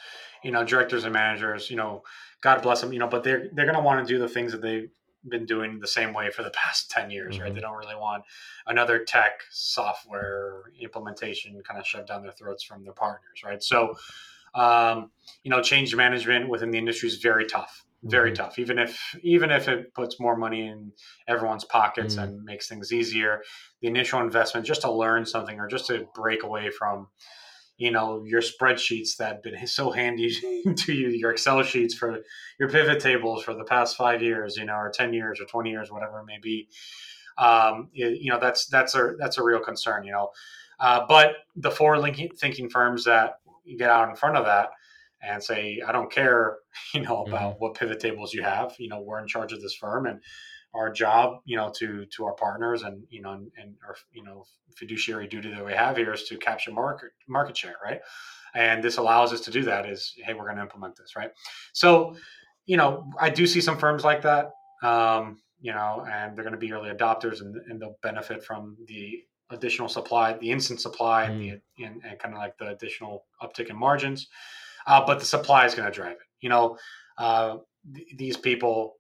you 0.44 0.52
know, 0.52 0.64
directors 0.64 1.04
and 1.06 1.14
managers, 1.14 1.72
you 1.72 1.78
know, 1.78 2.04
God 2.42 2.62
bless 2.62 2.82
them, 2.82 2.94
you 2.94 3.00
know, 3.00 3.08
but 3.08 3.24
they're 3.24 3.48
they're 3.54 3.66
going 3.66 3.82
to 3.82 3.82
want 3.90 4.06
to 4.06 4.14
do 4.14 4.20
the 4.20 4.30
things 4.30 4.52
that 4.52 4.62
they've 4.62 4.92
been 5.28 5.46
doing 5.48 5.80
the 5.80 5.88
same 5.88 6.14
way 6.14 6.30
for 6.30 6.44
the 6.44 6.52
past 6.62 6.92
ten 6.92 7.10
years, 7.10 7.40
right? 7.40 7.52
Mhm. 7.52 7.56
They 7.56 7.62
don't 7.62 7.78
really 7.84 7.96
want 7.96 8.26
another 8.68 9.00
tech 9.04 9.42
software 9.50 10.66
implementation 10.80 11.60
kind 11.68 11.80
of 11.80 11.88
shoved 11.88 12.08
down 12.10 12.22
their 12.22 12.34
throats 12.34 12.64
from 12.64 12.84
their 12.84 12.94
partners, 12.94 13.42
right? 13.44 13.64
So, 13.64 13.96
um, 14.54 15.10
you 15.44 15.50
know, 15.50 15.62
change 15.64 15.96
management 15.96 16.50
within 16.50 16.70
the 16.70 16.78
industry 16.78 17.08
is 17.10 17.18
very 17.18 17.46
tough, 17.48 17.83
very 18.04 18.32
Mhm. 18.32 18.36
tough. 18.36 18.60
Even 18.60 18.80
if 18.80 19.16
even 19.24 19.50
if 19.52 19.68
it 19.68 19.94
puts 19.94 20.20
more 20.20 20.36
money 20.36 20.68
in 20.68 20.92
everyone's 21.28 21.64
pockets 21.66 22.16
Mm. 22.16 22.24
and 22.24 22.44
makes 22.44 22.68
things 22.68 22.92
easier, 22.92 23.42
the 23.82 23.88
initial 23.88 24.20
investment 24.22 24.66
just 24.66 24.82
to 24.82 24.92
learn 24.92 25.26
something 25.26 25.60
or 25.60 25.68
just 25.68 25.88
to 25.88 26.08
break 26.14 26.44
away 26.44 26.70
from 26.70 27.08
you 27.78 27.90
know 27.90 28.24
your 28.24 28.42
spreadsheets 28.42 29.18
that 29.18 29.34
have 29.34 29.44
been 29.44 29.56
so 29.68 29.90
handy 29.92 30.30
to 30.78 30.94
you 30.94 31.08
your 31.10 31.32
excel 31.32 31.64
sheets 31.64 31.96
for 31.96 32.20
your 32.60 32.70
pivot 32.70 33.00
tables 33.00 33.44
for 33.44 33.56
the 33.56 33.64
past 33.64 33.98
five 33.98 34.22
years 34.22 34.56
you 34.58 34.64
know 34.66 34.76
or 34.76 34.92
10 34.92 35.12
years 35.12 35.42
or 35.42 35.46
20 35.46 35.72
years 35.72 35.92
whatever 35.92 36.20
it 36.20 36.26
may 36.26 36.38
be 36.40 36.70
um, 37.40 37.90
it- 37.94 38.20
you 38.22 38.30
know 38.32 38.40
that's 38.40 38.68
that's 38.68 38.94
a 38.96 39.16
that's 39.18 39.40
a 39.40 39.44
real 39.44 39.60
concern 39.60 40.04
you 40.04 40.12
know 40.12 40.30
uh, 40.80 41.04
but 41.08 41.38
the 41.56 41.72
forward 41.72 42.02
thinking 42.38 42.70
firms 42.70 43.06
that 43.06 43.40
get 43.78 43.90
out 43.90 44.08
in 44.08 44.16
front 44.16 44.38
of 44.38 44.46
that 44.46 44.70
and 45.24 45.44
say 45.44 45.82
i 45.88 45.92
don't 45.92 46.12
care 46.12 46.58
you 46.94 47.02
know 47.02 47.24
about 47.26 47.60
what 47.60 47.76
pivot 47.76 48.00
tables 48.00 48.34
you 48.34 48.44
have 48.44 48.76
you 48.80 48.90
know 48.90 49.02
we're 49.02 49.20
in 49.20 49.28
charge 49.28 49.54
of 49.54 49.62
this 49.62 49.76
firm 49.76 50.06
and 50.06 50.20
our 50.74 50.92
job, 50.92 51.40
you 51.46 51.56
know, 51.56 51.72
to 51.78 52.06
to 52.18 52.26
our 52.26 52.34
partners 52.34 52.84
and 52.84 53.04
you 53.10 53.22
know 53.22 53.32
and, 53.32 53.52
and 53.58 53.76
our 53.88 53.96
you 54.12 54.24
know 54.24 54.46
fiduciary 54.76 55.28
duty 55.28 55.50
that 55.54 55.66
we 55.66 55.74
have 55.74 55.98
here 55.98 56.14
is 56.14 56.24
to 56.24 56.38
capture 56.38 56.72
market 56.72 57.12
market 57.28 57.56
share, 57.56 57.76
right? 57.84 58.00
And 58.56 58.84
this 58.84 58.98
allows 58.98 59.34
us 59.34 59.42
to 59.42 59.52
do 59.52 59.64
that. 59.64 59.88
Is 59.88 60.14
hey, 60.24 60.34
we're 60.34 60.46
going 60.46 60.58
to 60.58 60.64
implement 60.64 60.96
this, 60.96 61.16
right? 61.16 61.32
So, 61.74 62.16
you 62.66 62.78
know, 62.78 63.12
I 63.20 63.30
do 63.30 63.46
see 63.46 63.62
some 63.62 63.78
firms 63.78 64.04
like 64.04 64.22
that, 64.24 64.52
um, 64.84 65.38
you 65.60 65.72
know, 65.72 66.06
and 66.10 66.36
they're 66.36 66.44
going 66.44 66.54
to 66.54 66.60
be 66.60 66.72
early 66.74 66.90
adopters 66.90 67.42
and, 67.42 67.56
and 67.70 67.82
they'll 67.82 67.98
benefit 68.02 68.44
from 68.44 68.78
the 68.88 69.24
additional 69.50 69.90
supply, 69.90 70.34
the 70.34 70.50
instant 70.50 70.82
supply, 70.82 71.26
and, 71.26 71.42
the, 71.42 71.50
and, 71.84 72.02
and 72.04 72.18
kind 72.18 72.34
of 72.34 72.40
like 72.40 72.58
the 72.58 72.70
additional 72.70 73.26
uptick 73.42 73.70
in 73.70 73.78
margins. 73.78 74.28
Uh, 74.88 75.06
but 75.06 75.20
the 75.20 75.26
supply 75.26 75.66
is 75.66 75.76
going 75.76 75.86
to 75.90 75.94
drive 75.96 76.14
it. 76.14 76.18
You 76.42 76.50
know, 76.50 76.78
uh, 77.18 77.58
th- 77.94 78.08
these 78.18 78.38
people 78.38 78.96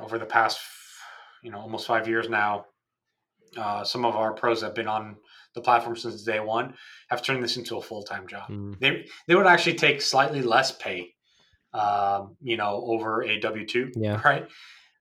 over 0.00 0.18
the 0.18 0.26
past 0.26 0.58
you 1.42 1.50
know 1.50 1.58
almost 1.58 1.86
five 1.86 2.08
years 2.08 2.28
now 2.28 2.64
uh, 3.56 3.84
some 3.84 4.04
of 4.04 4.16
our 4.16 4.32
pros 4.32 4.60
that 4.60 4.66
have 4.68 4.74
been 4.74 4.88
on 4.88 5.16
the 5.54 5.60
platform 5.60 5.94
since 5.96 6.22
day 6.24 6.40
one 6.40 6.74
have 7.10 7.22
turned 7.22 7.42
this 7.44 7.56
into 7.56 7.76
a 7.76 7.82
full-time 7.82 8.26
job 8.26 8.48
Mm. 8.50 8.78
they 8.80 9.06
they 9.28 9.34
would 9.34 9.46
actually 9.46 9.74
take 9.76 10.02
slightly 10.02 10.42
less 10.42 10.72
pay 10.72 11.10
um, 11.72 12.36
you 12.40 12.56
know 12.56 12.82
over 12.86 13.22
a 13.22 13.38
W-2 13.38 13.92
Yeah. 13.96 14.20
right 14.24 14.48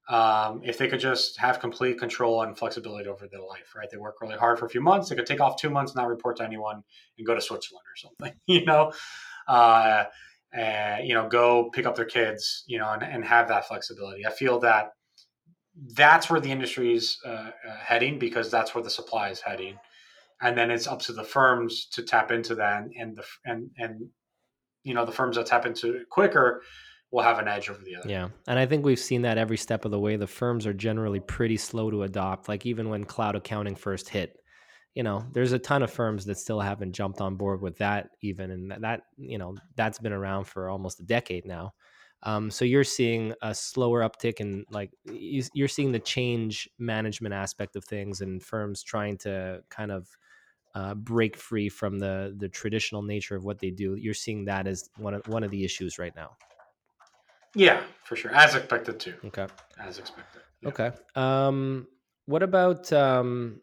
um, 0.09 0.61
if 0.65 0.77
they 0.77 0.87
could 0.89 0.99
just 0.99 1.39
have 1.39 1.59
complete 1.61 1.97
control 1.97 2.41
and 2.43 2.57
flexibility 2.57 3.07
over 3.09 3.27
their 3.27 3.41
life 3.41 3.73
right 3.75 3.89
they 3.89 3.97
work 3.97 4.15
really 4.21 4.35
hard 4.37 4.59
for 4.59 4.65
a 4.65 4.69
few 4.69 4.81
months 4.81 5.09
they 5.09 5.15
could 5.15 5.25
take 5.25 5.41
off 5.41 5.59
two 5.59 5.69
months 5.69 5.95
not 5.95 6.07
report 6.07 6.37
to 6.37 6.43
anyone 6.43 6.83
and 7.17 7.25
go 7.25 7.33
to 7.33 7.41
switzerland 7.41 7.85
or 7.87 7.95
something 7.95 8.33
you 8.47 8.65
know 8.65 8.91
uh, 9.47 10.05
uh, 10.57 10.97
you 11.03 11.13
know, 11.13 11.27
go 11.27 11.69
pick 11.71 11.85
up 11.85 11.95
their 11.95 12.05
kids, 12.05 12.63
you 12.67 12.77
know, 12.77 12.89
and, 12.91 13.03
and 13.03 13.25
have 13.25 13.47
that 13.47 13.67
flexibility. 13.67 14.25
I 14.25 14.31
feel 14.31 14.59
that 14.59 14.91
that's 15.95 16.29
where 16.29 16.39
the 16.39 16.51
industry 16.51 16.93
is 16.93 17.17
uh, 17.25 17.29
uh, 17.29 17.75
heading 17.79 18.19
because 18.19 18.51
that's 18.51 18.75
where 18.75 18.83
the 18.83 18.89
supply 18.89 19.29
is 19.29 19.41
heading, 19.41 19.77
and 20.41 20.57
then 20.57 20.69
it's 20.69 20.87
up 20.87 21.01
to 21.03 21.13
the 21.13 21.23
firms 21.23 21.87
to 21.93 22.03
tap 22.03 22.31
into 22.31 22.55
that, 22.55 22.83
and, 22.83 22.91
and 22.95 23.17
the 23.17 23.23
and 23.45 23.69
and 23.77 24.09
you 24.83 24.93
know 24.93 25.05
the 25.05 25.11
firms 25.11 25.35
that 25.37 25.47
tap 25.47 25.65
into 25.65 25.95
it 25.95 26.09
quicker 26.09 26.61
will 27.13 27.23
have 27.23 27.37
an 27.37 27.47
edge 27.47 27.69
over 27.69 27.81
the 27.83 27.95
other. 27.95 28.09
Yeah. 28.09 28.29
And 28.47 28.57
I 28.57 28.65
think 28.65 28.83
we've 28.83 28.99
seen 28.99 29.21
that 29.21 29.37
every 29.37 29.57
step 29.57 29.85
of 29.85 29.91
the 29.91 29.99
way. 29.99 30.15
The 30.15 30.25
firms 30.25 30.65
are 30.65 30.73
generally 30.73 31.19
pretty 31.19 31.57
slow 31.57 31.91
to 31.91 32.01
adopt. 32.03 32.49
Like 32.49 32.65
even 32.65 32.89
when 32.89 33.03
cloud 33.03 33.35
accounting 33.35 33.75
first 33.75 34.09
hit, 34.09 34.35
you 34.95 35.03
know, 35.03 35.25
there's 35.31 35.51
a 35.53 35.59
ton 35.59 35.81
of 35.83 35.91
firms 35.91 36.25
that 36.25 36.37
still 36.37 36.59
haven't 36.59 36.93
jumped 36.93 37.19
on 37.21 37.35
board 37.35 37.61
with 37.61 37.77
that 37.79 38.09
even. 38.21 38.51
And 38.51 38.71
that, 38.83 39.01
you 39.17 39.37
know, 39.37 39.55
that's 39.75 39.99
been 39.99 40.13
around 40.13 40.45
for 40.45 40.69
almost 40.69 40.99
a 40.99 41.03
decade 41.03 41.45
now. 41.45 41.73
Um, 42.21 42.51
so 42.51 42.63
you're 42.63 42.83
seeing 42.83 43.33
a 43.41 43.53
slower 43.53 44.01
uptick 44.01 44.39
in 44.39 44.65
like 44.69 44.91
you- 45.05 45.43
you're 45.53 45.67
seeing 45.67 45.91
the 45.91 45.99
change 45.99 46.69
management 46.77 47.33
aspect 47.33 47.75
of 47.75 47.83
things 47.83 48.21
and 48.21 48.41
firms 48.41 48.83
trying 48.83 49.17
to 49.19 49.61
kind 49.69 49.91
of 49.91 50.07
uh, 50.75 50.95
break 50.95 51.37
free 51.37 51.69
from 51.69 51.99
the 51.99 52.33
the 52.37 52.49
traditional 52.49 53.03
nature 53.03 53.35
of 53.35 53.43
what 53.43 53.59
they 53.59 53.69
do. 53.71 53.95
You're 53.95 54.13
seeing 54.13 54.45
that 54.45 54.67
as 54.67 54.89
one 54.97 55.13
of 55.13 55.27
one 55.27 55.43
of 55.43 55.51
the 55.51 55.63
issues 55.63 55.99
right 55.99 56.15
now. 56.15 56.31
Yeah, 57.55 57.83
for 58.03 58.15
sure, 58.15 58.31
as 58.33 58.55
expected 58.55 58.99
too, 58.99 59.13
Okay. 59.25 59.47
as 59.77 59.99
expected. 59.99 60.41
Yeah. 60.61 60.69
Okay. 60.69 60.91
Um, 61.15 61.87
what 62.25 62.41
about 62.41 62.91
um, 62.93 63.61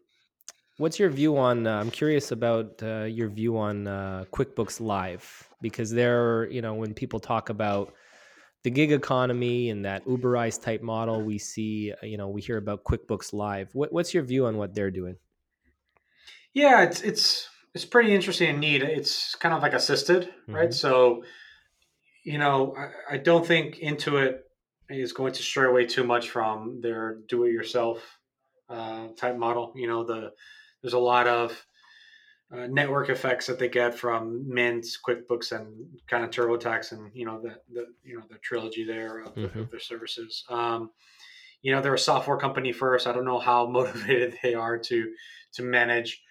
what's 0.81 0.97
your 0.97 1.11
view 1.11 1.37
on? 1.37 1.67
Uh, 1.67 1.79
I'm 1.79 1.91
curious 1.91 2.31
about 2.31 2.81
uh, 2.81 3.03
your 3.03 3.29
view 3.29 3.57
on 3.57 3.87
uh, 3.87 4.25
QuickBooks 4.31 4.81
Live 4.81 5.47
because 5.61 5.91
there, 5.91 6.49
you 6.49 6.61
know, 6.61 6.73
when 6.73 6.95
people 6.95 7.19
talk 7.19 7.49
about 7.49 7.93
the 8.63 8.71
gig 8.71 8.91
economy 8.91 9.69
and 9.69 9.85
that 9.85 10.03
Uberized 10.05 10.63
type 10.63 10.81
model, 10.81 11.21
we 11.21 11.37
see, 11.37 11.93
uh, 11.93 12.05
you 12.05 12.17
know, 12.17 12.29
we 12.29 12.41
hear 12.41 12.57
about 12.57 12.83
QuickBooks 12.83 13.31
Live. 13.31 13.69
What, 13.73 13.93
what's 13.93 14.13
your 14.13 14.23
view 14.23 14.47
on 14.47 14.57
what 14.57 14.73
they're 14.73 14.91
doing? 14.91 15.17
Yeah, 16.53 16.81
it's 16.81 17.01
it's 17.01 17.47
it's 17.73 17.85
pretty 17.85 18.13
interesting 18.13 18.49
and 18.49 18.59
neat. 18.59 18.81
It's 18.83 19.35
kind 19.35 19.53
of 19.55 19.61
like 19.61 19.73
assisted, 19.73 20.33
right? 20.47 20.69
Mhm. 20.69 20.73
So, 20.73 21.23
you 22.25 22.39
know, 22.39 22.75
I, 22.75 23.15
I 23.15 23.17
don't 23.17 23.45
think 23.45 23.77
Intuit 23.77 24.39
is 24.89 25.13
going 25.13 25.33
to 25.33 25.43
stray 25.43 25.67
away 25.67 25.85
too 25.85 26.03
much 26.03 26.29
from 26.31 26.81
their 26.81 27.19
do-it-yourself 27.29 28.17
uh, 28.67 29.07
type 29.15 29.37
model. 29.37 29.71
You 29.75 29.87
know, 29.87 30.03
the 30.03 30.33
there's 30.81 30.93
a 30.93 30.99
lot 30.99 31.27
of 31.27 31.65
uh, 32.53 32.67
network 32.67 33.09
effects 33.09 33.47
that 33.47 33.59
they 33.59 33.69
get 33.69 33.95
from 33.97 34.43
Mint, 34.53 34.85
QuickBooks, 35.07 35.51
and 35.53 35.87
kind 36.07 36.23
of 36.25 36.31
TurboTax, 36.31 36.91
and 36.91 37.09
you 37.13 37.25
know 37.25 37.41
the 37.41 37.55
the 37.73 37.85
you 38.03 38.17
know 38.17 38.25
the 38.29 38.37
trilogy 38.39 38.83
there 38.83 39.19
of, 39.19 39.33
Mhm. 39.35 39.55
of 39.55 39.71
their 39.71 39.79
services. 39.79 40.43
Um, 40.49 40.91
you 41.61 41.71
know, 41.71 41.81
they're 41.81 41.93
a 41.93 41.99
software 41.99 42.37
company 42.37 42.73
first. 42.73 43.07
I 43.07 43.13
don't 43.13 43.23
know 43.25 43.39
how 43.39 43.67
motivated 43.79 44.37
they 44.43 44.53
are 44.53 44.77
to 44.77 45.13
to 45.53 45.63
manage 45.63 46.21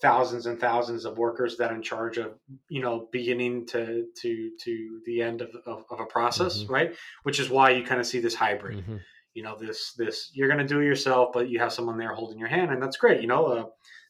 thousands 0.00 0.46
and 0.46 0.58
thousands 0.58 1.04
of 1.04 1.18
workers 1.18 1.56
that 1.58 1.70
are 1.70 1.74
in 1.74 1.82
charge 1.82 2.16
of 2.18 2.38
you 2.68 2.80
know 2.82 3.08
beginning 3.12 3.66
to 3.66 4.06
to 4.16 4.50
to 4.62 5.00
the 5.04 5.20
end 5.22 5.42
of, 5.42 5.50
of, 5.66 5.84
of 5.90 6.00
a 6.00 6.06
process 6.06 6.62
Mhm. 6.64 6.70
right 6.70 6.96
which 7.24 7.38
is 7.38 7.50
why 7.50 7.68
you 7.70 7.84
kind 7.84 8.00
of 8.00 8.06
see 8.06 8.18
this 8.18 8.34
hybrid 8.34 8.78
Mhm. 8.78 9.00
You 9.34 9.42
know 9.42 9.56
this 9.58 9.92
this 9.94 10.30
you're 10.32 10.48
going 10.48 10.60
to 10.60 10.66
do 10.66 10.80
it 10.80 10.84
yourself 10.84 11.30
but 11.32 11.48
you 11.48 11.58
have 11.58 11.72
someone 11.72 11.98
there 11.98 12.14
holding 12.14 12.38
your 12.38 12.48
hand 12.48 12.70
and 12.72 12.82
that's 12.82 12.96
great 12.96 13.20
you 13.20 13.26
know 13.26 13.44
uh, 13.46 13.64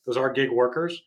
those 0.06 0.16
are 0.16 0.30
gig 0.32 0.50
workers 0.50 1.02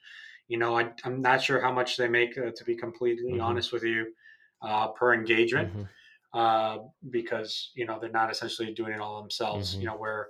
you 0.48 0.58
know 0.58 0.78
I, 0.78 0.92
i'm 1.06 1.22
not 1.22 1.42
sure 1.42 1.62
how 1.62 1.72
much 1.72 1.98
they 1.98 2.08
make 2.08 2.38
uh, 2.38 2.52
to 2.56 2.64
be 2.66 2.76
completely 2.76 3.34
Mhm. 3.34 3.44
honest 3.44 3.72
with 3.72 3.84
you 3.84 4.14
uh, 4.62 4.88
per 4.90 5.14
engagement 5.14 5.72
Mhm. 5.76 5.88
uh, 6.34 6.78
because 7.12 7.72
you 7.76 7.86
know 7.86 8.00
they're 8.00 8.10
not 8.22 8.32
essentially 8.32 8.74
doing 8.74 8.92
it 8.94 9.00
all 9.00 9.22
themselves. 9.22 9.76
Mhm. 9.76 9.80
You 9.82 9.86
know, 9.88 9.96
where 9.98 10.30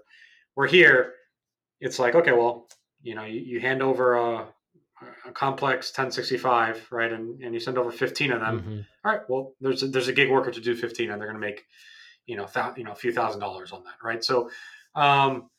we're 0.55 0.67
here, 0.67 1.13
it's 1.79 1.97
like 1.99 2.13
okay, 2.15 2.33
well, 2.33 2.67
you 3.01 3.15
know, 3.15 3.23
you, 3.23 3.39
you 3.39 3.59
hand 3.61 3.81
over 3.81 4.15
a, 4.15 4.47
a 5.25 5.31
complex 5.31 5.91
1065, 5.91 6.87
right, 6.91 7.11
and, 7.13 7.41
and 7.41 7.53
you 7.53 7.59
send 7.59 7.77
over 7.77 7.91
15 7.91 8.31
of 8.31 8.41
them. 8.41 8.59
Mhm. 8.61 8.85
All 9.05 9.11
right, 9.13 9.21
well, 9.29 9.53
there's 9.61 9.83
a, 9.83 9.87
there's 9.87 10.07
a 10.07 10.13
gig 10.13 10.29
worker 10.29 10.51
to 10.51 10.59
do 10.61 10.75
15, 10.75 11.09
and 11.11 11.21
they're 11.21 11.27
going 11.31 11.39
to 11.41 11.47
make 11.47 11.65
you 12.27 12.37
know 12.37 12.47
thou, 12.53 12.73
you 12.77 12.83
know 12.83 12.91
a 12.91 12.95
few 12.95 13.11
thousand 13.11 13.41
dollars 13.41 13.71
on 13.71 13.83
that, 13.83 13.95
right? 14.03 14.23
So. 14.23 14.49
Um, 14.95 15.49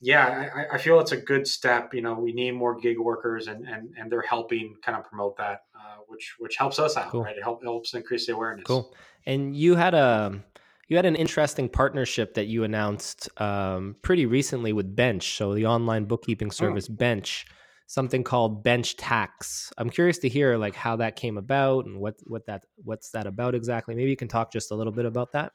yeah, 0.00 0.48
I, 0.54 0.74
I 0.76 0.78
feel 0.78 1.00
it's 1.00 1.12
a 1.12 1.16
good 1.16 1.46
step. 1.46 1.92
You 1.92 2.02
know, 2.02 2.14
we 2.14 2.32
need 2.32 2.52
more 2.52 2.78
gig 2.78 2.98
workers, 2.98 3.48
and 3.48 3.66
and, 3.66 3.94
and 3.98 4.10
they're 4.10 4.22
helping 4.22 4.76
kind 4.80 4.96
of 4.96 5.04
promote 5.04 5.36
that, 5.38 5.62
uh, 5.74 5.96
which 6.06 6.36
which 6.38 6.56
helps 6.56 6.78
us 6.78 6.96
out, 6.96 7.10
Cool. 7.10 7.24
right? 7.24 7.36
It 7.36 7.42
help, 7.42 7.62
helps 7.62 7.94
increase 7.94 8.26
the 8.26 8.34
awareness. 8.34 8.64
Cool. 8.64 8.94
And 9.26 9.56
you 9.56 9.74
had 9.74 9.94
a 9.94 10.40
you 10.88 10.96
had 10.96 11.04
an 11.04 11.16
interesting 11.16 11.68
partnership 11.68 12.34
that 12.34 12.46
you 12.46 12.64
announced 12.64 13.28
um, 13.40 13.96
pretty 14.02 14.24
recently 14.24 14.72
with 14.72 14.94
Bench, 14.94 15.36
so 15.36 15.54
the 15.54 15.66
online 15.66 16.04
bookkeeping 16.04 16.50
service 16.50 16.88
Bench, 16.88 17.46
something 17.88 18.22
called 18.22 18.62
Bench 18.62 18.96
Tax. 18.96 19.72
I'm 19.76 19.90
curious 19.90 20.18
to 20.18 20.28
hear 20.28 20.56
like 20.56 20.74
how 20.74 20.96
that 20.96 21.16
came 21.16 21.36
about 21.36 21.86
and 21.86 21.98
what 21.98 22.14
what 22.24 22.46
that 22.46 22.64
what's 22.76 23.10
that 23.10 23.26
about 23.26 23.56
exactly. 23.56 23.96
Maybe 23.96 24.10
you 24.10 24.16
can 24.16 24.28
talk 24.28 24.52
just 24.52 24.70
a 24.70 24.74
little 24.74 24.92
bit 24.92 25.06
about 25.06 25.32
that. 25.32 25.52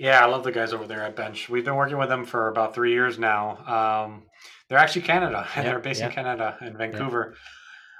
Yeah, 0.00 0.24
I 0.24 0.28
love 0.28 0.44
the 0.44 0.50
guys 0.50 0.72
over 0.72 0.86
there 0.86 1.02
at 1.02 1.14
Bench. 1.14 1.50
We've 1.50 1.62
been 1.62 1.76
working 1.76 1.98
with 1.98 2.08
them 2.08 2.24
for 2.24 2.48
about 2.48 2.74
three 2.74 2.92
years 2.92 3.18
now. 3.18 4.06
Um, 4.06 4.22
they're 4.66 4.78
actually 4.78 5.02
Canada, 5.02 5.46
they're 5.54 5.78
based 5.78 6.00
in 6.00 6.10
Canada 6.10 6.56
in 6.62 6.74
Vancouver. 6.78 7.36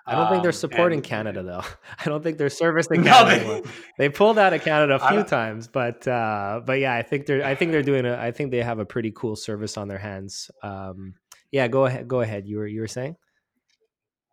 I 0.07 0.15
don't 0.15 0.23
um, 0.23 0.31
think 0.31 0.43
they're 0.43 0.49
um, 0.49 0.55
supporting 0.55 1.01
and, 1.01 1.07
Canada 1.07 1.43
though. 1.43 1.63
I 1.99 2.05
don't 2.07 2.23
think 2.23 2.39
they're 2.39 2.49
servicing 2.49 3.05
Canada. 3.05 3.45
No, 3.45 3.61
they, 3.61 3.71
they, 3.99 4.09
pulled 4.09 4.39
out 4.39 4.55
of 4.55 4.65
Canada 4.65 4.95
a 4.95 5.09
few 5.11 5.23
times, 5.25 5.69
but 5.69 6.09
uh, 6.09 6.63
but 6.65 6.79
yeah, 6.79 6.95
I 6.95 7.03
think 7.03 7.27
they're 7.27 7.45
I 7.45 7.55
think 7.55 7.71
they're 7.71 7.83
doing 7.83 8.07
a 8.07 8.17
I 8.17 8.31
think 8.31 8.51
they 8.51 8.63
have 8.63 8.79
a 8.79 8.87
pretty 8.87 9.13
cool 9.15 9.37
service 9.37 9.77
on 9.77 9.87
their 9.87 9.99
hands. 9.99 10.51
Um, 10.63 11.17
yeah, 11.53 11.69
go 11.69 11.85
ahead. 11.85 12.09
Go 12.09 12.23
ahead. 12.23 12.47
You 12.47 12.59
were 12.59 12.67
you 12.67 12.81
were 12.81 12.89
saying. 12.89 13.17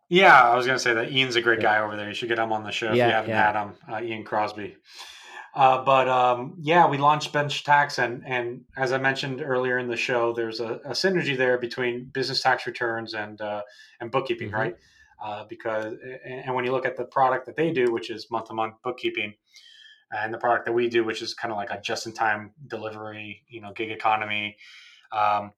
Yeah, 0.08 0.42
I 0.42 0.56
was 0.56 0.64
going 0.64 0.78
to 0.78 0.82
say 0.82 0.94
that 0.94 1.12
Ian's 1.12 1.36
a 1.36 1.42
great 1.42 1.60
yeah. 1.60 1.80
guy 1.80 1.84
over 1.84 1.96
there. 1.96 2.08
You 2.08 2.14
should 2.14 2.30
get 2.30 2.38
him 2.38 2.50
on 2.50 2.64
the 2.64 2.72
show 2.72 2.94
yeah, 2.94 3.04
if 3.04 3.08
you 3.08 3.12
haven't 3.12 3.30
yeah. 3.30 3.52
had 3.52 3.62
him. 3.62 3.74
Uh, 3.92 4.10
Ian 4.10 4.24
Crosby. 4.24 4.74
Uh, 5.58 5.82
but 5.82 6.08
um, 6.08 6.54
yeah, 6.60 6.86
we 6.86 6.98
launched 6.98 7.32
Bench 7.32 7.64
Tax, 7.64 7.98
and 7.98 8.22
and 8.24 8.60
as 8.76 8.92
I 8.92 8.98
mentioned 8.98 9.42
earlier 9.42 9.76
in 9.78 9.88
the 9.88 9.96
show, 9.96 10.32
there's 10.32 10.60
a, 10.60 10.74
a 10.84 10.92
synergy 10.92 11.36
there 11.36 11.58
between 11.58 12.04
business 12.04 12.40
tax 12.40 12.64
returns 12.64 13.12
and 13.12 13.40
uh, 13.40 13.62
and 14.00 14.08
bookkeeping, 14.12 14.50
mm-hmm. 14.50 14.56
right? 14.56 14.76
Uh, 15.20 15.46
because 15.48 15.94
and 16.24 16.54
when 16.54 16.64
you 16.64 16.70
look 16.70 16.86
at 16.86 16.96
the 16.96 17.04
product 17.06 17.44
that 17.46 17.56
they 17.56 17.72
do, 17.72 17.92
which 17.92 18.08
is 18.08 18.30
month 18.30 18.46
to 18.46 18.54
month 18.54 18.74
bookkeeping, 18.84 19.34
and 20.12 20.32
the 20.32 20.38
product 20.38 20.64
that 20.66 20.72
we 20.72 20.88
do, 20.88 21.02
which 21.02 21.22
is 21.22 21.34
kind 21.34 21.50
of 21.50 21.58
like 21.58 21.70
a 21.70 21.80
just 21.80 22.06
in 22.06 22.12
time 22.12 22.52
delivery, 22.68 23.42
you 23.48 23.60
know, 23.60 23.72
gig 23.72 23.90
economy, 23.90 24.56
um, 25.10 25.50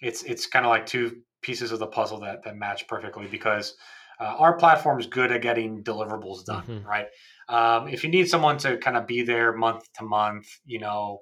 it's 0.00 0.22
it's 0.22 0.46
kind 0.46 0.64
of 0.64 0.70
like 0.70 0.86
two 0.86 1.18
pieces 1.42 1.72
of 1.72 1.78
the 1.78 1.86
puzzle 1.86 2.20
that 2.20 2.42
that 2.44 2.56
match 2.56 2.88
perfectly 2.88 3.26
because 3.26 3.76
uh, 4.18 4.34
our 4.38 4.56
platform 4.56 4.98
is 4.98 5.06
good 5.06 5.30
at 5.30 5.42
getting 5.42 5.84
deliverables 5.84 6.46
done, 6.46 6.62
mm-hmm. 6.62 6.88
right? 6.88 7.08
Um, 7.52 7.86
if 7.86 8.02
you 8.02 8.08
need 8.08 8.30
someone 8.30 8.56
to 8.58 8.78
kind 8.78 8.96
of 8.96 9.06
be 9.06 9.22
there 9.22 9.52
month 9.52 9.84
to 9.98 10.04
month, 10.04 10.48
you 10.64 10.78
know, 10.78 11.20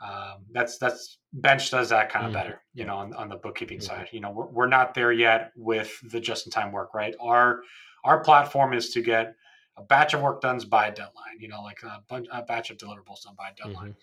um, 0.00 0.44
that's 0.52 0.78
that's 0.78 1.18
bench 1.32 1.72
does 1.72 1.88
that 1.88 2.08
kind 2.08 2.24
of 2.24 2.32
mm-hmm. 2.32 2.40
better, 2.40 2.62
you 2.72 2.84
know, 2.84 2.94
on, 2.94 3.12
on 3.14 3.28
the 3.28 3.34
bookkeeping 3.34 3.78
mm-hmm. 3.78 3.96
side. 3.96 4.08
You 4.12 4.20
know, 4.20 4.30
we're, 4.30 4.46
we're 4.46 4.68
not 4.68 4.94
there 4.94 5.10
yet 5.10 5.50
with 5.56 5.92
the 6.08 6.20
just 6.20 6.46
in 6.46 6.52
time 6.52 6.70
work, 6.70 6.94
right? 6.94 7.16
Our 7.20 7.62
our 8.04 8.22
platform 8.22 8.74
is 8.74 8.90
to 8.90 9.02
get 9.02 9.34
a 9.76 9.82
batch 9.82 10.14
of 10.14 10.20
work 10.22 10.40
done 10.40 10.60
by 10.68 10.86
a 10.86 10.94
deadline, 10.94 11.40
you 11.40 11.48
know, 11.48 11.62
like 11.62 11.82
a, 11.82 12.00
bunch, 12.08 12.28
a 12.30 12.42
batch 12.42 12.70
of 12.70 12.78
deliverables 12.78 13.24
done 13.24 13.34
by 13.36 13.50
a 13.50 13.54
deadline. 13.54 13.96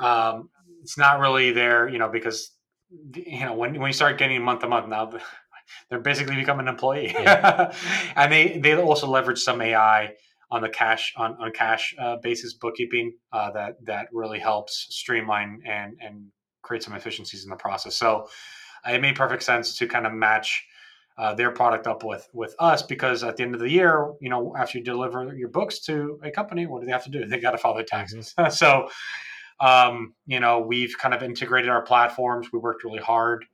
Mm-hmm. 0.00 0.04
Um, 0.04 0.50
it's 0.82 0.98
not 0.98 1.20
really 1.20 1.52
there, 1.52 1.88
you 1.88 1.98
know, 1.98 2.10
because 2.10 2.50
you 3.14 3.40
know 3.40 3.54
when 3.54 3.78
when 3.80 3.88
you 3.88 3.94
start 3.94 4.18
getting 4.18 4.42
month 4.42 4.60
to 4.60 4.68
month 4.68 4.88
now, 4.88 5.10
they're 5.88 6.00
basically 6.00 6.36
become 6.36 6.60
an 6.60 6.68
employee, 6.68 7.12
yeah. 7.12 7.74
and 8.16 8.30
they 8.30 8.58
they 8.58 8.76
also 8.76 9.06
leverage 9.06 9.38
some 9.38 9.62
AI 9.62 10.12
on 10.50 10.62
the 10.62 10.68
cash 10.68 11.12
on 11.16 11.36
on 11.40 11.52
cash 11.52 11.94
uh, 11.98 12.16
basis 12.22 12.54
bookkeeping 12.54 13.14
uh, 13.32 13.50
that 13.52 13.76
that 13.84 14.08
really 14.12 14.38
helps 14.38 14.86
streamline 14.90 15.60
and 15.66 15.96
and 16.00 16.26
create 16.62 16.82
some 16.82 16.94
efficiencies 16.94 17.44
in 17.44 17.50
the 17.50 17.56
process. 17.56 17.96
So 17.96 18.28
uh, 18.86 18.92
it 18.92 19.00
made 19.00 19.16
perfect 19.16 19.42
sense 19.42 19.76
to 19.78 19.86
kind 19.86 20.06
of 20.06 20.12
match. 20.12 20.66
Uh, 21.16 21.34
their 21.34 21.50
product 21.50 21.88
up 21.88 22.04
with 22.04 22.28
with 22.32 22.54
us 22.60 22.80
because 22.80 23.24
at 23.24 23.36
the 23.36 23.42
end 23.42 23.52
of 23.52 23.60
the 23.60 23.68
year, 23.68 24.12
you 24.20 24.30
know, 24.30 24.54
after 24.56 24.78
you 24.78 24.84
deliver 24.84 25.34
your 25.34 25.48
books 25.48 25.80
to 25.80 26.16
a 26.22 26.30
company, 26.30 26.64
what 26.64 26.78
do 26.78 26.86
they 26.86 26.92
have 26.92 27.02
to 27.02 27.10
do? 27.10 27.26
They 27.26 27.40
got 27.40 27.50
to 27.50 27.58
file 27.58 27.74
their 27.74 27.82
taxes. 27.82 28.32
Mm-hmm. 28.38 28.50
so, 28.52 28.88
um, 29.58 30.14
you 30.26 30.38
know, 30.38 30.60
we've 30.60 30.96
kind 30.96 31.12
of 31.12 31.24
integrated 31.24 31.70
our 31.70 31.82
platforms. 31.82 32.52
We 32.52 32.60
worked 32.60 32.84
really 32.84 33.00
hard 33.00 33.44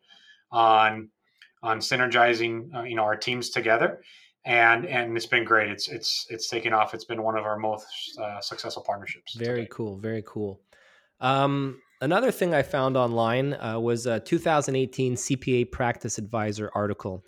on 0.52 1.08
on 1.62 1.78
synergizing, 1.78 2.68
uh, 2.74 2.82
you 2.82 2.94
know, 2.94 3.04
our 3.04 3.16
teams 3.16 3.48
together, 3.48 4.02
and 4.44 4.84
and 4.86 5.16
it's 5.16 5.26
been 5.26 5.44
great. 5.44 5.70
It's 5.70 5.88
it's 5.88 6.26
it's 6.28 6.48
taken 6.48 6.72
off. 6.72 6.94
It's 6.94 7.04
been 7.04 7.22
one 7.22 7.36
of 7.36 7.44
our 7.44 7.58
most 7.58 7.86
uh, 8.20 8.40
successful 8.40 8.82
partnerships. 8.86 9.34
Very 9.34 9.60
today. 9.60 9.68
cool. 9.70 9.96
Very 9.96 10.22
cool. 10.26 10.60
Um, 11.20 11.80
another 12.00 12.30
thing 12.30 12.54
I 12.54 12.62
found 12.62 12.96
online 12.96 13.54
uh, 13.54 13.78
was 13.80 14.06
a 14.06 14.20
2018 14.20 15.14
CPA 15.14 15.70
Practice 15.70 16.18
Advisor 16.18 16.70
article. 16.74 17.24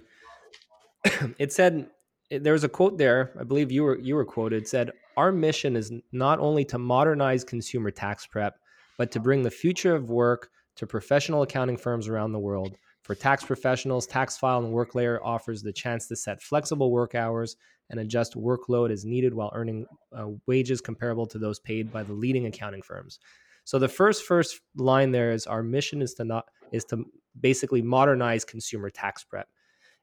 it 1.39 1.53
said 1.53 1.89
there 2.31 2.53
was 2.53 2.65
a 2.65 2.69
quote 2.69 2.99
there. 2.99 3.33
I 3.41 3.45
believe 3.45 3.73
you 3.73 3.85
were 3.85 3.99
you 3.99 4.15
were 4.15 4.25
quoted. 4.25 4.69
Said, 4.69 4.91
"Our 5.17 5.33
mission 5.33 5.77
is 5.77 5.93
not 6.13 6.39
only 6.39 6.65
to 6.67 6.79
modernize 6.79 7.45
consumer 7.45 7.91
tax 7.91 8.27
prep, 8.27 8.59
but 8.99 9.11
to 9.13 9.21
bring 9.21 9.43
the 9.43 9.51
future 9.51 9.95
of 9.95 10.11
work 10.11 10.51
to 10.77 10.87
professional 10.87 11.43
accounting 11.43 11.79
firms 11.79 12.09
around 12.09 12.33
the 12.33 12.39
world." 12.39 12.77
For 13.07 13.15
tax 13.15 13.45
professionals, 13.45 14.05
TaxFile 14.05 14.65
and 14.65 14.75
WorkLayer 14.75 15.21
offers 15.23 15.63
the 15.63 15.73
chance 15.73 16.09
to 16.09 16.17
set 16.17 16.43
flexible 16.43 16.91
work 16.91 17.15
hours 17.15 17.55
and 17.89 18.01
adjust 18.01 18.35
workload 18.35 18.91
as 18.91 19.05
needed 19.05 19.33
while 19.33 19.53
earning 19.55 19.87
uh, 20.13 20.31
wages 20.49 20.81
comparable 20.81 21.25
to 21.29 21.39
those 21.39 21.61
paid 21.61 21.93
by 21.93 22.03
the 22.03 22.13
leading 22.13 22.47
accounting 22.47 22.83
firms. 22.83 23.21
So 23.63 23.79
the 23.79 23.87
first 23.87 24.25
first 24.25 24.61
line 24.75 25.13
there 25.13 25.31
is 25.31 25.47
our 25.47 25.63
mission 25.63 26.03
is 26.03 26.15
to 26.15 26.25
not 26.25 26.47
is 26.73 26.85
to 26.87 27.05
basically 27.41 27.81
modernize 27.81 28.45
consumer 28.45 28.91
tax 28.91 29.23
prep. 29.23 29.47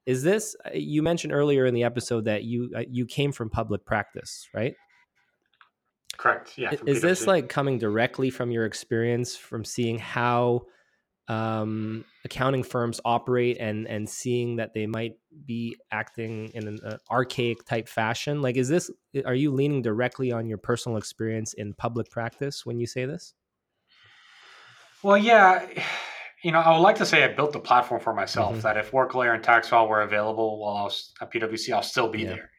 Is 0.06 0.22
this 0.22 0.56
uh, 0.64 0.70
you 0.72 1.02
mentioned 1.02 1.34
earlier 1.34 1.66
in 1.66 1.74
the 1.74 1.84
episode 1.84 2.24
that 2.24 2.44
you 2.44 2.72
uh, 2.74 2.84
you 2.88 3.04
came 3.04 3.32
from 3.32 3.50
public 3.50 3.84
practice, 3.84 4.48
right? 4.54 4.74
Correct. 6.16 6.56
Yeah. 6.56 6.70
Is 6.86 7.02
this 7.02 7.26
like 7.26 7.50
coming 7.50 7.78
directly 7.78 8.30
from 8.30 8.50
your 8.50 8.64
experience 8.64 9.36
from 9.36 9.62
seeing 9.62 9.98
how 9.98 10.62
um, 11.28 12.04
accounting 12.24 12.62
firms 12.62 13.00
operate 13.04 13.56
and 13.58 13.88
and 13.88 14.08
seeing 14.08 14.56
that 14.56 14.74
they 14.74 14.86
might 14.86 15.16
be 15.46 15.76
acting 15.90 16.50
in 16.54 16.68
an 16.68 16.80
uh, 16.84 16.98
archaic 17.10 17.64
type 17.64 17.88
fashion 17.88 18.42
like 18.42 18.56
is 18.56 18.68
this 18.68 18.90
are 19.24 19.34
you 19.34 19.50
leaning 19.50 19.80
directly 19.80 20.32
on 20.32 20.46
your 20.46 20.58
personal 20.58 20.98
experience 20.98 21.54
in 21.54 21.72
public 21.74 22.10
practice 22.10 22.66
when 22.66 22.78
you 22.78 22.86
say 22.86 23.06
this 23.06 23.32
well 25.02 25.16
yeah 25.16 25.66
you 26.42 26.52
know 26.52 26.60
i 26.60 26.70
would 26.70 26.82
like 26.82 26.96
to 26.96 27.06
say 27.06 27.24
i 27.24 27.28
built 27.28 27.52
the 27.52 27.60
platform 27.60 28.00
for 28.00 28.12
myself 28.12 28.52
mm-hmm. 28.52 28.60
that 28.60 28.76
if 28.76 28.90
WorkLayer 28.90 29.34
and 29.34 29.42
TaxFile 29.42 29.88
were 29.88 30.02
available 30.02 30.58
while 30.58 30.76
i 30.76 30.82
was 30.82 31.12
at 31.22 31.32
PwC 31.32 31.72
i'll 31.72 31.82
still 31.82 32.08
be 32.08 32.20
yeah. 32.20 32.28
there 32.28 32.50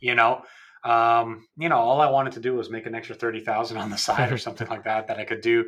you 0.00 0.16
know 0.16 0.42
um, 0.84 1.46
you 1.56 1.68
know 1.68 1.76
all 1.76 2.00
i 2.00 2.10
wanted 2.10 2.32
to 2.32 2.40
do 2.40 2.54
was 2.54 2.68
make 2.68 2.86
an 2.86 2.96
extra 2.96 3.14
30000 3.14 3.76
on 3.76 3.90
the 3.90 3.96
side 3.96 4.32
or 4.32 4.38
something 4.38 4.66
like 4.68 4.82
that 4.84 5.06
that 5.06 5.18
i 5.18 5.24
could 5.24 5.40
do 5.40 5.64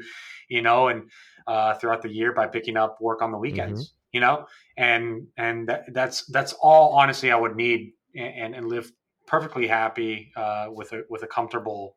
you 0.49 0.63
know 0.63 0.89
and 0.89 1.11
uh, 1.47 1.75
throughout 1.75 2.03
the 2.03 2.11
year 2.11 2.33
by 2.33 2.47
picking 2.47 2.77
up 2.77 2.99
work 3.01 3.23
on 3.23 3.33
the 3.33 3.39
weekends. 3.39 3.89
Mm-hmm. 3.89 3.95
You 4.13 4.21
know, 4.21 4.47
and 4.77 5.27
and 5.37 5.69
that, 5.69 5.93
that's 5.93 6.25
that's 6.27 6.53
all 6.53 6.93
honestly 6.93 7.33
I 7.33 7.37
would 7.37 7.57
need 7.57 7.95
and 8.15 8.55
and 8.55 8.69
live 8.69 8.93
perfectly 9.27 9.67
happy 9.67 10.31
uh, 10.37 10.67
with 10.71 10.93
a 10.93 11.03
with 11.11 11.25
a 11.25 11.27
comfortable 11.27 11.97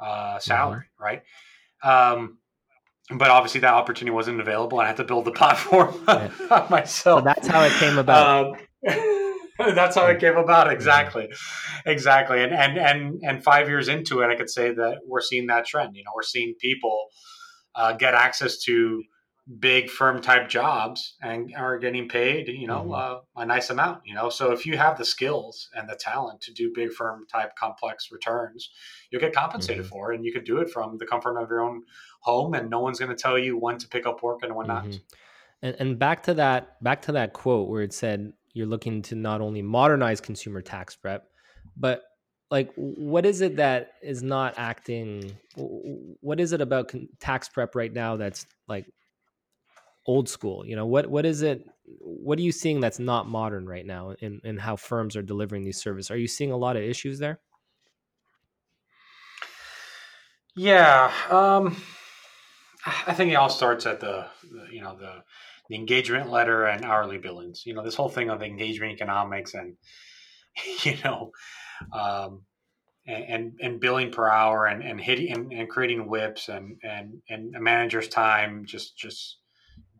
uh, 0.00 0.38
salary, 0.40 0.86
mm-hmm. 1.00 1.04
right? 1.04 1.22
Um, 1.84 2.38
but 3.10 3.30
obviously 3.30 3.60
that 3.60 3.74
opportunity 3.74 4.14
wasn't 4.14 4.40
available. 4.40 4.80
I 4.80 4.86
had 4.86 4.96
to 4.98 5.04
build 5.04 5.24
the 5.24 5.32
platform 5.40 5.94
yeah. 6.08 6.30
myself. 6.70 7.20
So 7.20 7.20
that's 7.20 7.46
how 7.46 7.62
it 7.62 7.72
came 7.72 7.98
about. 7.98 8.56
Um, 8.88 8.94
that's 9.74 9.96
how 9.96 10.06
it 10.06 10.18
came 10.18 10.36
about. 10.36 10.72
Exactly, 10.72 11.28
exactly. 11.86 12.42
And 12.42 12.52
and 12.52 12.78
and 12.78 13.20
and 13.22 13.44
five 13.44 13.68
years 13.68 13.88
into 13.88 14.20
it, 14.20 14.28
I 14.28 14.36
could 14.36 14.50
say 14.50 14.72
that 14.72 14.98
we're 15.06 15.20
seeing 15.20 15.46
that 15.48 15.66
trend. 15.66 15.96
You 15.96 16.04
know, 16.04 16.12
we're 16.14 16.22
seeing 16.22 16.54
people 16.58 17.08
uh, 17.74 17.92
get 17.92 18.14
access 18.14 18.58
to 18.58 19.02
big 19.58 19.90
firm 19.90 20.22
type 20.22 20.48
jobs 20.48 21.16
and 21.20 21.52
are 21.56 21.76
getting 21.76 22.08
paid 22.08 22.46
you 22.46 22.66
know 22.66 22.82
mm-hmm. 22.82 22.92
uh, 22.92 23.42
a 23.42 23.44
nice 23.44 23.70
amount 23.70 24.00
you 24.04 24.14
know 24.14 24.30
so 24.30 24.52
if 24.52 24.64
you 24.64 24.76
have 24.78 24.96
the 24.96 25.04
skills 25.04 25.68
and 25.74 25.88
the 25.88 25.96
talent 25.96 26.40
to 26.40 26.52
do 26.52 26.70
big 26.72 26.92
firm 26.92 27.26
type 27.26 27.50
complex 27.56 28.12
returns 28.12 28.70
you'll 29.10 29.20
get 29.20 29.34
compensated 29.34 29.84
mm-hmm. 29.84 29.92
for 29.92 30.12
it 30.12 30.16
and 30.16 30.24
you 30.24 30.32
can 30.32 30.44
do 30.44 30.58
it 30.58 30.70
from 30.70 30.96
the 30.98 31.06
comfort 31.06 31.36
of 31.36 31.50
your 31.50 31.60
own 31.60 31.82
home 32.20 32.54
and 32.54 32.70
no 32.70 32.78
one's 32.78 33.00
going 33.00 33.10
to 33.10 33.20
tell 33.20 33.36
you 33.36 33.58
when 33.58 33.76
to 33.76 33.88
pick 33.88 34.06
up 34.06 34.22
work 34.22 34.44
and 34.44 34.54
when 34.54 34.68
mm-hmm. 34.68 34.90
not 34.90 34.98
and, 35.60 35.76
and 35.80 35.98
back 35.98 36.22
to 36.22 36.34
that 36.34 36.82
back 36.82 37.02
to 37.02 37.10
that 37.10 37.32
quote 37.32 37.68
where 37.68 37.82
it 37.82 37.92
said 37.92 38.32
you're 38.54 38.66
looking 38.66 39.02
to 39.02 39.16
not 39.16 39.40
only 39.40 39.60
modernize 39.60 40.20
consumer 40.20 40.62
tax 40.62 40.94
prep 40.94 41.26
but 41.76 42.04
like 42.52 42.70
what 42.76 43.24
is 43.24 43.40
it 43.40 43.56
that 43.56 43.94
is 44.02 44.22
not 44.22 44.54
acting 44.58 45.32
what 45.56 46.38
is 46.38 46.52
it 46.52 46.60
about 46.60 46.92
tax 47.18 47.48
prep 47.48 47.74
right 47.74 47.92
now 47.92 48.16
that's 48.16 48.46
like 48.68 48.84
old 50.06 50.28
school? 50.28 50.64
You 50.66 50.76
know 50.76 50.84
what 50.84 51.06
what 51.06 51.24
is 51.24 51.40
it 51.40 51.64
what 51.84 52.38
are 52.38 52.42
you 52.42 52.52
seeing 52.52 52.78
that's 52.78 52.98
not 52.98 53.26
modern 53.26 53.66
right 53.66 53.86
now 53.86 54.10
in 54.20 54.42
in 54.44 54.58
how 54.58 54.76
firms 54.76 55.16
are 55.16 55.22
delivering 55.22 55.64
these 55.64 55.80
services? 55.82 56.10
Are 56.10 56.16
you 56.18 56.28
seeing 56.28 56.52
a 56.52 56.56
lot 56.56 56.76
of 56.76 56.82
issues 56.82 57.18
there? 57.18 57.40
Yeah 60.54 61.10
um 61.30 61.74
i 62.84 63.14
think 63.14 63.32
it 63.32 63.36
all 63.36 63.48
starts 63.48 63.86
at 63.86 64.00
the, 64.00 64.26
the 64.50 64.66
you 64.70 64.82
know 64.82 64.94
the 64.98 65.22
the 65.70 65.76
engagement 65.76 66.30
letter 66.30 66.66
and 66.66 66.84
hourly 66.84 67.16
billings. 67.16 67.64
You 67.64 67.72
know 67.72 67.82
this 67.82 67.94
whole 67.94 68.10
thing 68.10 68.28
of 68.28 68.42
engagement 68.42 68.92
economics 68.92 69.54
and 69.54 69.76
you 70.82 70.96
know 71.02 71.32
um, 71.92 72.42
and, 73.06 73.52
and 73.60 73.80
billing 73.80 74.10
per 74.10 74.28
hour 74.28 74.66
and, 74.66 74.82
and 74.82 75.00
hitting 75.00 75.32
and, 75.32 75.52
and 75.52 75.68
creating 75.68 76.08
WIPs 76.08 76.48
and, 76.48 76.76
and, 76.82 77.14
and 77.28 77.56
a 77.56 77.60
manager's 77.60 78.08
time 78.08 78.64
just, 78.64 78.96
just 78.96 79.38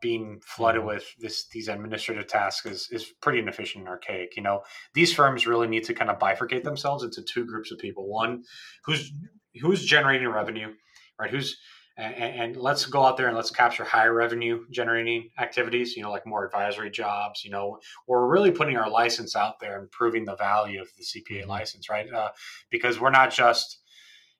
being 0.01 0.41
flooded 0.45 0.81
mm-hmm. 0.81 0.89
with 0.89 1.07
this, 1.19 1.47
these 1.49 1.69
administrative 1.69 2.27
tasks 2.27 2.67
is, 2.67 2.89
is 2.91 3.13
pretty 3.21 3.39
inefficient 3.39 3.83
and 3.83 3.89
archaic. 3.89 4.37
You 4.37 4.43
know, 4.43 4.63
these 4.95 5.13
firms 5.13 5.47
really 5.47 5.69
need 5.69 5.85
to 5.85 5.95
kind 5.95 6.11
of 6.11 6.19
bifurcate 6.19 6.65
themselves 6.65 7.05
into 7.05 7.23
two 7.23 7.45
groups 7.45 7.73
of 7.73 7.79
people. 7.79 8.09
One 8.09 8.45
who's, 8.85 9.13
who's 9.61 9.85
generating 9.85 10.29
revenue, 10.29 10.73
right? 11.19 11.31
Who's, 11.31 11.57
and, 11.97 12.15
and, 12.15 12.57
let's 12.57 12.87
go 12.87 13.05
out 13.05 13.17
there 13.17 13.29
and 13.29 13.37
let's 13.37 13.51
capture 13.51 13.85
high 13.85 14.07
revenue 14.07 14.65
generating 14.71 15.29
activities 15.39 15.97
you 15.97 16.03
know 16.03 16.11
like 16.11 16.27
more 16.27 16.45
advisory 16.45 16.91
jobs 16.91 17.45
you 17.45 17.51
know 17.51 17.79
we're 18.07 18.27
really 18.27 18.51
putting 18.51 18.77
our 18.77 18.89
license 18.89 19.37
out 19.37 19.61
there 19.61 19.79
and 19.79 19.91
proving 19.91 20.25
the 20.25 20.37
value 20.37 20.81
of 20.81 20.89
the 20.97 21.05
cpa 21.05 21.41
mm-hmm. 21.41 21.51
license 21.51 21.89
right 21.91 22.13
uh, 22.13 22.31
because 22.71 23.01
we're 23.01 23.11
not 23.11 23.31
just 23.31 23.81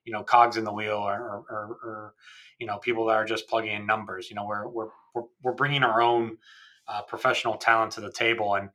you 0.05 0.11
know 0.11 0.23
cogs 0.23 0.57
in 0.57 0.63
the 0.63 0.73
wheel 0.73 0.97
or, 0.97 1.43
or, 1.49 1.77
or, 1.83 2.13
you 2.59 2.67
know 2.67 2.77
people 2.77 3.05
that 3.05 3.15
are 3.15 3.25
just 3.25 3.47
plugging 3.47 3.73
in 3.73 3.85
numbers 3.85 4.29
you 4.29 4.35
know 4.35 4.45
we're 4.45 4.67
we're 4.67 4.89
we're, 5.13 5.23
we're 5.41 5.53
bringing 5.53 5.83
our 5.83 6.01
own 6.01 6.37
uh, 6.87 7.01
professional 7.01 7.55
talent 7.55 7.91
to 7.91 8.01
the 8.01 8.11
table 8.11 8.55
and 8.55 8.69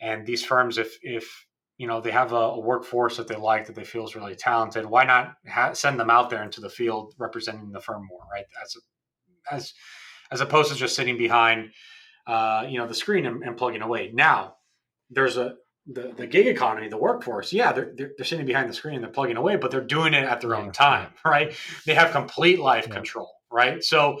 and 0.00 0.26
these 0.26 0.44
firms 0.44 0.78
if 0.78 0.98
if 1.02 1.46
you 1.78 1.86
know 1.86 2.00
they 2.00 2.10
have 2.10 2.32
a, 2.32 2.36
a, 2.36 2.60
workforce 2.60 3.16
that 3.16 3.28
they 3.28 3.36
like 3.36 3.66
that 3.66 3.74
they 3.74 3.84
feel 3.84 4.04
is 4.04 4.14
really 4.14 4.34
talented 4.34 4.86
why 4.86 5.04
not 5.04 5.34
ha- 5.48 5.72
send 5.72 5.98
them 5.98 6.10
out 6.10 6.30
there 6.30 6.42
into 6.42 6.60
the 6.60 6.68
field 6.68 7.14
representing 7.18 7.70
the 7.72 7.80
firm 7.80 8.06
more 8.08 8.20
right? 8.32 8.44
As 8.62 8.76
a, 8.76 9.54
as 9.54 9.74
as 10.30 10.40
opposed 10.40 10.70
to 10.70 10.76
just 10.76 10.96
sitting 10.96 11.18
behind 11.18 11.70
uh, 12.26 12.66
you 12.68 12.78
know 12.78 12.86
the 12.86 12.94
screen 12.94 13.26
and, 13.26 13.42
and, 13.42 13.56
plugging 13.56 13.82
away. 13.82 14.10
Now 14.12 14.56
there's 15.10 15.36
a 15.36 15.54
the, 15.86 16.14
the 16.16 16.26
gig 16.26 16.46
economy 16.46 16.88
the 16.88 16.96
workforce 16.96 17.52
yeah 17.52 17.70
they're, 17.70 17.92
they're, 17.94 18.12
they're 18.16 18.24
sitting 18.24 18.46
behind 18.46 18.70
the 18.70 18.74
screen 18.74 18.94
and 18.94 19.04
they're 19.04 19.10
plugging 19.10 19.36
away 19.36 19.56
but 19.56 19.70
they're 19.70 19.82
doing 19.82 20.14
it 20.14 20.24
at 20.24 20.40
their 20.40 20.54
own 20.54 20.72
time 20.72 21.10
right? 21.24 21.54
They 21.84 21.94
have 21.94 22.10
complete 22.10 22.58
life 22.58 22.86
yeah. 22.88 22.94
control 22.94 23.30
right? 23.52 23.82
So 23.84 24.18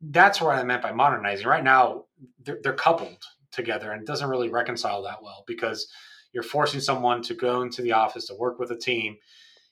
that's 0.00 0.40
what 0.40 0.56
i 0.56 0.62
meant 0.62 0.82
by 0.82 0.92
modernizing. 0.92 1.46
Right 1.46 1.64
now 1.64 2.04
they're, 2.44 2.60
they're 2.62 2.72
coupled 2.72 3.22
together 3.50 3.90
and 3.90 4.02
it 4.02 4.06
doesn't 4.06 4.30
really 4.30 4.48
reconcile 4.48 5.02
that 5.02 5.22
well 5.22 5.42
because 5.46 5.88
you're 6.32 6.42
forcing 6.42 6.80
someone 6.80 7.22
to 7.22 7.34
go 7.34 7.62
into 7.62 7.82
the 7.82 7.92
office 7.92 8.26
to 8.26 8.34
work 8.34 8.58
with 8.58 8.70
a 8.70 8.76
team, 8.76 9.16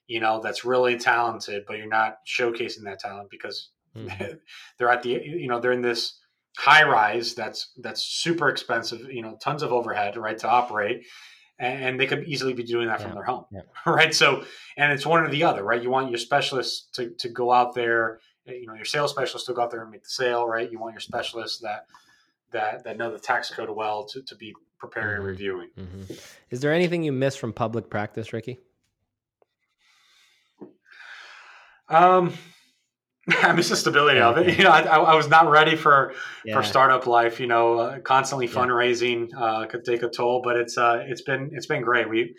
you 0.07 0.21
know, 0.21 0.41
that's 0.43 0.65
really 0.65 0.97
talented, 0.99 1.65
but 1.67 1.77
you're 1.77 1.87
not 1.87 2.19
showcasing 2.27 2.85
that 2.85 2.99
talent 2.99 3.31
because 3.31 3.71
mm-hmm. 3.95 4.35
they're 4.79 4.91
at 4.91 5.03
the, 5.03 5.11
you 5.11 5.49
know, 5.49 5.61
they're 5.61 5.73
in 5.73 5.83
this 5.83 6.19
high 6.57 6.83
rise 6.83 7.35
that's 7.35 7.73
that's 7.79 8.03
super 8.03 8.49
expensive, 8.49 9.11
you 9.13 9.23
know, 9.23 9.37
tons 9.41 9.63
of 9.63 9.73
overhead, 9.73 10.17
right, 10.17 10.39
to 10.39 10.49
operate. 10.49 11.05
And 11.61 11.99
they 11.99 12.07
could 12.07 12.29
easily 12.29 12.53
be 12.53 12.63
doing 12.63 12.87
that 12.87 13.01
yeah. 13.01 13.07
from 13.07 13.15
their 13.17 13.25
home, 13.25 13.45
yeah. 13.51 13.63
right? 13.87 14.15
So, 14.15 14.45
and 14.77 14.93
it's 14.93 15.05
one 15.05 15.25
or 15.25 15.29
the 15.29 15.43
other, 15.43 15.65
right? 15.65 15.83
You 15.83 15.91
want 15.91 16.09
your 16.09 16.19
specialists 16.19 16.89
to, 16.93 17.11
to 17.19 17.29
go 17.29 17.51
out 17.51 17.75
there, 17.75 18.21
you 18.47 18.67
know, 18.67 18.75
your 18.75 18.85
sales 18.85 19.11
specialist 19.11 19.47
to 19.47 19.55
go 19.55 19.63
out 19.63 19.73
there 19.73 19.83
and 19.83 19.91
make 19.91 20.05
the 20.05 20.09
sale, 20.09 20.47
right? 20.47 20.71
You 20.71 20.79
want 20.79 20.95
your 20.95 21.01
specialists 21.01 21.59
that 21.61 21.87
that 22.53 22.85
that 22.85 22.97
know 22.97 23.13
the 23.13 23.19
tax 23.19 23.51
code 23.51 23.71
well 23.71 24.05
to, 24.07 24.23
to 24.23 24.37
be 24.37 24.55
preparing 24.79 25.09
mm-hmm. 25.09 25.21
and 25.21 25.27
reviewing. 25.27 25.69
Mm-hmm. 25.79 26.15
Is 26.51 26.61
there 26.61 26.73
anything 26.73 27.03
you 27.03 27.13
miss 27.13 27.37
from 27.37 27.53
public 27.53 27.91
practice, 27.91 28.33
Ricky? 28.33 28.59
Um, 31.89 32.35
I 33.43 33.53
miss 33.53 33.69
the 33.69 33.77
stability 33.77 34.21
of 34.21 34.39
it. 34.39 34.57
You 34.59 34.65
know, 34.65 34.71
I, 34.71 34.81
I 34.81 35.15
was 35.15 35.29
not 35.29 35.51
ready 35.51 35.77
for 35.77 36.15
yeah. 36.45 36.55
for 36.55 36.63
startup 36.63 37.07
life. 37.07 37.41
You 37.41 37.47
know, 37.47 37.79
uh, 37.79 37.99
constantly 38.01 38.49
fundraising 38.49 39.29
uh, 39.37 39.67
could 39.67 39.85
take 39.85 40.03
a 40.03 40.09
toll, 40.09 40.41
but 40.43 40.57
it's 40.57 40.79
uh, 40.79 41.05
it's 41.07 41.23
been 41.23 41.51
it's 41.53 41.67
been 41.67 41.83
great. 41.83 42.09
We 42.09 42.37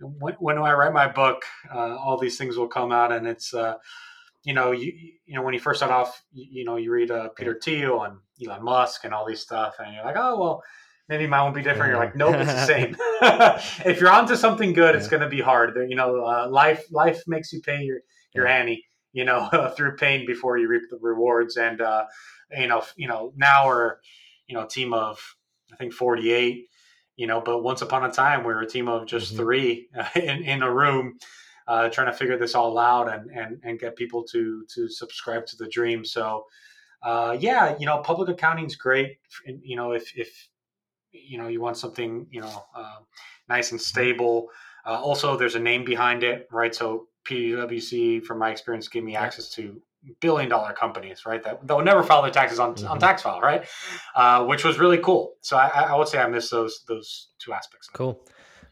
when, 0.00 0.34
when 0.34 0.58
I 0.58 0.72
write 0.72 0.92
my 0.92 1.08
book, 1.08 1.44
uh, 1.72 1.96
all 1.96 2.18
these 2.18 2.36
things 2.36 2.56
will 2.56 2.68
come 2.68 2.92
out, 2.92 3.12
and 3.12 3.26
it's 3.26 3.54
uh, 3.54 3.74
you 4.44 4.52
know 4.52 4.72
you 4.72 4.92
you 5.24 5.34
know 5.34 5.42
when 5.42 5.54
you 5.54 5.60
first 5.60 5.78
start 5.78 5.92
off, 5.92 6.22
you, 6.32 6.46
you 6.50 6.64
know 6.64 6.76
you 6.76 6.90
read 6.90 7.10
uh, 7.10 7.28
Peter 7.30 7.58
Thiel 7.62 8.02
and 8.02 8.18
Elon 8.44 8.62
Musk 8.62 9.04
and 9.04 9.14
all 9.14 9.26
these 9.26 9.40
stuff, 9.40 9.76
and 9.78 9.94
you're 9.94 10.04
like, 10.04 10.16
oh 10.18 10.38
well, 10.38 10.62
maybe 11.08 11.26
mine 11.26 11.42
won't 11.42 11.54
be 11.54 11.62
different. 11.62 11.90
You're 11.90 11.98
like, 11.98 12.16
nope, 12.16 12.36
it's 12.36 12.52
the 12.52 12.66
same. 12.66 12.96
if 13.90 14.00
you're 14.00 14.10
onto 14.10 14.36
something 14.36 14.72
good, 14.72 14.94
it's 14.94 15.08
going 15.08 15.22
to 15.22 15.28
be 15.28 15.40
hard. 15.40 15.76
You 15.88 15.96
know, 15.96 16.24
uh, 16.24 16.48
life 16.50 16.84
life 16.90 17.22
makes 17.26 17.52
you 17.52 17.60
pay 17.60 17.82
your 17.82 18.00
your 18.34 18.46
ante. 18.46 18.84
You 19.12 19.24
know, 19.24 19.72
through 19.76 19.96
pain 19.96 20.26
before 20.26 20.58
you 20.58 20.68
reap 20.68 20.82
the 20.90 20.98
rewards. 21.00 21.56
And 21.56 21.80
uh, 21.80 22.04
you 22.56 22.66
know, 22.66 22.82
you 22.96 23.08
know, 23.08 23.32
now 23.36 23.66
we're 23.66 23.96
you 24.46 24.54
know 24.54 24.64
a 24.64 24.68
team 24.68 24.92
of 24.92 25.18
I 25.72 25.76
think 25.76 25.92
48. 25.92 26.66
You 27.16 27.26
know, 27.26 27.40
but 27.40 27.62
once 27.62 27.80
upon 27.80 28.04
a 28.04 28.12
time 28.12 28.40
we 28.40 28.52
were 28.52 28.60
a 28.60 28.68
team 28.68 28.88
of 28.88 29.06
just 29.06 29.28
mm-hmm. 29.28 29.42
three 29.42 29.88
in 30.14 30.42
in 30.44 30.62
a 30.62 30.72
room. 30.72 31.18
Uh, 31.68 31.88
trying 31.88 32.06
to 32.06 32.12
figure 32.12 32.38
this 32.38 32.54
all 32.54 32.78
out 32.78 33.12
and, 33.12 33.28
and 33.32 33.60
and 33.64 33.80
get 33.80 33.96
people 33.96 34.22
to 34.22 34.64
to 34.72 34.88
subscribe 34.88 35.44
to 35.44 35.56
the 35.56 35.66
dream. 35.66 36.04
So, 36.04 36.44
uh, 37.02 37.36
yeah, 37.40 37.76
you 37.80 37.86
know, 37.86 37.98
public 38.02 38.28
accounting 38.28 38.66
is 38.66 38.76
great. 38.76 39.18
You 39.44 39.74
know, 39.74 39.90
if 39.90 40.16
if 40.16 40.48
you 41.24 41.38
know 41.38 41.48
you 41.48 41.60
want 41.60 41.76
something 41.76 42.26
you 42.30 42.40
know 42.40 42.64
uh, 42.74 42.96
nice 43.48 43.72
and 43.72 43.80
stable. 43.80 44.48
Uh, 44.84 45.00
also, 45.00 45.36
there's 45.36 45.56
a 45.56 45.60
name 45.60 45.84
behind 45.84 46.22
it, 46.22 46.48
right? 46.52 46.74
So 46.74 47.08
PwC, 47.28 48.22
from 48.24 48.38
my 48.38 48.50
experience, 48.50 48.86
gave 48.88 49.02
me 49.02 49.16
access 49.16 49.48
to 49.50 49.80
billion 50.20 50.48
dollar 50.48 50.72
companies, 50.72 51.26
right? 51.26 51.42
That 51.42 51.66
they'll 51.66 51.82
never 51.82 52.02
file 52.02 52.22
their 52.22 52.30
taxes 52.30 52.58
on, 52.58 52.74
mm-hmm. 52.74 52.86
on 52.86 53.00
TaxFile, 53.00 53.40
right? 53.40 53.66
Uh, 54.14 54.44
which 54.44 54.64
was 54.64 54.78
really 54.78 54.98
cool. 54.98 55.34
So 55.40 55.56
I, 55.56 55.68
I 55.90 55.96
would 55.96 56.08
say 56.08 56.18
I 56.18 56.28
miss 56.28 56.50
those 56.50 56.84
those 56.86 57.28
two 57.38 57.52
aspects. 57.52 57.88
Cool. 57.88 58.20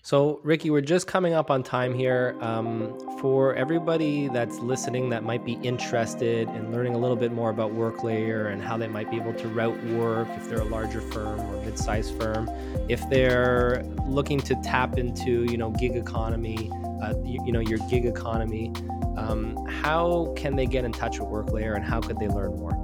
So, 0.05 0.39
Ricky, 0.43 0.69
we're 0.69 0.83
just 0.83 1.07
coming 1.07 1.33
up 1.33 1.51
on 1.51 1.63
time 1.63 1.95
here. 1.95 2.37
Um, 2.43 2.95
for 3.23 3.55
everybody 3.55 4.29
that's 4.29 4.59
listening 4.59 5.09
that 5.09 5.25
might 5.25 5.47
be 5.47 5.55
interested 5.63 6.47
in 6.51 6.71
learning 6.71 6.95
a 6.95 6.99
little 6.99 7.17
bit 7.17 7.33
more 7.33 7.49
about 7.49 7.73
WorkLayer 7.73 8.53
and 8.53 8.63
how 8.63 8.77
they 8.77 8.87
might 8.87 9.11
be 9.11 9.17
able 9.17 9.33
to 9.33 9.49
route 9.49 9.83
work 9.85 10.29
if 10.37 10.47
they're 10.47 10.61
a 10.61 10.65
larger 10.65 11.01
firm 11.01 11.41
or 11.41 11.65
mid-sized 11.65 12.21
firm, 12.21 12.51
if 12.91 13.01
they're 13.09 13.83
looking 14.07 14.41
to 14.41 14.55
tap 14.57 14.99
into, 14.99 15.45
you 15.45 15.57
know, 15.57 15.71
gig 15.71 15.97
economy, 15.97 16.71
uh, 17.03 17.15
you, 17.25 17.43
you, 17.47 17.53
know, 17.53 17.61
your 17.61 17.79
gig 17.89 18.05
economy, 18.05 18.75
um, 19.17 19.57
how 19.65 20.35
can 20.37 20.55
they 20.55 20.67
get 20.67 20.85
in 20.85 20.93
touch 20.93 21.19
with 21.19 21.31
WorkLayer 21.31 21.77
and 21.77 21.83
how 21.83 22.03
could 22.03 22.19
they 22.19 22.29
learn 22.29 22.55
more? 22.59 22.75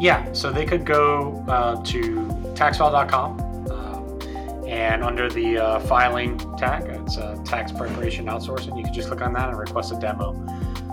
Yeah, 0.00 0.32
so 0.32 0.50
they 0.50 0.64
could 0.64 0.86
go 0.86 1.44
uh, 1.46 1.84
to 1.84 2.26
taxfile.com 2.54 3.47
and 4.68 5.02
under 5.02 5.30
the 5.30 5.56
uh, 5.56 5.80
filing 5.80 6.38
tag, 6.58 6.84
it's 6.84 7.16
uh, 7.16 7.42
tax 7.44 7.72
preparation 7.72 8.26
outsourcing. 8.26 8.76
You 8.76 8.84
can 8.84 8.92
just 8.92 9.08
click 9.08 9.22
on 9.22 9.32
that 9.32 9.48
and 9.48 9.58
request 9.58 9.92
a 9.92 9.98
demo. 9.98 10.32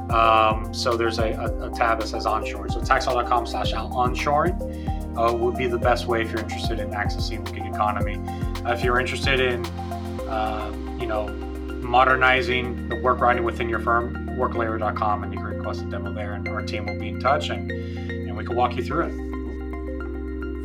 Um, 0.10 0.74
so 0.74 0.96
there's 0.96 1.20
a, 1.20 1.32
a, 1.32 1.70
a, 1.70 1.70
tab 1.72 2.00
that 2.00 2.08
says 2.08 2.26
onshore. 2.26 2.70
So 2.70 2.80
taxfile.com 2.80 3.48
slash 3.48 3.74
onshoring 3.74 5.18
uh, 5.18 5.36
would 5.36 5.58
be 5.58 5.68
the 5.68 5.78
best 5.78 6.06
way 6.06 6.22
if 6.22 6.32
you're 6.32 6.40
interested 6.40 6.80
in 6.80 6.92
accessing 6.92 7.44
the 7.44 7.52
gig 7.52 7.66
economy. 7.66 8.18
Uh, 8.64 8.74
if 8.74 8.82
you're 8.82 9.00
interested 9.00 9.42
in, 9.42 9.66
um, 10.30 10.98
you 11.00 11.08
know, 11.08 11.28
modernizing 11.28 12.88
the 12.88 12.96
work 13.02 13.20
writing 13.20 13.44
within 13.44 13.68
your 13.68 13.80
firm, 13.80 14.16
worklayer.com, 14.38 15.24
and 15.24 15.34
you 15.34 15.40
can 15.40 15.48
request 15.48 15.82
a 15.82 15.86
demo 15.86 16.14
there, 16.14 16.34
and 16.34 16.48
our 16.48 16.62
team 16.62 16.86
will 16.86 17.00
be 17.00 17.10
in 17.10 17.20
touch, 17.20 17.50
and, 17.50 17.70
and 17.72 18.38
we 18.38 18.46
can 18.46 18.56
walk 18.56 18.76
you 18.78 18.84
through 18.84 19.08
it. 19.08 19.35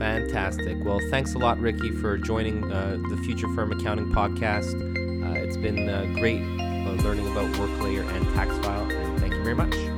Fantastic. 0.01 0.83
Well, 0.83 0.99
thanks 1.11 1.35
a 1.35 1.39
lot, 1.39 1.61
Ricky, 1.61 1.91
for 1.91 2.17
joining 2.17 2.73
uh, 2.73 2.97
the 3.11 3.19
Future 3.19 3.49
Firm 3.55 3.71
Accounting 3.71 4.11
podcast. 4.11 4.73
Uh, 5.23 5.39
it's 5.39 5.59
been 5.59 5.91
uh, 5.91 6.07
great 6.19 6.41
uh, 6.41 6.93
learning 7.05 7.31
about 7.31 7.53
WorkLayer 7.57 8.09
and 8.17 8.27
TaxFile, 8.29 8.91
and 8.91 9.21
thank 9.21 9.35
you 9.35 9.43
very 9.43 9.55
much. 9.55 9.90